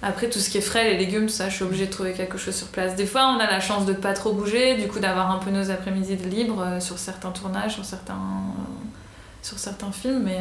Après, 0.02 0.30
tout 0.30 0.40
ce 0.40 0.50
qui 0.50 0.60
est 0.60 0.62
frais, 0.62 0.86
les 0.86 0.98
légumes, 0.98 1.26
tout 1.26 1.34
ça, 1.34 1.50
je 1.50 1.56
suis 1.56 1.66
obligée 1.66 1.88
de 1.88 1.92
trouver 1.92 2.14
quelque 2.14 2.38
chose 2.38 2.56
sur 2.56 2.68
place. 2.68 2.96
Des 2.96 3.06
fois, 3.06 3.36
on 3.36 3.40
a 3.40 3.48
la 3.48 3.60
chance 3.60 3.86
de 3.86 3.92
pas 3.92 4.14
trop 4.14 4.32
bouger, 4.32 4.78
du 4.78 4.88
coup, 4.88 5.00
d'avoir 5.00 5.30
un 5.30 5.40
peu 5.40 5.52
nos 5.52 5.72
après-midi 5.72 6.16
de 6.16 6.30
libre 6.30 6.62
euh, 6.62 6.80
sur 6.80 6.98
certains 6.98 7.32
tournages, 7.32 7.74
sur 7.74 7.84
certains, 7.84 8.18
sur 9.42 9.60
certains 9.60 9.92
films, 9.92 10.24
mais 10.24 10.40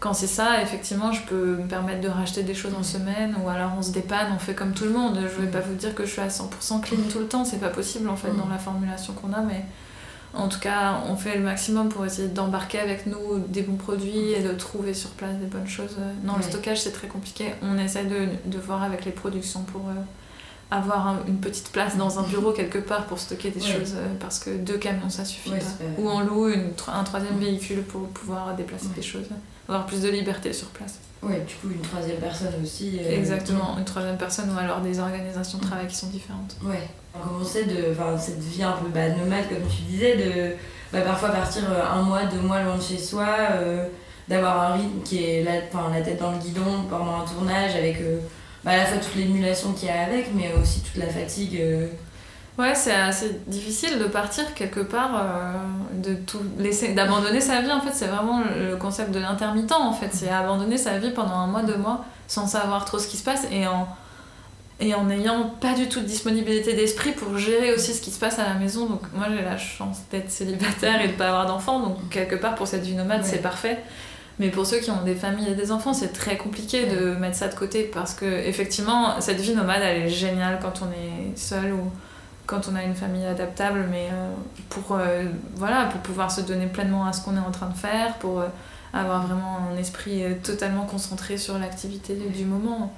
quand 0.00 0.12
c'est 0.12 0.26
ça, 0.26 0.60
effectivement, 0.62 1.12
je 1.12 1.22
peux 1.22 1.56
me 1.56 1.66
permettre 1.66 2.00
de 2.00 2.08
racheter 2.08 2.42
des 2.42 2.54
choses 2.54 2.74
en 2.74 2.82
semaine 2.82 3.34
ou 3.42 3.48
alors 3.48 3.72
on 3.78 3.82
se 3.82 3.90
dépanne, 3.90 4.28
on 4.34 4.38
fait 4.38 4.54
comme 4.54 4.72
tout 4.72 4.84
le 4.84 4.90
monde. 4.90 5.18
Je 5.22 5.42
vais 5.42 5.50
pas 5.50 5.60
vous 5.60 5.74
dire 5.74 5.94
que 5.94 6.04
je 6.04 6.10
suis 6.10 6.20
à 6.20 6.28
100% 6.28 6.80
clean 6.82 6.98
tout 7.10 7.20
le 7.20 7.26
temps, 7.26 7.44
c'est 7.44 7.60
pas 7.60 7.68
possible 7.68 8.08
en 8.08 8.16
fait 8.16 8.32
dans 8.36 8.48
la 8.48 8.58
formulation 8.58 9.14
qu'on 9.14 9.32
a, 9.32 9.40
mais 9.40 9.64
en 10.34 10.48
tout 10.48 10.58
cas, 10.58 11.00
on 11.08 11.16
fait 11.16 11.36
le 11.36 11.44
maximum 11.44 11.88
pour 11.88 12.04
essayer 12.04 12.28
d'embarquer 12.28 12.80
avec 12.80 13.06
nous 13.06 13.38
des 13.48 13.62
bons 13.62 13.76
produits 13.76 14.32
et 14.32 14.42
de 14.42 14.52
trouver 14.52 14.92
sur 14.92 15.10
place 15.10 15.36
des 15.36 15.46
bonnes 15.46 15.68
choses. 15.68 15.96
Non, 16.24 16.36
le 16.36 16.42
stockage 16.42 16.82
c'est 16.82 16.92
très 16.92 17.06
compliqué. 17.06 17.54
On 17.62 17.78
essaie 17.78 18.04
de, 18.04 18.26
de, 18.46 18.58
voir 18.58 18.82
avec 18.82 19.04
les 19.04 19.12
productions 19.12 19.62
pour 19.62 19.82
avoir 20.70 21.16
une 21.28 21.38
petite 21.38 21.70
place 21.70 21.96
dans 21.96 22.18
un 22.18 22.22
bureau 22.22 22.52
quelque 22.52 22.78
part 22.78 23.04
pour 23.06 23.18
stocker 23.18 23.50
des 23.50 23.60
choses 23.60 23.94
euh, 23.96 24.06
parce 24.18 24.38
que 24.38 24.50
deux 24.50 24.78
camions 24.78 25.10
ça 25.10 25.24
suffit 25.24 25.50
pas. 25.50 25.56
Ou 25.98 26.08
on 26.08 26.20
loue 26.20 26.48
une, 26.48 26.70
un 26.88 27.04
troisième 27.04 27.38
véhicule 27.38 27.82
pour 27.82 28.08
pouvoir 28.08 28.54
déplacer 28.56 28.88
des 28.96 29.02
choses 29.02 29.28
avoir 29.68 29.86
plus 29.86 30.02
de 30.02 30.08
liberté 30.08 30.52
sur 30.52 30.68
place. 30.68 30.98
Oui, 31.22 31.34
du 31.46 31.54
coup, 31.54 31.68
une 31.74 31.80
troisième 31.80 32.18
personne 32.18 32.52
aussi. 32.62 32.98
Euh, 33.00 33.16
Exactement, 33.16 33.76
une 33.78 33.84
troisième 33.84 34.18
personne 34.18 34.50
ou 34.54 34.58
alors 34.58 34.80
des 34.80 34.98
organisations 35.00 35.58
de 35.58 35.64
travail 35.64 35.86
qui 35.86 35.96
sont 35.96 36.08
différentes. 36.08 36.56
Ouais. 36.62 36.88
On 37.14 37.26
commençait 37.26 37.64
de 37.64 37.94
cette 38.18 38.40
vie 38.40 38.62
un 38.62 38.72
peu 38.72 38.88
bah, 38.88 39.08
nomade, 39.08 39.48
comme 39.48 39.66
tu 39.68 39.82
disais, 39.82 40.16
de 40.16 40.54
bah, 40.92 41.00
parfois 41.00 41.30
partir 41.30 41.62
euh, 41.70 41.82
un 41.82 42.02
mois, 42.02 42.24
deux 42.24 42.40
mois 42.40 42.62
loin 42.62 42.76
de 42.76 42.82
chez 42.82 42.98
soi, 42.98 43.26
euh, 43.52 43.86
d'avoir 44.28 44.72
un 44.72 44.74
rythme 44.74 45.00
qui 45.02 45.24
est 45.24 45.42
la, 45.42 45.52
la 45.90 46.02
tête 46.02 46.20
dans 46.20 46.32
le 46.32 46.38
guidon 46.38 46.84
pendant 46.90 47.20
un 47.20 47.24
tournage 47.24 47.74
avec 47.74 47.96
bah, 48.64 48.72
à 48.72 48.76
la 48.78 48.86
fois 48.86 48.98
toute 48.98 49.14
l'émulation 49.14 49.72
qu'il 49.72 49.88
y 49.88 49.90
a 49.90 50.02
avec, 50.02 50.34
mais 50.34 50.52
aussi 50.60 50.80
toute 50.80 50.96
la 50.96 51.08
fatigue 51.08 51.60
Ouais, 52.56 52.72
c'est 52.76 52.94
assez 52.94 53.40
difficile 53.48 53.98
de 53.98 54.04
partir 54.04 54.54
quelque 54.54 54.78
part, 54.78 55.10
euh, 55.16 55.54
de 55.94 56.14
tout 56.14 56.38
laisser, 56.56 56.94
d'abandonner 56.94 57.40
sa 57.40 57.60
vie. 57.60 57.72
En 57.72 57.80
fait, 57.80 57.90
c'est 57.92 58.06
vraiment 58.06 58.42
le 58.56 58.76
concept 58.76 59.10
de 59.10 59.18
l'intermittent. 59.18 59.72
En 59.72 59.92
fait, 59.92 60.10
c'est 60.12 60.28
abandonner 60.28 60.78
sa 60.78 60.98
vie 60.98 61.10
pendant 61.10 61.34
un 61.34 61.48
mois, 61.48 61.62
deux 61.62 61.76
mois, 61.76 62.04
sans 62.28 62.46
savoir 62.46 62.84
trop 62.84 63.00
ce 63.00 63.08
qui 63.08 63.16
se 63.16 63.24
passe 63.24 63.46
et 63.50 63.66
en 63.66 63.88
et 64.80 64.92
en 64.92 65.04
n'ayant 65.04 65.50
pas 65.60 65.74
du 65.74 65.88
tout 65.88 66.00
de 66.00 66.04
disponibilité 66.04 66.74
d'esprit 66.74 67.12
pour 67.12 67.38
gérer 67.38 67.72
aussi 67.72 67.94
ce 67.94 68.00
qui 68.00 68.10
se 68.10 68.18
passe 68.18 68.40
à 68.40 68.44
la 68.44 68.54
maison. 68.54 68.86
Donc 68.86 69.02
moi, 69.14 69.26
j'ai 69.30 69.42
la 69.42 69.56
chance 69.56 69.98
d'être 70.10 70.30
célibataire 70.30 71.00
et 71.00 71.08
de 71.08 71.12
pas 71.12 71.28
avoir 71.28 71.46
d'enfants. 71.46 71.80
Donc 71.80 72.08
quelque 72.10 72.36
part, 72.36 72.54
pour 72.54 72.66
cette 72.66 72.82
vie 72.82 72.94
nomade, 72.94 73.24
c'est 73.24 73.42
parfait. 73.42 73.78
Mais 74.38 74.50
pour 74.50 74.66
ceux 74.66 74.78
qui 74.78 74.90
ont 74.90 75.02
des 75.04 75.14
familles 75.14 75.50
et 75.50 75.54
des 75.54 75.70
enfants, 75.70 75.92
c'est 75.92 76.12
très 76.12 76.36
compliqué 76.36 76.86
de 76.86 77.14
mettre 77.14 77.36
ça 77.36 77.48
de 77.48 77.54
côté 77.54 77.84
parce 77.84 78.14
que 78.14 78.24
effectivement, 78.24 79.20
cette 79.20 79.40
vie 79.40 79.54
nomade, 79.54 79.80
elle 79.82 80.02
est 80.02 80.08
géniale 80.08 80.58
quand 80.60 80.82
on 80.82 80.90
est 80.90 81.36
seul 81.36 81.72
ou 81.72 81.90
quand 82.46 82.68
on 82.70 82.74
a 82.74 82.82
une 82.82 82.94
famille 82.94 83.24
adaptable, 83.24 83.86
mais 83.90 84.08
euh, 84.12 84.32
pour, 84.68 84.92
euh, 84.92 85.24
voilà, 85.54 85.86
pour 85.86 86.00
pouvoir 86.00 86.30
se 86.30 86.42
donner 86.42 86.66
pleinement 86.66 87.06
à 87.06 87.12
ce 87.12 87.24
qu'on 87.24 87.36
est 87.36 87.40
en 87.40 87.50
train 87.50 87.68
de 87.68 87.76
faire, 87.76 88.14
pour 88.18 88.40
euh, 88.40 88.48
avoir 88.92 89.26
vraiment 89.26 89.60
un 89.72 89.76
esprit 89.78 90.22
totalement 90.42 90.84
concentré 90.84 91.38
sur 91.38 91.58
l'activité 91.58 92.14
du 92.14 92.44
moment. 92.44 92.92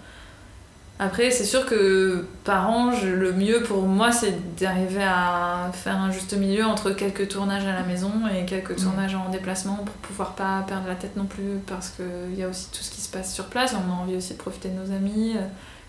Après, 0.99 1.31
c'est 1.31 1.45
sûr 1.45 1.67
que 1.67 2.25
par 2.45 2.71
an, 2.71 2.91
le 3.03 3.33
mieux 3.33 3.63
pour 3.63 3.83
moi, 3.83 4.13
c'est 4.13 4.57
d'arriver 4.57 5.03
à 5.03 5.71
faire 5.73 5.97
un 5.97 6.11
juste 6.11 6.35
milieu 6.35 6.65
entre 6.65 6.91
quelques 6.91 7.29
tournages 7.29 7.67
à 7.67 7.75
la 7.75 7.83
maison 7.83 8.13
et 8.35 8.47
quelques 8.47 8.77
tournages 8.77 9.15
en 9.15 9.29
déplacement 9.29 9.77
pour 9.77 9.95
pouvoir 9.97 10.35
pas 10.35 10.65
perdre 10.67 10.89
la 10.89 10.95
tête 10.95 11.15
non 11.17 11.27
plus 11.27 11.61
parce 11.67 11.91
qu'il 11.91 12.39
y 12.39 12.43
a 12.43 12.49
aussi 12.49 12.69
tout 12.71 12.83
ce 12.83 12.91
qui 12.91 13.03
se 13.03 13.11
passe 13.11 13.35
sur 13.35 13.47
place. 13.47 13.75
On 13.75 13.93
a 13.93 13.95
envie 13.95 14.17
aussi 14.17 14.33
de 14.33 14.39
profiter 14.39 14.71
de 14.71 14.75
nos 14.75 14.91
amis, 14.91 15.35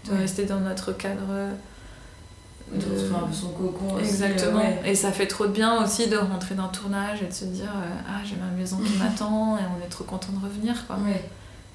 de 0.10 0.18
rester 0.18 0.44
dans 0.44 0.60
notre 0.60 0.92
cadre. 0.92 1.52
De, 2.74 2.82
son 3.32 3.48
cocon 3.52 3.94
aussi, 3.94 4.10
Exactement. 4.10 4.62
Et 4.84 4.94
ça 4.94 5.14
fait 5.14 5.28
trop 5.28 5.48
de 5.48 5.54
bien 5.54 5.82
aussi 5.82 6.10
de 6.10 6.18
rentrer 6.18 6.54
dans 6.54 6.68
tournage 6.68 7.24
et 7.24 7.28
de 7.28 7.34
se 7.34 7.46
dire 7.46 7.72
euh, 7.74 8.02
Ah, 8.10 8.20
j'ai 8.26 8.36
ma 8.36 8.52
maison 8.58 8.76
qui 8.80 8.98
m'attend 9.00 9.58
et 9.58 9.62
on 9.62 9.86
est 9.86 9.88
trop 9.88 10.04
content 10.04 10.34
de 10.34 10.44
revenir. 10.44 10.86
Quoi. 10.86 10.98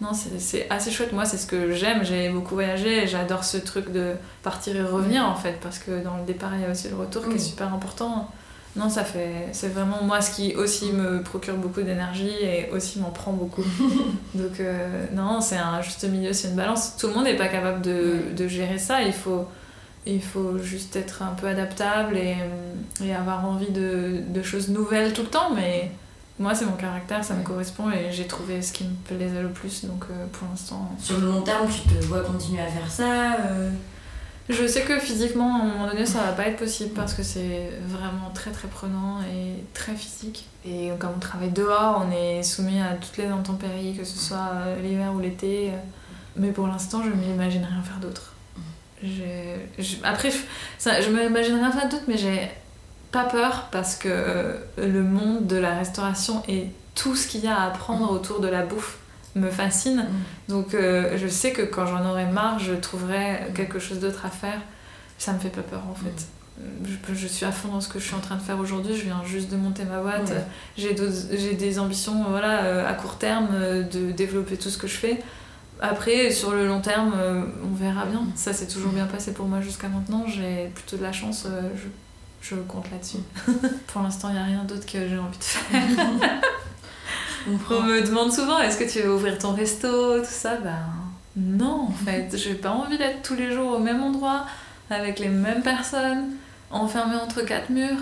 Non, 0.03 0.11
c'est 0.15 0.67
assez 0.69 0.91
chouette. 0.91 1.13
Moi, 1.13 1.25
c'est 1.25 1.37
ce 1.37 1.47
que 1.47 1.73
j'aime. 1.75 2.05
J'ai 2.05 2.29
beaucoup 2.29 2.55
voyagé 2.55 3.05
et 3.05 3.07
j'adore 3.07 3.45
ce 3.45 3.57
truc 3.57 3.93
de 3.93 4.15
partir 4.43 4.75
et 4.75 4.83
revenir 4.83 5.25
en 5.25 5.37
fait, 5.37 5.59
parce 5.63 5.79
que 5.79 6.03
dans 6.03 6.17
le 6.17 6.25
départ, 6.25 6.51
il 6.57 6.63
y 6.63 6.65
a 6.65 6.71
aussi 6.71 6.89
le 6.89 6.97
retour 6.97 7.29
qui 7.29 7.37
est 7.37 7.39
super 7.39 7.73
important. 7.73 8.29
Non, 8.75 8.89
ça 8.89 9.05
fait. 9.05 9.49
C'est 9.53 9.69
vraiment 9.69 10.03
moi 10.03 10.21
ce 10.21 10.35
qui 10.35 10.57
aussi 10.57 10.91
me 10.91 11.23
procure 11.23 11.57
beaucoup 11.57 11.83
d'énergie 11.83 12.33
et 12.43 12.69
aussi 12.73 12.99
m'en 12.99 13.11
prend 13.11 13.33
beaucoup. 13.33 13.63
Donc, 14.35 14.59
euh, 14.59 15.07
non, 15.13 15.41
c'est 15.41 15.59
un 15.59 15.81
juste 15.83 16.03
milieu, 16.05 16.33
c'est 16.33 16.49
une 16.49 16.57
balance. 16.57 16.97
Tout 16.97 17.07
le 17.07 17.15
monde 17.15 17.25
n'est 17.25 17.37
pas 17.37 17.49
capable 17.49 17.83
de, 17.83 18.17
de, 18.37 18.49
gérer 18.49 18.79
ça. 18.79 19.03
Il 19.03 19.13
faut, 19.13 19.47
il 20.05 20.23
faut 20.23 20.59
juste 20.59 20.97
être 20.97 21.23
un 21.23 21.35
peu 21.35 21.47
adaptable 21.47 22.17
et, 22.17 22.37
et 23.05 23.15
avoir 23.15 23.45
envie 23.45 23.71
de, 23.71 24.23
de, 24.27 24.43
choses 24.43 24.71
nouvelles 24.71 25.13
tout 25.13 25.23
le 25.23 25.29
temps, 25.29 25.51
mais 25.55 25.93
moi, 26.43 26.55
c'est 26.55 26.67
mon 26.67 26.73
caractère, 26.73 27.25
ça 27.25 27.35
me 27.35 27.45
correspond 27.45 27.91
et 27.91 28.11
j'ai 28.11 28.27
trouvé 28.27 28.61
ce 28.61 28.73
qui 28.73 28.85
me 28.85 28.95
plaisait 29.05 29.41
le 29.41 29.51
plus. 29.51 29.85
Donc 29.85 30.05
euh, 30.11 30.27
pour 30.33 30.49
l'instant. 30.49 30.91
Sur 30.99 31.19
le 31.19 31.29
long 31.29 31.43
terme, 31.43 31.69
tu 31.69 31.89
te 31.89 32.05
vois 32.05 32.21
continuer 32.21 32.61
à 32.61 32.67
faire 32.67 32.91
ça 32.91 33.37
euh 33.47 33.71
Je 34.49 34.67
sais 34.67 34.83
que 34.83 34.99
physiquement, 34.99 35.57
à 35.57 35.63
un 35.63 35.65
moment 35.67 35.87
donné, 35.87 36.05
ça 36.05 36.19
va 36.23 36.33
pas 36.33 36.49
être 36.49 36.59
possible 36.59 36.91
parce 36.95 37.15
que 37.15 37.23
c'est 37.23 37.71
vraiment 37.87 38.31
très 38.35 38.51
très 38.51 38.67
prenant 38.67 39.21
et 39.23 39.63
très 39.73 39.95
physique. 39.95 40.47
Et 40.67 40.91
comme 40.99 41.13
on 41.17 41.21
travaille 41.21 41.53
dehors, 41.53 42.05
on 42.07 42.11
est 42.13 42.43
soumis 42.43 42.81
à 42.81 42.95
toutes 42.95 43.17
les 43.19 43.27
intempéries, 43.27 43.97
que 43.97 44.05
ce 44.05 44.19
soit 44.19 44.51
euh, 44.55 44.83
l'hiver 44.83 45.13
ou 45.15 45.21
l'été. 45.21 45.71
Mais 46.35 46.51
pour 46.51 46.67
l'instant, 46.67 47.03
je 47.05 47.11
m'imagine 47.11 47.65
rien 47.65 47.83
faire 47.83 48.01
d'autre. 48.01 48.35
Après, 50.03 50.31
je, 50.31 50.37
je 51.03 51.11
m'imagine 51.11 51.55
rien 51.55 51.71
faire 51.71 51.89
d'autre, 51.89 52.05
mais 52.09 52.17
j'ai 52.17 52.51
pas 53.13 53.25
peur 53.25 53.69
parce 53.71 53.95
que 53.95 54.09
euh, 54.11 54.57
le 54.79 55.03
monde 55.03 55.47
de 55.47 55.57
la 55.57 55.75
restauration 55.75 56.43
et 56.49 56.69
tout 56.95 57.15
ce 57.15 57.29
qu'il 57.29 57.45
y 57.45 57.47
a 57.47 57.57
à 57.57 57.67
apprendre 57.67 58.11
mm. 58.11 58.15
autour 58.15 58.41
de 58.41 58.49
la 58.49 58.63
bouffe 58.63 58.99
me 59.37 59.51
fascine. 59.51 60.07
Mm. 60.09 60.51
Donc 60.51 60.75
euh, 60.75 61.17
je 61.17 61.29
sais 61.29 61.53
que 61.53 61.63
quand 61.63 61.87
j'en 61.87 62.09
aurai 62.09 62.27
marre, 62.27 62.59
je 62.59 62.73
trouverai 62.73 63.53
quelque 63.55 63.79
chose 63.79 64.01
d'autre 64.01 64.27
à 64.27 64.31
faire. 64.31 64.61
Ça 65.19 65.33
me 65.33 65.39
fait 65.39 65.51
pas 65.51 65.61
peur 65.61 65.83
en 65.89 65.95
fait. 65.95 66.27
Mm. 66.59 66.87
Je, 67.09 67.15
je, 67.15 67.27
suis 67.27 67.45
à 67.45 67.53
fond 67.53 67.69
dans 67.69 67.83
ce 67.83 67.89
que 67.89 67.99
je 67.99 68.07
suis 68.07 68.15
en 68.15 68.21
train 68.21 68.37
de 68.37 68.43
faire 68.43 68.59
aujourd'hui. 68.59 68.97
Je 68.97 69.05
viens 69.05 69.23
juste 69.27 69.51
de 69.51 69.57
monter 69.57 69.85
ma 69.85 70.01
boîte. 70.01 70.33
J'ai 70.77 70.95
des 70.95 71.79
ambitions 71.79 72.25
voilà, 72.31 72.65
euh, 72.65 72.89
à 72.89 72.95
court 72.95 73.19
terme 73.19 73.49
de 73.93 74.11
développer 74.11 74.57
tout 74.57 74.71
ce 74.71 74.79
que 74.79 74.87
je 74.87 74.97
fais. 74.97 75.23
Après, 75.81 76.31
sur 76.31 76.53
le 76.53 76.67
long 76.67 76.81
terme, 76.81 77.13
on 77.65 77.75
verra 77.75 78.07
bien. 78.07 78.23
Ça 78.37 78.53
s'est 78.53 78.69
toujours 78.69 78.93
bien 78.93 79.07
passé 79.07 79.35
pour 79.35 79.47
moi 79.47 79.61
jusqu'à 79.61 79.89
maintenant. 79.89 80.25
J'ai 80.29 80.71
plutôt 80.73 80.97
de 80.97 81.03
la 81.03 81.11
chance. 81.11 81.49
Je 81.75 81.89
je 82.43 82.57
compte 82.57 82.91
là-dessus. 82.91 83.19
Pour 83.87 84.03
l'instant, 84.03 84.29
il 84.29 84.35
n'y 84.35 84.41
a 84.41 84.45
rien 84.45 84.65
d'autre 84.65 84.85
que 84.85 85.09
j'ai 85.09 85.19
envie 85.19 85.39
de 85.39 85.45
faire. 85.45 85.83
On 87.47 87.83
me 87.83 88.07
demande 88.07 88.33
souvent 88.33 88.59
est-ce 88.61 88.79
que 88.79 88.91
tu 88.91 89.01
veux 89.01 89.15
ouvrir 89.15 89.39
ton 89.39 89.53
resto, 89.55 90.19
tout 90.19 90.25
ça? 90.25 90.57
Ben 90.57 90.79
non, 91.37 91.89
en 91.89 92.05
fait. 92.05 92.37
J'ai 92.37 92.55
pas 92.55 92.71
envie 92.71 92.99
d'être 92.99 93.23
tous 93.23 93.35
les 93.35 93.53
jours 93.53 93.77
au 93.77 93.79
même 93.79 94.03
endroit, 94.03 94.47
avec 94.91 95.19
les 95.19 95.29
mêmes 95.29 95.63
personnes, 95.63 96.33
enfermée 96.71 97.17
entre 97.17 97.43
quatre 97.43 97.71
murs. 97.71 97.99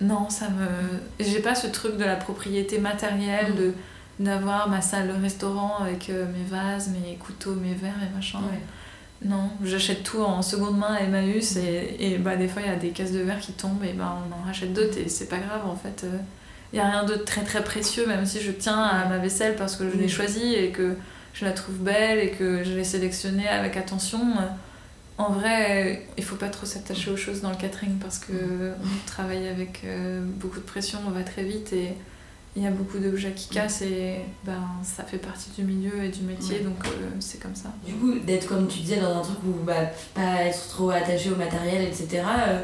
Non, 0.00 0.30
ça 0.30 0.46
me. 0.48 0.66
J'ai 1.20 1.40
pas 1.40 1.54
ce 1.54 1.66
truc 1.66 1.96
de 1.96 2.04
la 2.04 2.16
propriété 2.16 2.78
matérielle, 2.78 3.54
de 3.54 3.74
d'avoir 4.18 4.68
ma 4.68 4.82
salle 4.82 5.08
de 5.08 5.22
restaurant 5.22 5.78
avec 5.80 6.10
euh, 6.10 6.26
mes 6.26 6.44
vases, 6.44 6.90
mes 6.90 7.16
couteaux, 7.16 7.54
mes 7.54 7.72
verres 7.72 8.02
et 8.02 8.14
machin. 8.14 8.40
Non, 9.22 9.50
j'achète 9.62 10.02
tout 10.02 10.22
en 10.22 10.40
seconde 10.40 10.78
main 10.78 10.94
à 10.94 11.02
Emmaüs 11.02 11.56
et, 11.56 11.96
et 11.98 12.18
bah, 12.18 12.36
des 12.36 12.48
fois 12.48 12.62
il 12.62 12.68
y 12.68 12.72
a 12.72 12.76
des 12.76 12.88
caisses 12.88 13.12
de 13.12 13.20
verre 13.20 13.38
qui 13.38 13.52
tombent 13.52 13.84
et 13.84 13.92
bah, 13.92 14.16
on 14.26 14.34
en 14.34 14.46
rachète 14.46 14.72
d'autres 14.72 14.98
et 14.98 15.08
c'est 15.08 15.28
pas 15.28 15.38
grave 15.38 15.66
en 15.66 15.76
fait. 15.76 16.06
Il 16.72 16.76
n'y 16.76 16.80
a 16.80 16.88
rien 16.88 17.04
de 17.04 17.14
très 17.14 17.42
très 17.42 17.62
précieux 17.62 18.06
même 18.06 18.24
si 18.24 18.40
je 18.40 18.50
tiens 18.50 18.80
à 18.82 19.06
ma 19.06 19.18
vaisselle 19.18 19.56
parce 19.56 19.76
que 19.76 19.90
je 19.90 19.96
l'ai 19.96 20.08
choisie 20.08 20.54
et 20.54 20.70
que 20.70 20.96
je 21.34 21.44
la 21.44 21.52
trouve 21.52 21.76
belle 21.76 22.18
et 22.18 22.30
que 22.30 22.64
je 22.64 22.72
l'ai 22.72 22.84
sélectionnée 22.84 23.48
avec 23.48 23.76
attention. 23.76 24.20
En 25.18 25.32
vrai, 25.32 26.06
il 26.16 26.24
faut 26.24 26.36
pas 26.36 26.48
trop 26.48 26.64
s'attacher 26.64 27.10
aux 27.10 27.16
choses 27.16 27.42
dans 27.42 27.50
le 27.50 27.56
catering 27.56 27.98
parce 27.98 28.18
que 28.18 28.32
on 28.82 29.06
travaille 29.06 29.48
avec 29.48 29.82
euh, 29.84 30.22
beaucoup 30.24 30.60
de 30.60 30.64
pression, 30.64 30.98
on 31.06 31.10
va 31.10 31.22
très 31.22 31.44
vite 31.44 31.74
et 31.74 31.92
il 32.56 32.64
y 32.64 32.66
a 32.66 32.70
beaucoup 32.70 32.98
d'objets 32.98 33.32
qui 33.32 33.48
cassent 33.48 33.82
et 33.82 34.16
ben, 34.44 34.60
ça 34.82 35.04
fait 35.04 35.18
partie 35.18 35.50
du 35.56 35.62
milieu 35.62 36.04
et 36.04 36.08
du 36.08 36.22
métier, 36.22 36.60
donc 36.60 36.84
euh, 36.84 37.10
c'est 37.20 37.40
comme 37.40 37.54
ça. 37.54 37.72
Du 37.86 37.94
coup, 37.94 38.18
d'être 38.18 38.48
comme 38.48 38.66
tu 38.66 38.80
disais 38.80 39.00
dans 39.00 39.18
un 39.18 39.22
truc 39.22 39.38
où 39.46 39.64
bah, 39.64 39.86
pas 40.14 40.42
être 40.42 40.68
trop 40.68 40.90
attaché 40.90 41.30
au 41.30 41.36
matériel, 41.36 41.82
etc., 41.82 42.22
euh, 42.48 42.60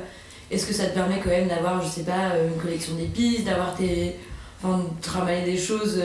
est-ce 0.50 0.66
que 0.66 0.72
ça 0.72 0.86
te 0.86 0.94
permet 0.94 1.20
quand 1.20 1.30
même 1.30 1.48
d'avoir, 1.48 1.80
je 1.82 1.88
sais 1.88 2.02
pas, 2.02 2.30
euh, 2.32 2.48
une 2.48 2.60
collection 2.60 2.94
d'épices, 2.94 3.44
d'avoir 3.44 3.74
tes. 3.76 4.16
Enfin, 4.62 4.78
de 4.78 5.02
travailler 5.02 5.44
des 5.44 5.58
choses 5.58 6.02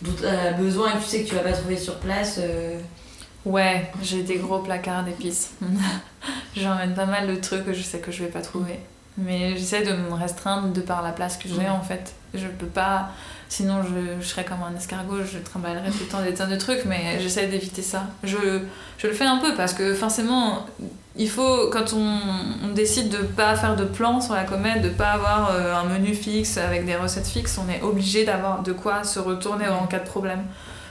dont 0.00 0.12
tu 0.18 0.26
as 0.26 0.52
besoin 0.54 0.90
et 0.90 0.98
que 0.98 1.02
tu 1.02 1.08
sais 1.08 1.22
que 1.22 1.28
tu 1.28 1.34
vas 1.34 1.42
pas 1.42 1.52
trouver 1.52 1.76
sur 1.76 1.98
place 1.98 2.40
Ouais, 3.44 3.90
j'ai 4.00 4.22
des 4.22 4.36
gros 4.36 4.60
placards 4.60 5.04
d'épices. 5.04 5.52
J'emmène 6.56 6.94
pas 6.94 7.06
mal 7.06 7.26
de 7.26 7.34
trucs 7.34 7.66
que 7.66 7.74
je 7.74 7.82
sais 7.82 7.98
que 7.98 8.10
je 8.10 8.24
vais 8.24 8.30
pas 8.30 8.40
trouver. 8.40 8.78
Mais 9.18 9.56
j'essaie 9.56 9.82
de 9.82 9.92
me 9.92 10.14
restreindre 10.14 10.68
de 10.68 10.80
par 10.80 11.02
la 11.02 11.12
place 11.12 11.36
que 11.36 11.48
j'ai 11.48 11.68
en 11.68 11.82
fait. 11.82 12.14
Je 12.34 12.46
peux 12.46 12.66
pas. 12.66 13.10
Sinon, 13.50 13.82
je, 13.82 14.22
je, 14.22 14.26
serais 14.26 14.44
comme 14.44 14.62
un 14.62 14.74
escargot, 14.74 15.22
je 15.30 15.38
trimballerais 15.38 15.90
tout 15.90 15.98
le 16.00 16.06
temps 16.06 16.22
des 16.22 16.32
tonnes 16.32 16.50
de 16.50 16.56
trucs, 16.56 16.86
mais 16.86 17.20
j'essaie 17.20 17.46
d'éviter 17.48 17.82
ça. 17.82 18.06
Je, 18.24 18.60
je, 18.96 19.06
le 19.06 19.12
fais 19.12 19.26
un 19.26 19.36
peu 19.36 19.54
parce 19.54 19.74
que 19.74 19.92
forcément, 19.92 20.64
il 21.16 21.28
faut, 21.28 21.68
quand 21.68 21.92
on, 21.92 22.18
on, 22.64 22.72
décide 22.72 23.10
de 23.10 23.18
pas 23.18 23.54
faire 23.54 23.76
de 23.76 23.84
plan 23.84 24.22
sur 24.22 24.32
la 24.32 24.44
comète, 24.44 24.80
de 24.80 24.88
pas 24.88 25.10
avoir 25.10 25.50
euh, 25.52 25.74
un 25.74 25.84
menu 25.84 26.14
fixe 26.14 26.56
avec 26.56 26.86
des 26.86 26.96
recettes 26.96 27.26
fixes, 27.26 27.58
on 27.58 27.70
est 27.70 27.82
obligé 27.82 28.24
d'avoir 28.24 28.62
de 28.62 28.72
quoi 28.72 29.04
se 29.04 29.18
retourner 29.18 29.68
en 29.68 29.86
cas 29.86 29.98
de 29.98 30.08
problème. 30.08 30.44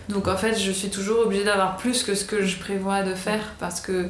Donc 0.09 0.27
en 0.27 0.37
fait, 0.37 0.59
je 0.59 0.71
suis 0.71 0.89
toujours 0.89 1.25
obligée 1.25 1.43
d'avoir 1.43 1.77
plus 1.77 2.03
que 2.03 2.13
ce 2.13 2.25
que 2.25 2.45
je 2.45 2.59
prévois 2.59 3.01
de 3.01 3.15
faire 3.15 3.53
parce 3.59 3.81
que 3.81 4.09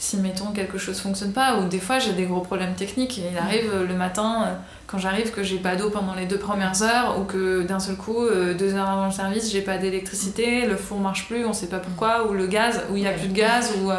si 0.00 0.16
mettons 0.16 0.52
quelque 0.52 0.78
chose 0.78 0.98
fonctionne 0.98 1.32
pas 1.32 1.58
ou 1.58 1.68
des 1.68 1.78
fois 1.78 1.98
j'ai 1.98 2.14
des 2.14 2.24
gros 2.24 2.40
problèmes 2.40 2.74
techniques 2.74 3.18
et 3.18 3.24
il 3.32 3.38
arrive 3.38 3.70
euh, 3.70 3.86
le 3.86 3.94
matin 3.94 4.44
euh, 4.46 4.54
quand 4.86 4.96
j'arrive 4.96 5.30
que 5.30 5.42
j'ai 5.42 5.58
pas 5.58 5.76
d'eau 5.76 5.90
pendant 5.90 6.14
les 6.14 6.24
deux 6.24 6.38
premières 6.38 6.82
heures 6.82 7.20
ou 7.20 7.24
que 7.24 7.62
d'un 7.62 7.78
seul 7.78 7.96
coup 7.96 8.24
euh, 8.24 8.54
deux 8.54 8.74
heures 8.74 8.88
avant 8.88 9.04
le 9.04 9.12
service 9.12 9.52
j'ai 9.52 9.60
pas 9.60 9.76
d'électricité 9.76 10.64
le 10.64 10.76
four 10.76 10.98
marche 11.00 11.28
plus 11.28 11.44
on 11.44 11.52
sait 11.52 11.66
pas 11.66 11.80
pourquoi 11.80 12.26
ou 12.28 12.32
le 12.32 12.46
gaz 12.46 12.82
ou 12.90 12.96
il 12.96 13.02
y 13.02 13.06
a 13.06 13.12
plus 13.12 13.28
de 13.28 13.34
gaz 13.34 13.74
ou 13.82 13.90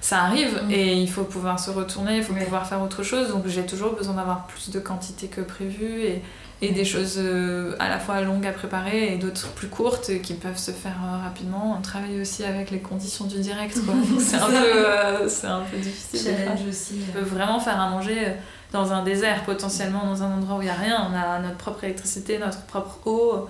ça 0.00 0.22
arrive 0.22 0.62
mm. 0.64 0.70
et 0.70 0.94
il 0.94 1.10
faut 1.10 1.24
pouvoir 1.24 1.60
se 1.60 1.70
retourner 1.70 2.16
il 2.16 2.22
faut 2.22 2.32
pouvoir 2.32 2.66
faire 2.66 2.80
autre 2.80 3.02
chose 3.02 3.28
donc 3.28 3.46
j'ai 3.46 3.66
toujours 3.66 3.92
besoin 3.92 4.14
d'avoir 4.14 4.46
plus 4.46 4.70
de 4.70 4.80
quantité 4.80 5.26
que 5.26 5.42
prévu 5.42 6.04
et 6.04 6.22
et 6.64 6.72
des 6.72 6.84
choses 6.84 7.16
euh, 7.18 7.76
à 7.78 7.88
la 7.88 7.98
fois 7.98 8.20
longues 8.22 8.46
à 8.46 8.52
préparer 8.52 9.12
et 9.12 9.16
d'autres 9.16 9.48
plus 9.50 9.68
courtes 9.68 10.10
qui 10.22 10.34
peuvent 10.34 10.58
se 10.58 10.70
faire 10.70 10.96
euh, 11.04 11.22
rapidement. 11.22 11.76
On 11.78 11.82
travaille 11.82 12.20
aussi 12.20 12.42
avec 12.42 12.70
les 12.70 12.78
conditions 12.78 13.26
du 13.26 13.38
direct, 13.38 13.76
c'est 14.18 14.36
un, 14.36 14.46
peu, 14.46 14.54
euh, 14.54 15.28
c'est 15.28 15.46
un 15.46 15.60
peu 15.60 15.76
difficile. 15.76 16.34
aussi. 16.68 17.00
On 17.10 17.12
peut 17.12 17.24
vraiment 17.24 17.60
faire 17.60 17.78
à 17.78 17.90
manger 17.90 18.32
dans 18.72 18.92
un 18.92 19.04
désert, 19.04 19.44
potentiellement 19.44 20.06
dans 20.06 20.22
un 20.22 20.32
endroit 20.32 20.56
où 20.56 20.62
il 20.62 20.64
n'y 20.64 20.70
a 20.70 20.74
rien. 20.74 21.06
On 21.10 21.14
a 21.14 21.38
notre 21.38 21.58
propre 21.58 21.84
électricité, 21.84 22.38
notre 22.38 22.62
propre 22.62 22.98
eau. 23.04 23.48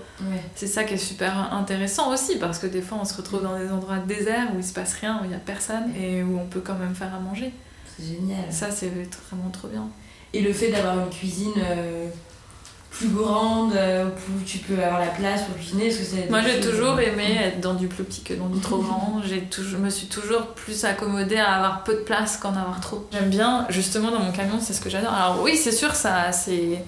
C'est 0.57 0.67
ça 0.67 0.85
qui 0.85 0.95
est 0.95 0.99
super 0.99 1.53
intéressant 1.53 2.13
aussi 2.13 2.37
parce 2.39 2.59
que 2.59 2.67
des 2.67 2.83
fois 2.83 2.99
on 3.01 3.05
se 3.05 3.15
retrouve 3.15 3.43
dans 3.43 3.57
des 3.57 3.71
endroits 3.71 3.99
de 3.99 4.07
désert 4.07 4.49
où 4.55 4.59
il 4.59 4.65
se 4.65 4.73
passe 4.73 4.95
rien, 4.95 5.21
où 5.21 5.25
il 5.25 5.29
n'y 5.29 5.37
a 5.37 5.39
personne 5.39 5.95
et 5.97 6.23
où 6.23 6.39
on 6.39 6.47
peut 6.47 6.61
quand 6.61 6.75
même 6.75 6.95
faire 6.95 7.15
à 7.15 7.21
manger. 7.21 7.53
C'est 7.97 8.07
génial. 8.07 8.51
Ça, 8.51 8.71
c'est 8.73 8.89
vraiment 8.89 9.51
trop 9.53 9.69
bien. 9.69 9.89
Et 10.33 10.41
le 10.41 10.53
fait 10.53 10.73
d'avoir 10.73 10.99
une 10.99 11.11
cuisine 11.11 11.53
plus 12.99 13.09
grande, 13.09 13.75
euh, 13.75 14.05
où 14.07 14.45
tu 14.47 14.59
peux 14.59 14.81
avoir 14.83 15.01
la 15.01 15.09
place 15.09 15.43
pour 15.43 15.57
cuisiner 15.57 15.87
Est-ce 15.87 15.99
que 15.99 16.05
c'est 16.05 16.31
Moi, 16.31 16.41
j'ai 16.43 16.61
toujours 16.61 16.99
aimé 17.01 17.39
être 17.43 17.61
dans 17.61 17.75
du 17.75 17.89
plus 17.89 18.05
petit 18.05 18.23
que 18.23 18.35
dans 18.35 18.49
du 18.49 18.61
trop 18.61 18.79
grand. 18.79 19.21
J'ai 19.25 19.47
je 19.51 19.77
me 19.77 19.91
suis 19.91 20.07
toujours 20.07 20.47
plus 20.49 20.85
accommodée 20.85 21.39
à 21.39 21.55
avoir 21.55 21.83
peu 21.83 21.95
de 21.95 22.01
place 22.01 22.37
qu'en 22.37 22.51
avoir 22.51 22.81
trop. 22.81 23.07
J'aime 23.13 23.31
bien, 23.31 23.67
justement, 23.69 24.11
dans 24.11 24.21
mon 24.21 24.33
camion, 24.33 24.59
c'est 24.61 24.73
ce 24.73 24.81
que 24.81 24.91
j'adore. 24.91 25.13
Alors 25.13 25.43
oui, 25.43 25.57
c'est 25.57 25.73
sûr, 25.73 25.95
ça, 25.95 26.33
c'est... 26.33 26.85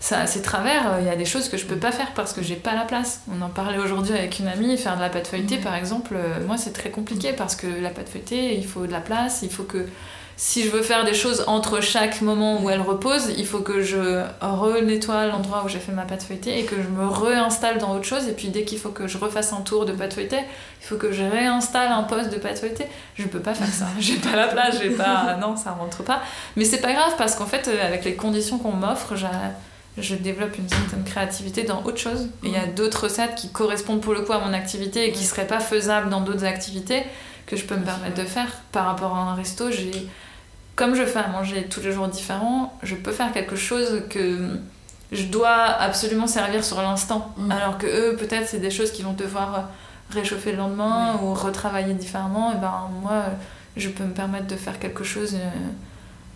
Ça, 0.00 0.28
c'est 0.28 0.42
travers, 0.42 0.98
il 1.00 1.06
y 1.06 1.10
a 1.10 1.16
des 1.16 1.24
choses 1.24 1.48
que 1.48 1.56
je 1.56 1.66
peux 1.66 1.76
pas 1.76 1.90
faire 1.90 2.12
parce 2.14 2.32
que 2.32 2.40
j'ai 2.40 2.54
pas 2.54 2.76
la 2.76 2.84
place. 2.84 3.22
On 3.36 3.42
en 3.42 3.48
parlait 3.48 3.78
aujourd'hui 3.78 4.14
avec 4.14 4.38
une 4.38 4.46
amie, 4.46 4.78
faire 4.78 4.94
de 4.94 5.00
la 5.00 5.08
pâte 5.08 5.26
feuilletée 5.26 5.56
par 5.56 5.74
exemple, 5.74 6.14
euh, 6.14 6.46
moi 6.46 6.56
c'est 6.56 6.70
très 6.70 6.90
compliqué 6.90 7.32
parce 7.32 7.56
que 7.56 7.66
la 7.66 7.90
pâte 7.90 8.08
feuilletée, 8.08 8.56
il 8.56 8.64
faut 8.64 8.86
de 8.86 8.92
la 8.92 9.00
place, 9.00 9.40
il 9.42 9.50
faut 9.50 9.64
que 9.64 9.86
si 10.40 10.64
je 10.64 10.70
veux 10.70 10.82
faire 10.82 11.04
des 11.04 11.14
choses 11.14 11.42
entre 11.48 11.80
chaque 11.82 12.20
moment 12.20 12.62
où 12.62 12.70
elle 12.70 12.80
repose, 12.80 13.32
il 13.36 13.44
faut 13.44 13.58
que 13.58 13.82
je 13.82 14.22
re-nettoie 14.40 15.26
l'endroit 15.26 15.64
où 15.64 15.68
j'ai 15.68 15.80
fait 15.80 15.90
ma 15.90 16.02
pâte 16.02 16.22
feuilletée 16.22 16.60
et 16.60 16.64
que 16.64 16.76
je 16.76 16.86
me 16.86 17.08
réinstalle 17.08 17.78
dans 17.78 17.96
autre 17.96 18.04
chose. 18.04 18.28
Et 18.28 18.32
puis 18.32 18.46
dès 18.48 18.62
qu'il 18.62 18.78
faut 18.78 18.90
que 18.90 19.08
je 19.08 19.18
refasse 19.18 19.52
un 19.52 19.62
tour 19.62 19.84
de 19.84 19.92
pâte 19.92 20.14
feuilletée, 20.14 20.38
il 20.80 20.86
faut 20.86 20.94
que 20.94 21.10
je 21.10 21.24
réinstalle 21.24 21.90
un 21.90 22.04
poste 22.04 22.30
de 22.30 22.36
pâte 22.36 22.60
feuilletée. 22.60 22.86
Je 23.16 23.26
peux 23.26 23.40
pas 23.40 23.52
faire 23.52 23.66
ça. 23.66 23.86
J'ai 23.98 24.14
pas 24.14 24.36
la 24.36 24.46
place, 24.46 24.78
j'ai 24.80 24.90
pas. 24.90 25.36
Non, 25.40 25.56
ça 25.56 25.72
rentre 25.72 26.04
pas. 26.04 26.22
Mais 26.54 26.64
c'est 26.64 26.80
pas 26.80 26.92
grave 26.92 27.14
parce 27.18 27.34
qu'en 27.34 27.46
fait, 27.46 27.66
euh, 27.66 27.84
avec 27.84 28.04
les 28.04 28.14
conditions 28.14 28.58
qu'on 28.58 28.70
m'offre, 28.70 29.14
je 29.96 30.14
développe 30.14 30.56
une 30.56 30.68
certaine 30.68 31.02
créativité 31.02 31.64
dans 31.64 31.82
autre 31.82 31.98
chose. 31.98 32.28
Et 32.44 32.46
il 32.46 32.52
y 32.52 32.56
a 32.56 32.66
d'autres 32.66 33.02
recettes 33.04 33.34
qui 33.34 33.50
correspondent 33.50 34.02
pour 34.02 34.14
le 34.14 34.20
coup 34.20 34.34
à 34.34 34.38
mon 34.38 34.52
activité 34.52 35.08
et 35.08 35.10
qui 35.10 35.24
seraient 35.24 35.48
pas 35.48 35.58
faisables 35.58 36.10
dans 36.10 36.20
d'autres 36.20 36.44
activités 36.44 37.02
que 37.46 37.56
je 37.56 37.64
peux 37.64 37.74
me 37.74 37.84
permettre 37.84 38.14
de 38.14 38.24
faire. 38.24 38.62
Par 38.70 38.86
rapport 38.86 39.16
à 39.16 39.18
un 39.18 39.34
resto, 39.34 39.72
j'ai 39.72 40.06
comme 40.78 40.94
je 40.94 41.04
fais 41.04 41.18
à 41.18 41.26
manger 41.26 41.64
tous 41.64 41.80
les 41.80 41.90
jours 41.90 42.06
différents, 42.06 42.72
je 42.84 42.94
peux 42.94 43.10
faire 43.10 43.32
quelque 43.32 43.56
chose 43.56 44.04
que 44.08 44.60
je 45.10 45.24
dois 45.24 45.56
absolument 45.56 46.28
servir 46.28 46.62
sur 46.62 46.80
l'instant. 46.80 47.34
Mm. 47.36 47.50
Alors 47.50 47.78
que 47.78 47.86
eux, 47.88 48.16
peut-être, 48.16 48.46
c'est 48.46 48.60
des 48.60 48.70
choses 48.70 48.92
qui 48.92 49.02
vont 49.02 49.12
devoir 49.12 49.70
réchauffer 50.10 50.52
le 50.52 50.58
lendemain 50.58 51.18
ou 51.20 51.34
retravailler 51.34 51.94
différemment. 51.94 52.52
Et 52.52 52.58
ben 52.58 52.90
moi, 53.02 53.24
je 53.76 53.88
peux 53.88 54.04
me 54.04 54.12
permettre 54.12 54.46
de 54.46 54.54
faire 54.54 54.78
quelque 54.78 55.02
chose. 55.02 55.36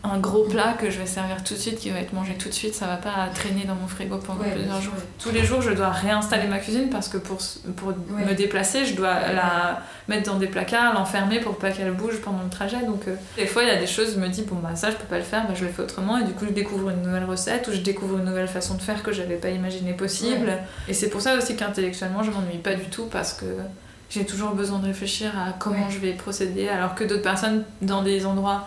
Un 0.05 0.19
gros 0.19 0.45
plat 0.45 0.73
que 0.73 0.91
je 0.91 0.99
vais 0.99 1.07
servir 1.07 1.45
tout 1.45 1.55
de 1.55 1.59
suite, 1.59 1.79
qui 1.79 1.91
va 1.91 2.01
être 2.01 2.13
mangé 2.13 2.35
tout 2.35 2.49
de 2.49 2.55
suite, 2.55 2.75
ça 2.75 2.87
va 2.87 2.97
pas 2.97 3.29
traîner 3.33 3.65
dans 3.65 3.77
mon 3.77 3.87
frigo 3.87 4.19
pendant 4.19 4.43
plusieurs 4.43 4.81
jours. 4.81 4.95
Tous 5.21 5.31
les 5.31 5.45
jours, 5.45 5.63
je 5.63 5.71
dois 5.71 5.91
réinstaller 5.91 6.49
ma 6.49 6.59
cuisine 6.59 6.91
parce 6.91 7.09
que 7.09 7.19
pour, 7.19 7.39
pour 7.77 7.93
me 8.11 8.35
déplacer, 8.35 8.85
je 8.85 8.95
dois 8.95 9.15
la 9.33 9.81
mettre 10.09 10.33
dans 10.33 10.39
des 10.39 10.49
placards, 10.49 10.95
l'enfermer 10.95 11.39
pour 11.39 11.57
pas 11.57 11.71
qu'elle 11.71 11.93
bouge 11.93 12.21
pendant 12.21 12.43
le 12.43 12.51
trajet. 12.51 12.85
Donc, 12.85 13.07
euh, 13.07 13.15
des 13.37 13.47
fois, 13.47 13.63
il 13.63 13.69
y 13.69 13.71
a 13.71 13.77
des 13.77 13.87
choses, 13.87 14.15
je 14.15 14.21
me 14.21 14.29
dis, 14.29 14.43
bon, 14.43 14.57
bah 14.57 14.75
ça, 14.75 14.91
je 14.91 14.97
peux 14.97 15.07
pas 15.07 15.19
le 15.19 15.25
faire, 15.25 15.47
bah, 15.47 15.55
je 15.55 15.65
le 15.65 15.71
fais 15.71 15.83
autrement. 15.83 16.19
Et 16.19 16.25
du 16.25 16.33
coup, 16.33 16.47
je 16.47 16.53
découvre 16.53 16.91
une 16.91 17.03
nouvelle 17.03 17.25
recette 17.25 17.69
ou 17.69 17.73
je 17.73 17.81
découvre 17.81 18.19
une 18.19 18.25
nouvelle 18.25 18.49
façon 18.49 18.75
de 18.75 18.83
faire 18.83 19.05
que 19.05 19.13
j'avais 19.13 19.37
pas 19.37 19.51
imaginé 19.51 19.93
possible. 19.93 20.59
Et 20.89 20.95
c'est 20.95 21.11
pour 21.11 21.21
ça 21.21 21.37
aussi 21.37 21.55
qu'intellectuellement, 21.55 22.25
je 22.25 22.33
m'ennuie 22.33 22.59
pas 22.59 22.75
du 22.75 22.87
tout 22.87 23.07
parce 23.07 23.35
que 23.35 23.47
j'ai 24.11 24.27
toujours 24.27 24.51
besoin 24.51 24.81
de 24.81 24.87
réfléchir 24.87 25.31
à 25.39 25.53
comment 25.53 25.89
je 25.89 25.99
vais 25.99 26.13
procéder, 26.13 26.69
alors 26.69 26.97
que 26.97 27.05
d'autres 27.05 27.23
personnes, 27.23 27.65
dans 27.81 28.03
des 28.03 28.27
endroits 28.27 28.67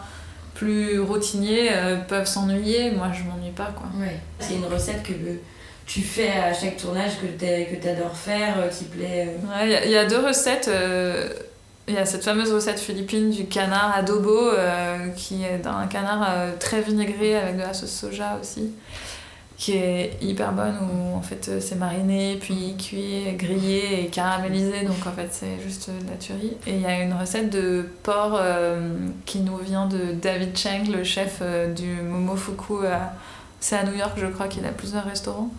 plus 0.55 0.99
routiniers 0.99 1.69
euh, 1.71 1.97
peuvent 1.97 2.25
s'ennuyer. 2.25 2.91
Moi, 2.91 3.11
je 3.13 3.23
m'ennuie 3.23 3.51
pas, 3.51 3.73
quoi. 3.75 3.87
Ouais. 3.99 4.19
C'est 4.39 4.55
une 4.55 4.65
recette 4.65 5.03
que 5.03 5.13
tu 5.85 6.01
fais 6.01 6.31
à 6.31 6.53
chaque 6.53 6.77
tournage 6.77 7.11
que 7.21 7.27
tu 7.37 7.87
adores 7.87 8.15
faire, 8.15 8.55
euh, 8.57 8.69
qui 8.69 8.85
plaît. 8.85 9.27
Euh. 9.27 9.67
Ouais, 9.67 9.81
il 9.85 9.91
y, 9.91 9.97
a 9.97 10.05
deux 10.05 10.25
recettes. 10.25 10.71
Il 11.87 11.93
y 11.93 11.97
a 11.97 12.05
cette 12.05 12.23
fameuse 12.23 12.51
recette 12.51 12.79
philippine 12.79 13.29
du 13.29 13.45
canard 13.45 13.93
adobo, 13.95 14.49
qui 15.15 15.43
est 15.43 15.67
un 15.67 15.85
canard 15.85 16.27
très 16.59 16.81
vinaigré 16.81 17.35
avec 17.35 17.57
de 17.57 17.61
la 17.61 17.75
sauce 17.75 17.91
soja 17.91 18.39
aussi 18.41 18.71
qui 19.57 19.73
est 19.73 20.17
hyper 20.21 20.51
bonne 20.51 20.75
où 20.81 21.15
en 21.15 21.21
fait 21.21 21.59
c'est 21.61 21.75
mariné 21.75 22.37
puis 22.41 22.75
cuit, 22.77 23.33
grillé 23.35 24.03
et 24.03 24.07
caramélisé. 24.07 24.83
Donc 24.83 25.05
en 25.07 25.11
fait 25.11 25.29
c'est 25.31 25.59
juste 25.63 25.89
de 25.89 26.09
la 26.09 26.17
tuerie. 26.17 26.57
Et 26.67 26.75
il 26.75 26.81
y 26.81 26.85
a 26.85 27.01
une 27.01 27.13
recette 27.13 27.49
de 27.49 27.89
porc 28.03 28.37
euh, 28.39 28.97
qui 29.25 29.39
nous 29.39 29.57
vient 29.57 29.87
de 29.87 30.13
David 30.13 30.57
Cheng 30.57 30.91
le 30.91 31.03
chef 31.03 31.39
euh, 31.41 31.73
du 31.73 32.01
Momofuku 32.01 32.79
c'est 33.59 33.77
à 33.77 33.83
New 33.83 33.95
York 33.95 34.13
je 34.17 34.27
crois 34.27 34.47
qu'il 34.47 34.65
a 34.65 34.69
plusieurs 34.69 35.05
restaurants 35.05 35.49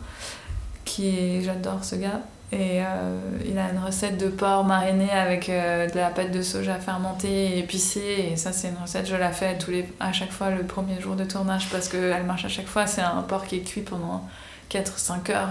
qui 0.84 1.42
j'adore 1.42 1.82
ce 1.82 1.96
gars 1.96 2.20
et 2.52 2.80
euh, 2.80 3.18
il 3.44 3.58
a 3.58 3.70
une 3.70 3.78
recette 3.84 4.18
de 4.18 4.28
porc 4.28 4.64
mariné 4.64 5.10
avec 5.10 5.48
euh, 5.48 5.88
de 5.88 5.96
la 5.96 6.10
pâte 6.10 6.30
de 6.30 6.42
soja 6.42 6.76
fermentée 6.76 7.28
et 7.28 7.58
épicée. 7.58 8.30
Et 8.32 8.36
ça, 8.36 8.52
c'est 8.52 8.68
une 8.68 8.78
recette, 8.80 9.06
je 9.06 9.16
la 9.16 9.32
fais 9.32 9.58
tous 9.58 9.72
les, 9.72 9.88
à 9.98 10.12
chaque 10.12 10.30
fois 10.30 10.50
le 10.50 10.62
premier 10.62 11.00
jour 11.00 11.16
de 11.16 11.24
tournage 11.24 11.68
parce 11.70 11.88
qu'elle 11.88 12.24
marche 12.24 12.44
à 12.44 12.48
chaque 12.48 12.68
fois. 12.68 12.86
C'est 12.86 13.02
un 13.02 13.22
porc 13.22 13.46
qui 13.46 13.56
est 13.56 13.62
cuit 13.62 13.80
pendant 13.80 14.24
4-5 14.70 15.32
heures. 15.32 15.48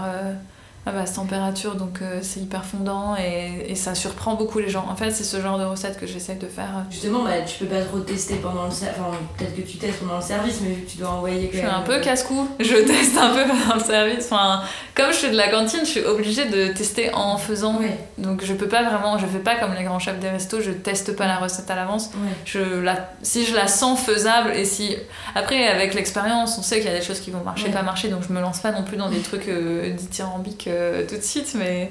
À 0.86 0.92
basse 0.92 1.14
température, 1.14 1.74
donc 1.74 1.98
euh, 2.00 2.20
c'est 2.22 2.38
hyper 2.38 2.64
fondant 2.64 3.16
et, 3.16 3.72
et, 3.72 3.74
ça 3.74 3.96
surprend 3.96 4.36
beaucoup 4.36 4.60
les 4.60 4.68
gens. 4.68 4.86
En 4.88 4.94
fait, 4.94 5.10
c'est 5.10 5.24
ce 5.24 5.40
genre 5.40 5.58
de 5.58 5.64
recette 5.64 5.98
que 5.98 6.06
j'essaie 6.06 6.36
de 6.36 6.46
faire. 6.46 6.84
Justement, 6.92 7.24
bah, 7.24 7.40
tu 7.44 7.64
peux 7.64 7.74
pas 7.74 7.82
trop 7.82 7.98
tester 7.98 8.36
pendant 8.36 8.66
le 8.66 8.70
service. 8.70 8.96
Enfin, 9.00 9.18
peut-être 9.36 9.56
que 9.56 9.62
tu 9.62 9.78
testes 9.78 9.98
pendant 9.98 10.18
le 10.18 10.22
service, 10.22 10.60
mais 10.62 10.76
tu 10.88 10.98
dois 10.98 11.10
envoyer 11.10 11.50
Je 11.52 11.58
suis 11.58 11.66
un 11.66 11.80
peu 11.80 11.98
casse-cou. 11.98 12.48
Je 12.60 12.76
teste 12.86 13.18
un 13.18 13.30
peu 13.30 13.48
pendant 13.48 13.74
le 13.74 13.80
service. 13.80 14.26
Enfin, 14.30 14.62
comme 14.94 15.10
je 15.10 15.16
fais 15.16 15.30
de 15.30 15.36
la 15.36 15.48
cantine, 15.48 15.80
je 15.80 15.90
suis 15.90 16.04
obligée 16.04 16.44
de 16.44 16.68
tester 16.68 17.12
en 17.12 17.36
faisant. 17.36 17.80
Donc 18.18 18.44
je 18.44 18.54
peux 18.54 18.68
pas 18.68 18.84
vraiment. 18.84 19.18
Je 19.18 19.26
fais 19.26 19.40
pas 19.40 19.56
comme 19.56 19.74
les 19.74 19.82
grands 19.82 19.98
chefs 19.98 20.20
des 20.20 20.30
restos, 20.30 20.60
je 20.60 20.70
teste 20.70 21.16
pas 21.16 21.26
la 21.26 21.38
recette 21.38 21.68
à 21.68 21.74
l'avance. 21.74 22.10
Je 22.44 22.60
la, 22.60 23.10
si 23.22 23.44
je 23.44 23.56
la 23.56 23.66
sens 23.66 23.98
faisable 23.98 24.52
et 24.54 24.64
si. 24.64 24.96
Après, 25.34 25.66
avec 25.66 25.94
l'expérience, 25.94 26.56
on 26.58 26.62
sait 26.62 26.76
qu'il 26.76 26.88
y 26.88 26.94
a 26.94 26.96
des 26.96 27.04
choses 27.04 27.18
qui 27.18 27.32
vont 27.32 27.42
marcher, 27.42 27.70
pas 27.70 27.82
marcher, 27.82 28.06
donc 28.06 28.22
je 28.26 28.32
me 28.32 28.40
lance 28.40 28.60
pas 28.60 28.70
non 28.70 28.84
plus 28.84 28.96
dans 28.96 29.10
des 29.10 29.18
trucs 29.18 29.48
euh, 29.48 29.90
dithyrambiques 29.90 30.68
euh, 30.68 30.75
tout 31.08 31.16
de 31.16 31.22
suite, 31.22 31.54
mais 31.54 31.90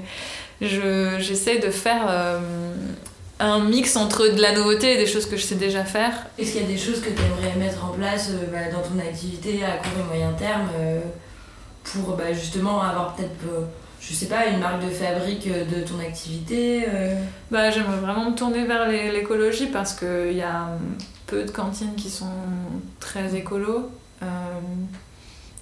j'essaie 0.62 1.60
de 1.60 1.70
faire 1.70 2.06
euh, 2.10 2.40
un 3.40 3.64
mix 3.64 3.96
entre 3.96 4.28
de 4.28 4.42
la 4.42 4.54
nouveauté 4.54 4.94
et 4.94 4.98
des 4.98 5.08
choses 5.08 5.26
que 5.26 5.38
je 5.38 5.44
sais 5.44 5.56
déjà 5.56 5.84
faire. 5.84 6.14
Est-ce 6.38 6.54
qu'il 6.54 6.62
y 6.62 6.66
a 6.66 6.68
des 6.68 6.78
choses 6.78 7.02
que 7.02 7.10
tu 7.10 7.22
aimerais 7.22 7.56
mettre 7.58 7.84
en 7.86 7.90
place 7.90 8.30
euh, 8.32 8.46
bah, 8.52 8.72
dans 8.72 8.82
ton 8.82 9.00
activité 9.00 9.64
à 9.64 9.78
court 9.78 10.04
et 10.04 10.08
moyen 10.08 10.32
terme 10.34 10.70
pour 11.84 12.16
bah, 12.16 12.34
justement 12.34 12.82
avoir 12.82 13.16
peut-être 13.16 13.32
je 14.02 14.14
sais 14.14 14.28
pas, 14.28 14.46
une 14.46 14.60
marque 14.60 14.86
de 14.86 14.90
fabrique 14.90 15.48
de 15.48 15.82
ton 15.82 16.00
activité 16.00 16.86
bah, 17.50 17.72
J'aimerais 17.72 17.98
vraiment 17.98 18.30
me 18.30 18.36
tourner 18.36 18.64
vers 18.66 18.88
l'écologie 18.88 19.66
parce 19.66 19.94
qu'il 19.94 20.38
y 20.38 20.44
a 20.44 20.70
peu 21.26 21.44
de 21.44 21.50
cantines 21.50 21.96
qui 21.96 22.12
sont 22.12 22.30
très 23.00 23.36
écolos. 23.36 23.90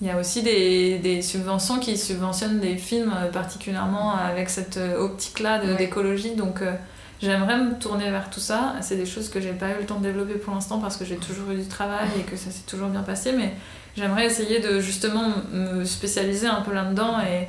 Il 0.01 0.07
y 0.07 0.09
a 0.09 0.17
aussi 0.17 0.41
des, 0.41 0.97
des, 0.97 1.21
subventions 1.21 1.79
qui 1.79 1.97
subventionnent 1.97 2.59
des 2.59 2.77
films 2.77 3.13
euh, 3.15 3.31
particulièrement 3.31 4.15
avec 4.15 4.49
cette 4.49 4.77
euh, 4.77 4.97
optique-là 4.97 5.59
d'écologie. 5.75 6.35
Donc 6.35 6.61
euh, 6.61 6.73
j'aimerais 7.21 7.57
me 7.57 7.79
tourner 7.79 8.09
vers 8.09 8.29
tout 8.29 8.39
ça. 8.39 8.75
C'est 8.81 8.95
des 8.95 9.05
choses 9.05 9.29
que 9.29 9.39
j'ai 9.39 9.53
pas 9.53 9.69
eu 9.69 9.81
le 9.81 9.85
temps 9.85 9.99
de 9.99 10.03
développer 10.03 10.33
pour 10.33 10.53
l'instant 10.53 10.79
parce 10.79 10.97
que 10.97 11.05
j'ai 11.05 11.17
toujours 11.17 11.51
eu 11.51 11.55
du 11.55 11.67
travail 11.67 12.09
et 12.19 12.23
que 12.23 12.35
ça 12.35 12.49
s'est 12.49 12.65
toujours 12.65 12.89
bien 12.89 13.03
passé. 13.03 13.33
Mais 13.33 13.53
j'aimerais 13.95 14.25
essayer 14.25 14.59
de 14.59 14.79
justement 14.79 15.29
me 15.53 15.85
spécialiser 15.85 16.47
un 16.47 16.61
peu 16.61 16.73
là-dedans 16.73 17.19
et, 17.21 17.47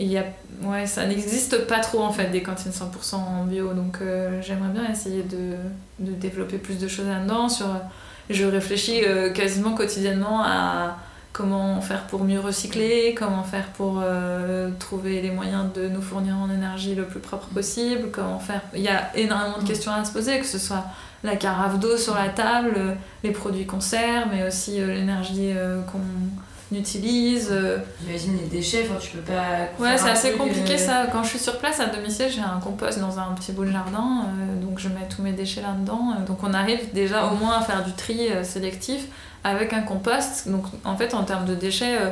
il 0.00 0.12
y 0.12 0.16
a, 0.16 0.24
ouais, 0.62 0.86
ça 0.86 1.06
n'existe 1.06 1.66
pas 1.66 1.80
trop 1.80 2.02
en 2.02 2.12
fait 2.12 2.26
des 2.26 2.40
cantines 2.40 2.70
100% 2.70 3.16
en 3.16 3.44
bio. 3.46 3.72
Donc 3.72 3.98
j'aimerais 4.42 4.68
bien 4.68 4.88
essayer 4.88 5.24
de, 5.24 5.54
de, 5.98 6.12
développer 6.12 6.58
plus 6.58 6.78
de 6.78 6.86
choses 6.86 7.08
là-dedans. 7.08 7.48
Sur, 7.48 7.66
je 8.30 8.44
réfléchis 8.44 9.00
quasiment 9.34 9.72
quotidiennement 9.72 10.44
à 10.44 10.98
comment 11.32 11.80
faire 11.80 12.06
pour 12.06 12.24
mieux 12.24 12.40
recycler, 12.40 13.14
comment 13.16 13.44
faire 13.44 13.66
pour 13.68 14.00
euh, 14.02 14.70
trouver 14.78 15.20
les 15.22 15.30
moyens 15.30 15.66
de 15.74 15.88
nous 15.88 16.02
fournir 16.02 16.36
en 16.36 16.50
énergie 16.50 16.94
le 16.94 17.04
plus 17.04 17.20
propre 17.20 17.46
possible, 17.48 18.08
comment 18.10 18.38
faire... 18.38 18.62
Il 18.74 18.80
y 18.80 18.88
a 18.88 19.16
énormément 19.16 19.58
de 19.58 19.66
questions 19.66 19.92
à 19.92 20.04
se 20.04 20.12
poser, 20.12 20.38
que 20.40 20.46
ce 20.46 20.58
soit 20.58 20.84
la 21.22 21.36
carafe 21.36 21.78
d'eau 21.78 21.96
sur 21.96 22.14
la 22.14 22.28
table, 22.28 22.96
les 23.22 23.30
produits 23.30 23.66
qu'on 23.66 23.80
sert, 23.80 24.26
mais 24.28 24.46
aussi 24.46 24.80
euh, 24.80 24.94
l'énergie 24.94 25.52
euh, 25.54 25.80
qu'on 25.82 26.00
utilise. 26.74 27.54
J'imagine 28.04 28.36
les 28.38 28.48
déchets, 28.48 28.86
tu 29.00 29.16
peux 29.16 29.32
pas... 29.32 29.68
Ouais, 29.78 29.96
c'est 29.96 30.10
assez 30.10 30.32
compliqué 30.32 30.76
ça. 30.76 31.06
Quand 31.10 31.22
je 31.22 31.30
suis 31.30 31.38
sur 31.38 31.58
place 31.58 31.80
à 31.80 31.86
domicile, 31.86 32.26
j'ai 32.30 32.42
un 32.42 32.60
compost 32.60 32.98
dans 32.98 33.18
un 33.18 33.32
petit 33.34 33.52
bout 33.52 33.64
de 33.64 33.70
jardin, 33.70 34.26
donc 34.60 34.78
je 34.78 34.88
mets 34.88 35.08
tous 35.08 35.22
mes 35.22 35.32
déchets 35.32 35.62
là-dedans. 35.62 36.16
donc 36.26 36.42
on 36.42 36.52
arrive 36.52 36.92
déjà 36.92 37.26
au 37.26 37.36
moins 37.36 37.58
à 37.58 37.62
faire 37.62 37.82
du 37.84 37.92
tri 37.92 38.28
sélectif 38.42 39.06
avec 39.44 39.72
un 39.72 39.82
compost. 39.82 40.48
Donc 40.48 40.64
en 40.84 40.96
fait, 40.96 41.14
en 41.14 41.24
termes 41.24 41.46
de 41.46 41.54
déchets 41.54 41.98
euh, 42.00 42.10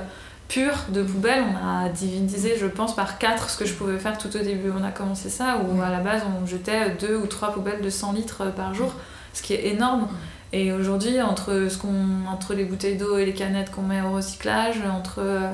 purs 0.49 0.87
de 0.91 1.03
poubelles, 1.03 1.43
on 1.43 1.85
a 1.85 1.89
divisé, 1.89 2.57
je 2.59 2.67
pense, 2.67 2.95
par 2.95 3.19
4 3.19 3.51
ce 3.51 3.59
que 3.59 3.65
je 3.65 3.75
pouvais 3.75 3.99
faire 3.99 4.19
tout 4.19 4.35
au 4.35 4.41
début. 4.41 4.71
On 4.77 4.85
a 4.85 4.91
commencé 4.91 5.31
ça, 5.31 5.59
où 5.59 5.81
à 5.83 5.91
la 5.91 6.01
base, 6.01 6.23
on 6.41 6.47
jetait 6.47 6.91
2 7.01 7.17
ou 7.17 7.27
3 7.27 7.53
poubelles 7.53 7.83
de 7.83 7.91
100 7.91 8.13
litres 8.13 8.43
euh, 8.43 8.51
par 8.51 8.75
jour, 8.75 8.93
ce 9.33 9.43
qui 9.43 9.55
est 9.55 9.67
énorme. 9.67 10.09
Et 10.53 10.73
aujourd'hui, 10.73 11.21
entre, 11.21 11.67
ce 11.69 11.77
qu'on, 11.77 12.27
entre 12.31 12.55
les 12.55 12.65
bouteilles 12.65 12.97
d'eau 12.97 13.19
et 13.19 13.27
les 13.27 13.35
canettes 13.35 13.71
qu'on 13.71 13.83
met 13.83 14.01
au 14.01 14.13
recyclage, 14.13 14.77
entre 14.91 15.19
euh, 15.19 15.53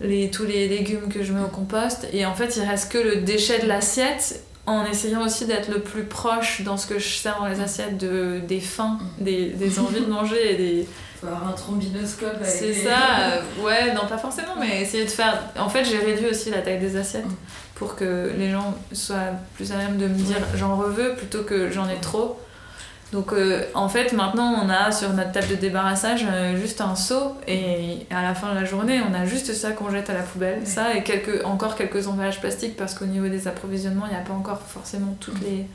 les, 0.00 0.30
tous 0.30 0.44
les 0.44 0.68
légumes 0.68 1.08
que 1.08 1.22
je 1.22 1.32
mets 1.32 1.42
au 1.42 1.48
compost, 1.48 2.06
et 2.12 2.26
en 2.26 2.34
fait, 2.34 2.56
il 2.56 2.64
reste 2.64 2.92
que 2.92 2.98
le 2.98 3.16
déchet 3.16 3.60
de 3.60 3.66
l'assiette 3.66 4.42
en 4.66 4.84
essayant 4.84 5.24
aussi 5.24 5.46
d'être 5.46 5.68
le 5.68 5.80
plus 5.80 6.04
proche 6.04 6.62
dans 6.62 6.76
ce 6.76 6.86
que 6.86 6.98
je 6.98 7.08
sers 7.08 7.38
dans 7.38 7.46
les 7.46 7.60
assiettes 7.60 7.98
de, 7.98 8.40
des 8.46 8.60
faim, 8.60 8.98
des, 9.18 9.50
des 9.50 9.78
envies 9.78 10.00
de 10.00 10.10
manger 10.10 10.52
et 10.52 10.56
des, 10.56 10.88
faut 11.20 11.26
avoir 11.26 11.48
un 11.48 11.52
trombinoscope. 11.52 12.38
C'est 12.42 12.74
ça, 12.74 12.98
euh, 13.20 13.64
ouais, 13.64 13.94
non, 13.94 14.06
pas 14.08 14.18
forcément, 14.18 14.56
mais 14.58 14.82
essayer 14.82 15.04
de 15.04 15.10
faire. 15.10 15.42
En 15.58 15.68
fait, 15.68 15.84
j'ai 15.84 15.98
réduit 15.98 16.26
aussi 16.26 16.50
la 16.50 16.58
taille 16.58 16.78
des 16.78 16.96
assiettes 16.96 17.24
pour 17.74 17.96
que 17.96 18.32
les 18.36 18.50
gens 18.50 18.74
soient 18.92 19.32
plus 19.54 19.72
à 19.72 19.76
même 19.76 19.98
de 19.98 20.06
me 20.06 20.14
dire 20.14 20.38
j'en 20.54 20.76
reveux 20.76 21.14
plutôt 21.14 21.42
que 21.42 21.70
j'en 21.70 21.88
ai 21.88 21.96
trop. 22.00 22.40
Donc, 23.12 23.32
euh, 23.32 23.64
en 23.74 23.88
fait, 23.88 24.12
maintenant, 24.12 24.60
on 24.64 24.68
a 24.68 24.90
sur 24.90 25.12
notre 25.12 25.32
table 25.32 25.48
de 25.48 25.54
débarrassage 25.54 26.26
euh, 26.28 26.56
juste 26.56 26.80
un 26.80 26.96
seau 26.96 27.34
et 27.46 28.06
à 28.10 28.22
la 28.22 28.34
fin 28.34 28.50
de 28.50 28.58
la 28.58 28.64
journée, 28.64 29.00
on 29.00 29.14
a 29.14 29.24
juste 29.24 29.52
ça 29.54 29.72
qu'on 29.72 29.90
jette 29.90 30.10
à 30.10 30.14
la 30.14 30.22
poubelle. 30.22 30.66
Ça 30.66 30.94
et 30.94 31.04
quelques, 31.04 31.44
encore 31.44 31.76
quelques 31.76 32.08
emballages 32.08 32.40
plastiques 32.40 32.76
parce 32.76 32.94
qu'au 32.94 33.06
niveau 33.06 33.28
des 33.28 33.46
approvisionnements, 33.46 34.06
il 34.06 34.10
n'y 34.10 34.20
a 34.20 34.24
pas 34.24 34.34
encore 34.34 34.60
forcément 34.60 35.16
toutes 35.20 35.40
les 35.40 35.66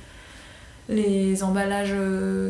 les 0.89 1.41
emballages 1.41 1.93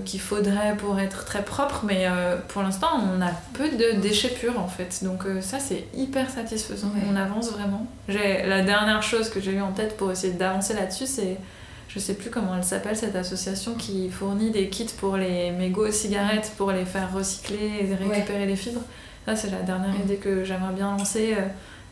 qu'il 0.04 0.20
faudrait 0.20 0.76
pour 0.76 1.00
être 1.00 1.26
très 1.26 1.44
propre, 1.44 1.84
mais 1.86 2.08
pour 2.48 2.64
l'instant 2.64 2.88
on 2.96 3.22
a 3.22 3.30
peu 3.54 3.70
de 3.70 4.00
déchets 4.00 4.30
purs 4.30 4.58
en 4.58 4.68
fait. 4.68 5.04
Donc 5.04 5.26
ça 5.42 5.60
c'est 5.60 5.86
hyper 5.94 6.28
satisfaisant, 6.28 6.92
on 7.12 7.16
avance 7.16 7.52
vraiment. 7.52 7.86
La 8.08 8.62
dernière 8.62 9.04
chose 9.04 9.30
que 9.30 9.40
j'ai 9.40 9.52
eu 9.52 9.62
en 9.62 9.74
tête 9.74 9.96
pour 9.96 10.12
essayer 10.12 10.34
d'avancer 10.34 10.74
là-dessus, 10.74 11.06
c'est 11.06 11.38
je 11.94 12.00
sais 12.00 12.14
plus 12.14 12.30
comment 12.30 12.56
elle 12.56 12.64
s'appelle, 12.64 12.96
cette 12.96 13.16
association 13.16 13.74
qui 13.76 14.10
fournit 14.10 14.50
des 14.50 14.70
kits 14.70 14.88
pour 14.98 15.18
les 15.18 15.52
mégots 15.52 15.92
cigarettes 15.92 16.54
pour 16.58 16.72
les 16.72 16.86
faire 16.86 17.12
recycler 17.14 17.82
et 17.82 17.96
récupérer 17.96 18.46
les 18.46 18.56
fibres. 18.56 18.82
Ça, 19.26 19.36
c'est 19.36 19.52
la 19.52 19.62
dernière 19.62 19.94
idée 20.04 20.16
que 20.16 20.44
j'aimerais 20.44 20.74
bien 20.74 20.96
lancer. 20.98 21.36
Euh, 21.38 21.42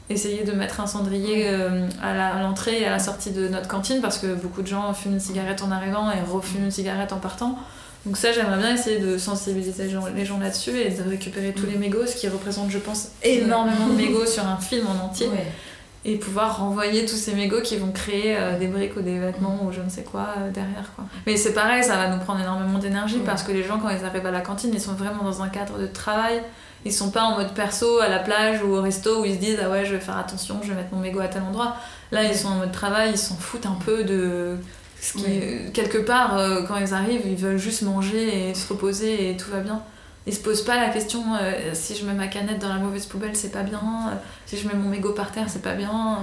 essayer 0.10 0.44
de 0.44 0.54
mettre 0.54 0.80
un 0.80 0.88
cendrier 0.88 1.50
euh, 1.50 1.88
à 2.02 2.42
l'entrée 2.42 2.82
et 2.82 2.86
à 2.86 2.90
la 2.90 2.98
sortie 2.98 3.30
de 3.30 3.48
notre 3.48 3.68
cantine 3.68 4.02
parce 4.02 4.18
que 4.18 4.34
beaucoup 4.34 4.64
de 4.64 4.68
gens 4.68 4.92
fument 4.96 5.14
une 5.14 5.20
cigarette 5.20 5.62
en 5.62 5.70
arrivant 5.70 6.10
et 6.10 6.20
refument 6.22 6.66
une 6.66 6.72
cigarette 6.72 7.14
en 7.14 7.20
partant. 7.20 7.60
Donc 8.08 8.18
ça, 8.18 8.32
j'aimerais 8.32 8.58
bien 8.58 8.74
essayer 8.74 8.98
de 8.98 9.20
sensibiliser 9.20 9.84
les 10.16 10.26
gens, 10.26 10.40
là-dessus 10.40 10.80
et 10.80 10.90
de 10.90 11.08
récupérer 11.08 11.54
tous 11.54 11.68
les 11.68 11.78
mégots, 11.78 12.08
ce 12.08 12.16
qui 12.16 12.28
représente, 12.28 12.72
je 12.72 12.80
pense, 12.80 13.10
énormément 13.22 13.88
de 13.88 13.94
mégots 13.94 14.26
sur 14.26 14.48
un 14.48 14.58
film 14.58 14.88
en 14.88 15.06
entier 15.06 15.28
et 16.06 16.16
pouvoir 16.16 16.60
renvoyer 16.60 17.06
tous 17.06 17.16
ces 17.16 17.34
mégots 17.34 17.62
qui 17.62 17.76
vont 17.76 17.92
créer 17.92 18.38
euh, 18.38 18.58
des 18.58 18.68
briques 18.68 18.96
ou 18.96 19.02
des 19.02 19.20
vêtements 19.20 19.66
ou 19.66 19.72
je 19.72 19.82
ne 19.82 19.90
sais 19.90 20.04
quoi 20.04 20.28
euh, 20.38 20.50
derrière 20.50 20.90
quoi. 20.96 21.06
Mais 21.28 21.36
c'est 21.36 21.54
pareil, 21.54 21.84
ça 21.84 21.98
va 21.98 22.08
nous 22.08 22.22
prendre 22.24 22.40
énormément 22.40 22.80
d'énergie 22.80 23.20
parce 23.26 23.44
que 23.44 23.52
les 23.52 23.64
gens 23.64 23.80
quand 23.80 23.90
ils 23.90 24.06
arrivent 24.06 24.26
à 24.26 24.32
la 24.32 24.42
cantine, 24.42 24.72
ils 24.74 24.82
sont 24.82 24.94
vraiment 24.94 25.24
dans 25.24 25.42
un 25.42 25.50
cadre 25.50 25.78
de 25.78 25.88
travail. 25.88 26.42
Ils 26.86 26.94
sont 26.94 27.12
pas 27.12 27.24
en 27.24 27.36
mode 27.36 27.54
perso 27.54 28.00
à 28.00 28.08
la 28.08 28.20
plage 28.20 28.64
ou 28.64 28.74
au 28.74 28.82
resto 28.82 29.22
où 29.22 29.26
ils 29.26 29.36
se 29.36 29.40
disent 29.40 29.60
ah 29.62 29.70
ouais, 29.70 29.84
je 29.84 29.96
vais 29.96 30.00
faire 30.00 30.18
attention, 30.18 30.62
je 30.64 30.70
vais 30.70 30.76
mettre 30.76 30.94
mon 30.94 31.02
mégot 31.02 31.20
à 31.20 31.28
tel 31.28 31.42
endroit. 31.42 31.76
Là, 32.14 32.24
ils 32.24 32.36
sont 32.36 32.48
en 32.48 32.56
mode 32.56 32.72
travail, 32.72 33.12
ils 33.12 33.18
s'en 33.18 33.36
foutent 33.36 33.66
un 33.66 33.78
peu 33.86 34.06
de 34.06 34.56
ce 35.02 35.14
qui 35.14 35.72
quelque 35.74 35.98
part 35.98 36.38
euh, 36.38 36.64
quand 36.64 36.78
ils 36.78 36.94
arrivent, 36.94 37.26
ils 37.26 37.36
veulent 37.36 37.58
juste 37.58 37.82
manger 37.82 38.50
et 38.50 38.54
se 38.54 38.72
reposer 38.72 39.32
et 39.32 39.38
tout 39.38 39.52
va 39.52 39.60
bien 39.60 39.82
ils 40.28 40.34
se 40.34 40.40
posent 40.40 40.64
pas 40.64 40.78
la 40.78 40.90
question 40.90 41.24
euh, 41.42 41.72
si 41.74 41.96
je 41.96 42.06
mets 42.06 42.14
ma 42.14 42.28
canette 42.28 42.60
dans 42.60 42.70
la 42.70 42.80
mauvaise 42.80 43.06
poubelle 43.06 43.36
c'est 43.36 43.52
pas 43.52 43.64
bien 43.64 43.80
euh, 43.80 44.16
si 44.46 44.58
je 44.58 44.68
mets 44.68 44.74
mon 44.74 44.90
mégot 44.90 45.14
par 45.14 45.32
terre 45.32 45.46
c'est 45.48 45.62
pas 45.62 45.74
bien 45.74 46.20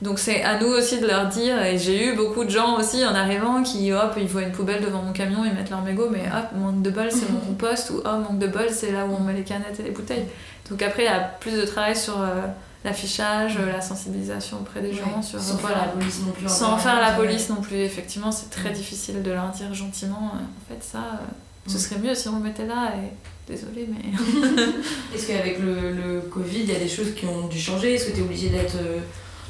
donc 0.00 0.18
c'est 0.18 0.42
à 0.42 0.58
nous 0.58 0.68
aussi 0.68 1.00
de 1.00 1.06
leur 1.06 1.26
dire 1.26 1.62
et 1.62 1.76
j'ai 1.76 2.06
eu 2.06 2.16
beaucoup 2.16 2.44
de 2.44 2.50
gens 2.50 2.78
aussi 2.78 3.04
en 3.04 3.14
arrivant 3.14 3.62
qui 3.62 3.92
hop 3.92 4.14
ils 4.16 4.26
voient 4.26 4.42
une 4.42 4.52
poubelle 4.52 4.82
devant 4.82 5.02
mon 5.02 5.12
camion 5.12 5.44
ils 5.44 5.52
mettent 5.52 5.70
leur 5.70 5.82
mégot 5.82 6.08
mais 6.10 6.24
hop 6.26 6.56
manque 6.56 6.82
de 6.82 6.90
bol 6.90 7.10
c'est 7.10 7.30
mon 7.30 7.40
compost 7.40 7.90
ou 7.90 8.00
oh 8.04 8.16
manque 8.18 8.38
de 8.38 8.46
bol 8.46 8.68
c'est 8.70 8.92
là 8.92 9.04
où 9.06 9.14
on 9.18 9.22
met 9.22 9.34
les 9.34 9.44
canettes 9.44 9.80
et 9.80 9.82
les 9.82 9.90
bouteilles 9.90 10.26
donc 10.70 10.82
après 10.82 11.02
il 11.02 11.06
y 11.06 11.08
a 11.08 11.20
plus 11.20 11.52
de 11.52 11.64
travail 11.64 11.96
sur 11.96 12.20
euh, 12.20 12.46
l'affichage, 12.84 13.58
la 13.58 13.80
sensibilisation 13.80 14.58
auprès 14.58 14.80
des 14.80 14.92
gens. 14.92 15.22
Sur, 15.22 15.40
sans 15.40 15.58
faire 15.58 15.76
la 15.76 15.88
police 15.88 16.20
non 16.24 16.32
plus. 16.32 16.48
Sans 16.48 16.76
faire 16.78 17.00
la 17.00 17.12
police 17.12 17.48
non 17.48 17.60
plus, 17.60 17.76
effectivement, 17.76 18.32
c'est 18.32 18.50
très 18.50 18.70
difficile 18.70 19.22
de 19.22 19.30
leur 19.30 19.48
dire 19.50 19.72
gentiment, 19.74 20.32
en 20.34 20.72
fait, 20.72 20.82
ça, 20.82 21.20
ce 21.68 21.76
mm. 21.76 21.78
serait 21.78 22.00
mieux 22.00 22.14
si 22.14 22.28
on 22.28 22.36
le 22.36 22.42
mettait 22.42 22.66
là 22.66 22.94
et 22.96 23.50
désolé 23.50 23.88
mais 23.88 24.10
est-ce 25.14 25.26
qu'avec 25.28 25.58
le, 25.60 25.92
le, 25.92 26.20
Covid 26.22 26.60
il 26.60 26.72
y 26.72 26.76
a 26.76 26.78
des 26.78 26.88
choses 26.88 27.14
qui 27.14 27.26
ont 27.26 27.46
dû 27.46 27.58
changer? 27.58 27.94
Est-ce 27.94 28.06
que 28.06 28.12
tu 28.12 28.18
es 28.18 28.22
obligé 28.22 28.48
d'être 28.48 28.76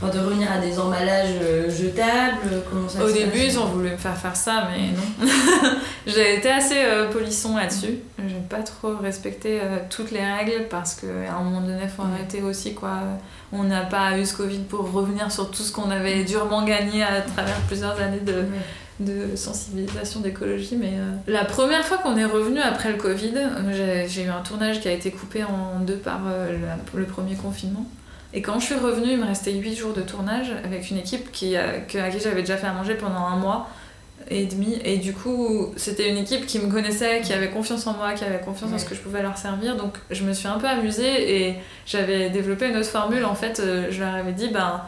euh, 0.03 0.11
de 0.11 0.19
revenir 0.19 0.51
à 0.51 0.59
des 0.59 0.79
emballages 0.79 1.37
euh, 1.43 1.71
jetables 1.71 2.63
Comment 2.71 2.89
ça 2.89 3.05
Au 3.05 3.11
début, 3.11 3.41
ils 3.41 3.59
ont 3.59 3.67
voulu 3.67 3.91
me 3.91 3.97
faire 3.97 4.17
faire 4.17 4.37
ça, 4.37 4.69
mais 4.71 4.93
non. 4.93 5.31
j'ai 6.07 6.37
été 6.37 6.51
assez 6.51 6.79
euh, 6.79 7.11
polisson 7.11 7.57
là-dessus. 7.57 7.99
J'ai 8.19 8.41
pas 8.49 8.63
trop 8.63 8.97
respecté 8.97 9.61
toutes 9.91 10.11
les 10.11 10.25
règles 10.25 10.67
parce 10.69 10.95
qu'à 10.95 11.35
un 11.39 11.43
moment 11.43 11.61
donné, 11.61 11.83
il 11.83 11.89
faut 11.89 12.03
mm. 12.03 12.13
arrêter 12.13 12.43
aussi. 12.43 12.75
quoi. 12.75 13.01
On 13.53 13.65
n'a 13.65 13.83
pas 13.83 14.19
eu 14.19 14.25
ce 14.27 14.37
Covid 14.37 14.61
pour 14.69 14.91
revenir 14.93 15.33
sur 15.33 15.51
tout 15.51 15.63
ce 15.63 15.73
qu'on 15.73 15.91
avait 15.91 16.25
durement 16.25 16.65
gagné 16.65 17.03
à 17.03 17.21
travers 17.23 17.57
plusieurs 17.67 18.01
années 18.01 18.21
de, 18.21 18.45
de 19.01 19.37
sensibilisation 19.37 20.21
d'écologie. 20.21 20.77
Mais 20.77 20.95
euh, 20.95 21.13
la 21.27 21.45
première 21.45 21.85
fois 21.85 21.99
qu'on 21.99 22.17
est 22.17 22.25
revenu 22.25 22.59
après 22.61 22.93
le 22.93 22.99
Covid, 22.99 23.35
j'ai 24.07 24.25
eu 24.25 24.29
un 24.29 24.43
tournage 24.43 24.81
qui 24.81 24.89
a 24.89 24.93
été 24.93 25.11
coupé 25.11 25.45
en 25.45 25.81
deux 25.81 25.97
par 25.97 26.21
euh, 26.27 26.57
le 26.95 27.05
premier 27.05 27.35
confinement. 27.35 27.87
Et 28.35 28.43
quand 28.43 28.61
je 28.61 28.67
suis 28.67 28.75
revenue, 28.75 29.13
il 29.13 29.19
me 29.19 29.27
restait 29.27 29.53
8 29.53 29.75
jours 29.75 29.93
de 29.93 30.03
tournage 30.03 30.53
avec 30.65 30.91
une 30.91 30.99
équipe 30.99 31.33
qui, 31.33 31.57
à 31.57 31.81
qui 31.81 31.99
j'avais 32.23 32.43
déjà 32.43 32.57
fait 32.57 32.67
à 32.67 32.73
manger 32.73 32.95
pendant 32.95 33.27
un 33.27 33.37
mois 33.37 33.69
et 34.29 34.45
demi. 34.45 34.79
Et 34.85 34.99
du 34.99 35.15
coup, 35.15 35.73
c'était 35.77 36.11
une 36.11 36.19
équipe 36.19 36.45
qui 36.47 36.59
me 36.59 36.71
connaissait, 36.71 37.23
qui 37.23 37.33
avait 37.33 37.49
confiance 37.49 37.87
en 37.87 37.95
moi, 37.95 38.13
qui 38.13 38.25
avait 38.25 38.41
confiance 38.41 38.73
en 38.73 38.79
ce 38.79 38.85
que 38.85 38.95
je 38.95 39.01
pouvais 39.01 39.23
leur 39.23 39.39
servir. 39.39 39.77
Donc 39.77 39.95
je 40.11 40.25
me 40.25 40.33
suis 40.35 40.49
un 40.49 40.59
peu 40.59 40.67
amusée 40.67 41.47
et 41.47 41.57
j'avais 41.87 42.29
développé 42.29 42.69
une 42.69 42.77
autre 42.77 42.91
formule. 42.91 43.25
En 43.25 43.35
fait, 43.35 43.61
euh, 43.61 43.87
je 43.91 44.01
leur 44.01 44.15
avais 44.15 44.33
dit, 44.33 44.49
ben 44.49 44.83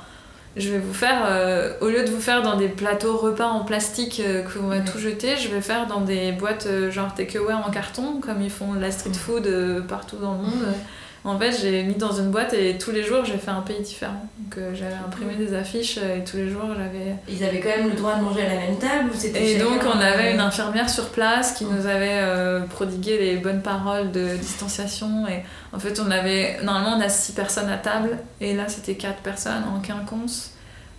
je 0.56 0.70
vais 0.70 0.78
vous 0.78 0.94
faire, 0.94 1.22
euh, 1.26 1.72
au 1.80 1.88
lieu 1.88 2.04
de 2.04 2.10
vous 2.10 2.20
faire 2.20 2.42
dans 2.42 2.56
des 2.56 2.68
plateaux 2.68 3.16
repas 3.16 3.46
en 3.46 3.64
plastique 3.64 4.20
euh, 4.24 4.42
que 4.42 4.58
vous 4.58 4.68
va 4.68 4.80
tout 4.80 4.98
jeter, 4.98 5.36
je 5.36 5.48
vais 5.48 5.60
faire 5.60 5.86
dans 5.86 6.00
des 6.00 6.32
boîtes 6.32 6.66
euh, 6.66 6.90
genre 6.90 7.14
takeaway 7.14 7.54
en 7.54 7.70
carton, 7.70 8.20
comme 8.20 8.42
ils 8.42 8.50
font 8.50 8.74
de 8.74 8.80
la 8.80 8.90
street 8.90 9.14
food 9.14 9.48
partout 9.88 10.16
dans 10.16 10.32
le 10.32 10.38
monde. 10.38 10.74
En 11.22 11.38
fait, 11.38 11.52
j'ai 11.60 11.82
mis 11.82 11.94
dans 11.94 12.12
une 12.12 12.30
boîte 12.30 12.54
et 12.54 12.78
tous 12.78 12.92
les 12.92 13.02
jours, 13.02 13.24
j'ai 13.24 13.36
fait 13.36 13.50
un 13.50 13.60
pays 13.60 13.80
différent. 13.82 14.26
Donc 14.38 14.58
j'avais 14.74 14.94
imprimé 14.94 15.34
des 15.34 15.54
affiches 15.54 15.98
et 15.98 16.24
tous 16.24 16.38
les 16.38 16.48
jours, 16.48 16.68
j'avais... 16.68 17.14
Ils 17.28 17.44
avaient 17.44 17.60
quand 17.60 17.68
même 17.68 17.90
le 17.90 17.94
droit 17.94 18.16
de 18.16 18.22
manger 18.22 18.42
à 18.42 18.54
la 18.54 18.60
même 18.60 18.78
table 18.78 19.10
ou 19.12 19.14
c'était 19.14 19.52
Et 19.52 19.58
donc, 19.58 19.82
on 19.84 20.00
avait 20.00 20.32
une 20.32 20.40
infirmière 20.40 20.88
sur 20.88 21.10
place 21.10 21.52
qui 21.52 21.66
nous 21.66 21.86
avait 21.86 22.22
prodigué 22.70 23.18
les 23.18 23.36
bonnes 23.36 23.60
paroles 23.60 24.12
de 24.12 24.36
distanciation 24.36 25.28
et 25.28 25.44
en 25.72 25.78
fait, 25.78 26.00
on 26.00 26.10
avait. 26.10 26.58
Normalement, 26.62 26.96
on 26.96 27.00
a 27.00 27.08
six 27.08 27.32
personnes 27.32 27.68
à 27.68 27.76
table, 27.76 28.18
et 28.40 28.54
là, 28.54 28.68
c'était 28.68 28.94
quatre 28.94 29.20
personnes 29.20 29.64
en 29.74 29.80
quinconce. 29.80 30.52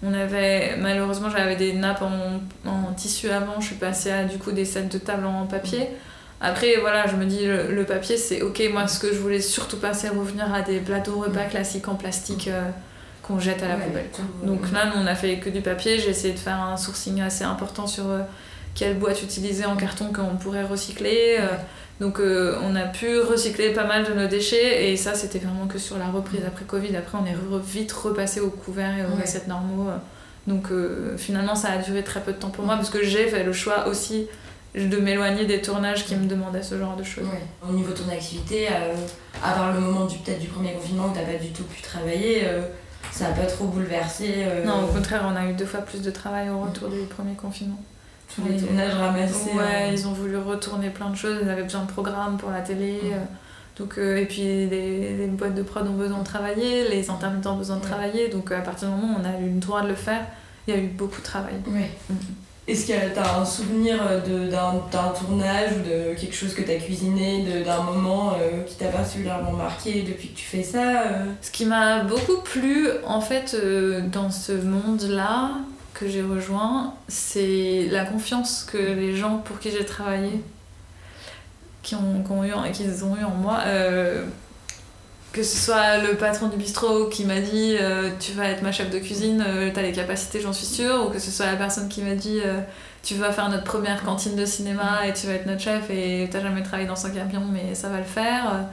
On 0.04 0.14
avait. 0.14 0.78
Malheureusement, 0.78 1.30
j'avais 1.30 1.56
des 1.56 1.74
nappes 1.74 2.02
en, 2.02 2.70
en, 2.70 2.94
tissu 2.94 3.30
avant, 3.30 3.60
je 3.60 3.68
suis 3.68 3.76
passée 3.76 4.12
à 4.12 4.24
du 4.24 4.38
coup 4.38 4.52
des 4.52 4.66
sets 4.66 4.84
de 4.84 4.98
table 4.98 5.26
en 5.26 5.46
papier. 5.46 5.90
Après, 6.42 6.78
voilà, 6.80 7.08
je 7.08 7.16
me 7.16 7.26
dis, 7.26 7.46
le, 7.46 7.84
papier, 7.84 8.18
c'est 8.18 8.42
ok. 8.42 8.62
Moi, 8.72 8.88
ce 8.88 9.00
que 9.00 9.14
je 9.14 9.20
voulais 9.20 9.42
surtout 9.42 9.78
pas, 9.78 9.94
c'est 9.94 10.10
revenir 10.10 10.52
à 10.54 10.62
des 10.62 10.80
plateaux 10.80 11.20
repas 11.20 11.46
classiques 11.46 11.88
en 11.88 11.96
plastique 11.96 12.48
euh, 12.48 12.70
qu'on 13.22 13.40
jette 13.40 13.62
à 13.62 13.68
la 13.68 13.76
poubelle. 13.76 14.10
Donc 14.44 14.72
là, 14.72 14.88
nous, 14.88 15.02
on 15.02 15.06
a 15.06 15.16
fait 15.16 15.38
que 15.38 15.50
du 15.50 15.62
papier. 15.62 16.00
J'ai 16.00 16.10
essayé 16.10 16.34
de 16.34 16.40
faire 16.40 16.60
un 16.60 16.78
sourcing 16.78 17.22
assez 17.22 17.44
important 17.44 17.86
sur 17.86 18.10
euh, 18.10 18.22
quelle 18.76 18.98
boîte 18.98 19.22
utiliser 19.24 19.66
en 19.66 19.76
carton 19.76 20.12
qu'on 20.14 20.38
pourrait 20.38 20.64
recycler. 20.64 21.38
Euh, 21.40 21.48
donc 22.00 22.20
euh, 22.20 22.58
on 22.64 22.76
a 22.76 22.86
pu 22.86 23.20
recycler 23.20 23.74
pas 23.74 23.86
mal 23.86 24.06
de 24.06 24.14
nos 24.14 24.28
déchets 24.28 24.92
et 24.92 24.98
ça 24.98 25.14
c'était 25.14 25.40
vraiment 25.40 25.68
que 25.68 25.78
sur 25.78 25.98
la 25.98 26.08
reprise 26.08 26.42
après 26.46 26.66
Covid. 26.66 26.96
Après 26.96 27.18
on 27.18 27.26
est 27.26 27.36
vite 27.64 27.92
repassé 27.92 28.40
aux 28.40 28.50
couverts 28.50 28.98
et 28.98 29.06
aux 29.06 29.22
recettes 29.22 29.48
normaux. 29.48 29.90
Donc 30.48 30.72
euh, 30.72 31.18
finalement 31.18 31.56
ça 31.56 31.70
a 31.70 31.78
duré 31.78 32.04
très 32.04 32.22
peu 32.22 32.32
de 32.32 32.38
temps 32.38 32.50
pour 32.50 32.66
moi 32.66 32.76
parce 32.76 32.90
que 32.90 33.04
j'ai 33.04 33.28
fait 33.28 33.44
le 33.44 33.54
choix 33.54 33.88
aussi 33.88 34.28
de 34.76 34.98
m'éloigner 34.98 35.46
des 35.46 35.62
tournages 35.62 36.06
qui 36.06 36.16
me 36.16 36.28
demandaient 36.28 36.64
ce 36.64 36.78
genre 36.78 36.96
de 36.96 37.04
choses. 37.04 37.28
Au 37.68 37.74
niveau 37.74 37.92
de 37.92 37.98
ton 37.98 38.10
activité, 38.10 38.68
euh, 38.70 38.96
à 39.44 39.52
part 39.52 39.74
le 39.74 39.80
moment 39.80 40.06
du 40.06 40.18
peut-être 40.20 40.40
du 40.40 40.48
premier 40.48 40.74
confinement 40.74 41.08
où 41.08 41.14
t'as 41.14 41.24
pas 41.24 41.38
du 41.38 41.52
tout 41.52 41.64
pu 41.64 41.82
travailler, 41.82 42.44
ça 43.12 43.30
n'a 43.30 43.36
pas 43.36 43.46
trop 43.46 43.66
bouleversé 43.66 44.46
Non, 44.66 44.86
au 44.86 44.88
contraire, 44.88 45.24
on 45.26 45.36
a 45.36 45.46
eu 45.46 45.54
deux 45.54 45.66
fois 45.66 45.82
plus 45.82 46.02
de 46.02 46.12
travail 46.12 46.50
au 46.50 46.62
retour 46.62 46.90
du 46.90 47.00
premier 47.06 47.34
confinement 47.36 47.80
tous 48.36 48.44
les 48.48 48.58
tournages 48.58 48.94
ramassés. 48.94 49.52
Ouais, 49.52 49.94
ils 49.94 50.08
ont 50.08 50.14
voulu 50.14 50.38
retourner 50.38 50.90
plein 50.90 51.10
de 51.10 51.16
choses, 51.16 51.40
ils 51.42 51.50
avaient 51.50 51.64
besoin 51.64 51.84
de 51.84 51.92
programmes 51.92 52.38
pour 52.38 52.52
la 52.52 52.62
télé. 52.62 53.00
Euh, 53.06 53.18
donc, 53.78 53.98
euh, 53.98 54.18
et 54.18 54.26
puis 54.26 54.42
les, 54.42 55.18
les, 55.18 55.28
boîtes 55.28 55.56
de 55.56 55.64
prod 55.64 55.88
ont 55.88 55.94
besoin 55.94 56.20
de 56.20 56.24
travailler, 56.24 56.90
les 56.90 57.10
intermittents 57.10 57.54
ont 57.54 57.58
besoin 57.58 57.78
de 57.78 57.82
travailler. 57.82 58.30
Donc 58.30 58.52
à 58.52 58.62
partir 58.62 58.90
du 58.90 58.96
moment 58.96 59.18
où 59.18 59.22
on 59.22 59.26
a 59.26 59.40
eu 59.40 59.50
le 59.50 59.60
droit 59.60 59.82
de 59.82 59.88
le 59.88 59.96
faire, 59.96 60.26
il 60.68 60.76
y 60.76 60.78
a 60.78 60.80
eu 60.80 60.88
beaucoup 60.88 61.20
de 61.20 61.26
travail. 61.26 61.56
Ouais. 61.68 61.90
Est-ce 62.68 62.88
que 62.88 63.14
tu 63.14 63.20
as 63.20 63.38
un 63.40 63.46
souvenir 63.46 63.98
d'un 64.26 65.10
tournage 65.10 65.72
ou 65.74 65.90
de 65.90 66.14
quelque 66.14 66.36
chose 66.36 66.54
que 66.54 66.62
tu 66.62 66.72
as 66.72 66.76
cuisiné, 66.76 67.44
d'un 67.66 67.82
moment 67.82 68.34
euh, 68.34 68.64
qui 68.64 68.76
t'a 68.76 68.88
particulièrement 68.88 69.54
marqué 69.54 70.04
depuis 70.04 70.30
que 70.30 70.38
tu 70.38 70.46
fais 70.46 70.64
ça 70.64 71.04
Ce 71.42 71.50
qui 71.52 71.66
m'a 71.66 72.04
beaucoup 72.04 72.38
plu 72.44 72.88
en 73.06 73.20
fait 73.20 73.58
dans 74.12 74.30
ce 74.30 74.54
monde-là, 74.54 75.52
que 75.94 76.08
j'ai 76.08 76.22
rejoint, 76.22 76.94
c'est 77.08 77.88
la 77.92 78.06
confiance 78.06 78.64
que 78.64 78.78
les 78.78 79.16
gens 79.16 79.38
pour 79.38 79.60
qui 79.60 79.72
j'ai 79.72 79.86
travaillé, 79.86 80.42
qui 81.84 81.96
ont, 81.96 82.24
ont 82.30 82.44
eu 82.44 82.54
en 82.54 83.36
moi. 83.40 83.60
Euh, 85.32 85.34
que 85.34 85.44
ce 85.44 85.58
soit 85.58 85.98
le 86.00 86.16
patron 86.16 86.48
du 86.48 86.58
bistrot 86.58 87.08
qui 87.08 87.26
m'a 87.26 87.40
dit 87.40 87.78
euh, 87.80 88.12
tu 88.20 88.34
vas 88.34 88.50
être 88.50 88.62
ma 88.64 88.72
chef 88.72 88.90
de 88.90 89.00
cuisine, 89.00 89.44
euh, 89.48 89.72
tu 89.74 89.80
as 89.80 89.84
les 89.84 89.92
capacités, 89.92 90.42
j'en 90.42 90.54
suis 90.54 90.66
sûre, 90.66 91.08
ou 91.08 91.10
que 91.10 91.20
ce 91.20 91.32
soit 91.32 91.46
la 91.46 91.56
personne 91.56 91.90
qui 91.90 92.02
m'a 92.02 92.16
dit 92.16 92.42
tu 93.04 93.16
vas 93.16 93.32
faire 93.32 93.50
notre 93.50 93.64
première 93.64 94.04
cantine 94.04 94.36
de 94.36 94.46
cinéma 94.46 95.08
et 95.08 95.14
tu 95.14 95.28
vas 95.28 95.34
être 95.34 95.48
notre 95.48 95.62
chef 95.62 95.90
et 95.90 96.30
t'as 96.32 96.42
jamais 96.42 96.62
travaillé 96.64 96.88
dans 96.88 97.06
un 97.06 97.10
camion 97.10 97.44
mais 97.52 97.76
ça 97.76 97.90
va 97.90 97.98
le 97.98 98.04
faire. 98.04 98.68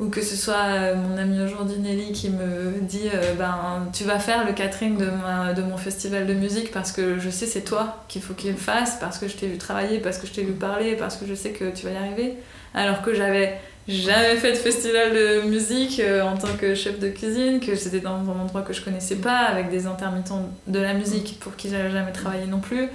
Ou 0.00 0.08
que 0.08 0.22
ce 0.22 0.34
soit 0.34 0.54
euh, 0.54 0.96
mon 0.96 1.18
ami 1.18 1.42
aujourd'hui 1.42 1.78
Nelly 1.78 2.12
qui 2.12 2.30
me 2.30 2.80
dit 2.80 3.10
euh, 3.12 3.34
ben 3.34 3.86
tu 3.92 4.04
vas 4.04 4.18
faire 4.18 4.46
le 4.46 4.54
catering 4.54 4.96
de, 4.96 5.10
de 5.54 5.62
mon 5.62 5.76
festival 5.76 6.26
de 6.26 6.32
musique 6.32 6.72
parce 6.72 6.90
que 6.90 7.18
je 7.18 7.28
sais 7.28 7.44
c'est 7.44 7.60
toi 7.60 8.02
qu'il 8.08 8.22
faut 8.22 8.32
qu'il 8.32 8.52
le 8.52 8.56
fasse 8.56 8.96
parce 8.98 9.18
que 9.18 9.28
je 9.28 9.36
t'ai 9.36 9.46
vu 9.46 9.58
travailler 9.58 9.98
parce 9.98 10.16
que 10.16 10.26
je 10.26 10.32
t'ai 10.32 10.42
vu 10.42 10.52
parler 10.52 10.96
parce 10.96 11.16
que 11.16 11.26
je 11.26 11.34
sais 11.34 11.50
que 11.50 11.70
tu 11.70 11.84
vas 11.84 11.92
y 11.92 11.96
arriver. 11.98 12.36
Alors 12.72 13.02
que 13.02 13.12
j'avais 13.12 13.60
jamais 13.90 14.36
fait 14.36 14.52
de 14.52 14.56
festival 14.56 15.12
de 15.12 15.48
musique 15.48 16.00
euh, 16.00 16.22
en 16.22 16.36
tant 16.36 16.54
que 16.58 16.74
chef 16.74 16.98
de 16.98 17.08
cuisine 17.08 17.60
que 17.60 17.74
c'était 17.76 18.00
dans 18.00 18.14
un 18.16 18.40
endroit 18.40 18.62
que 18.62 18.72
je 18.72 18.82
connaissais 18.82 19.16
pas 19.16 19.38
avec 19.38 19.70
des 19.70 19.86
intermittents 19.86 20.48
de 20.66 20.78
la 20.78 20.94
musique 20.94 21.38
pour 21.40 21.56
qui 21.56 21.68
j'avais 21.70 21.90
jamais 21.90 22.12
travaillé 22.12 22.46
non 22.46 22.60
plus 22.60 22.88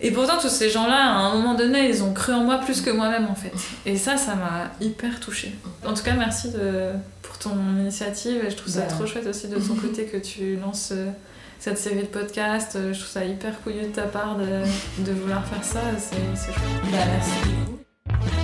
Et 0.00 0.10
pourtant, 0.10 0.38
tous 0.38 0.48
ces 0.50 0.68
gens-là, 0.70 0.96
à 0.96 1.18
un 1.18 1.34
moment 1.34 1.54
donné, 1.54 1.88
ils 1.88 2.02
ont 2.02 2.12
cru 2.12 2.32
en 2.32 2.42
moi 2.44 2.58
plus 2.58 2.80
que 2.82 2.90
moi-même, 2.90 3.26
en 3.26 3.34
fait. 3.36 3.52
Et 3.86 3.96
ça, 3.96 4.16
ça 4.16 4.34
m'a 4.34 4.70
hyper 4.80 5.20
touchée. 5.20 5.54
En 5.86 5.94
tout 5.94 6.02
cas, 6.02 6.14
merci 6.14 6.50
de, 6.50 6.90
pour 7.22 7.38
ton 7.38 7.54
initiative. 7.80 8.44
Et 8.44 8.50
je 8.50 8.56
trouve 8.56 8.72
ça 8.72 8.80
Bah. 8.80 8.86
trop 8.88 9.06
chouette 9.06 9.26
aussi 9.26 9.46
de 9.48 9.56
ton 9.56 9.74
côté 9.76 10.04
que 10.06 10.16
tu 10.18 10.56
lances 10.56 10.90
euh, 10.92 11.10
cette 11.60 11.78
série 11.78 12.02
de 12.02 12.06
podcasts. 12.18 12.76
Je 12.92 12.98
trouve 12.98 13.08
ça 13.10 13.24
hyper 13.24 13.60
couillu 13.62 13.82
de 13.82 13.86
ta 13.94 14.02
part 14.02 14.36
de, 14.36 15.04
de 15.04 15.12
vouloir 15.12 15.46
faire 15.46 15.62
ça. 15.64 15.80
C'est 15.96 16.16
c'est 16.34 16.52
chouette. 16.52 16.92
Bah, 16.92 16.98
merci 17.16 17.30
beaucoup. 17.48 18.43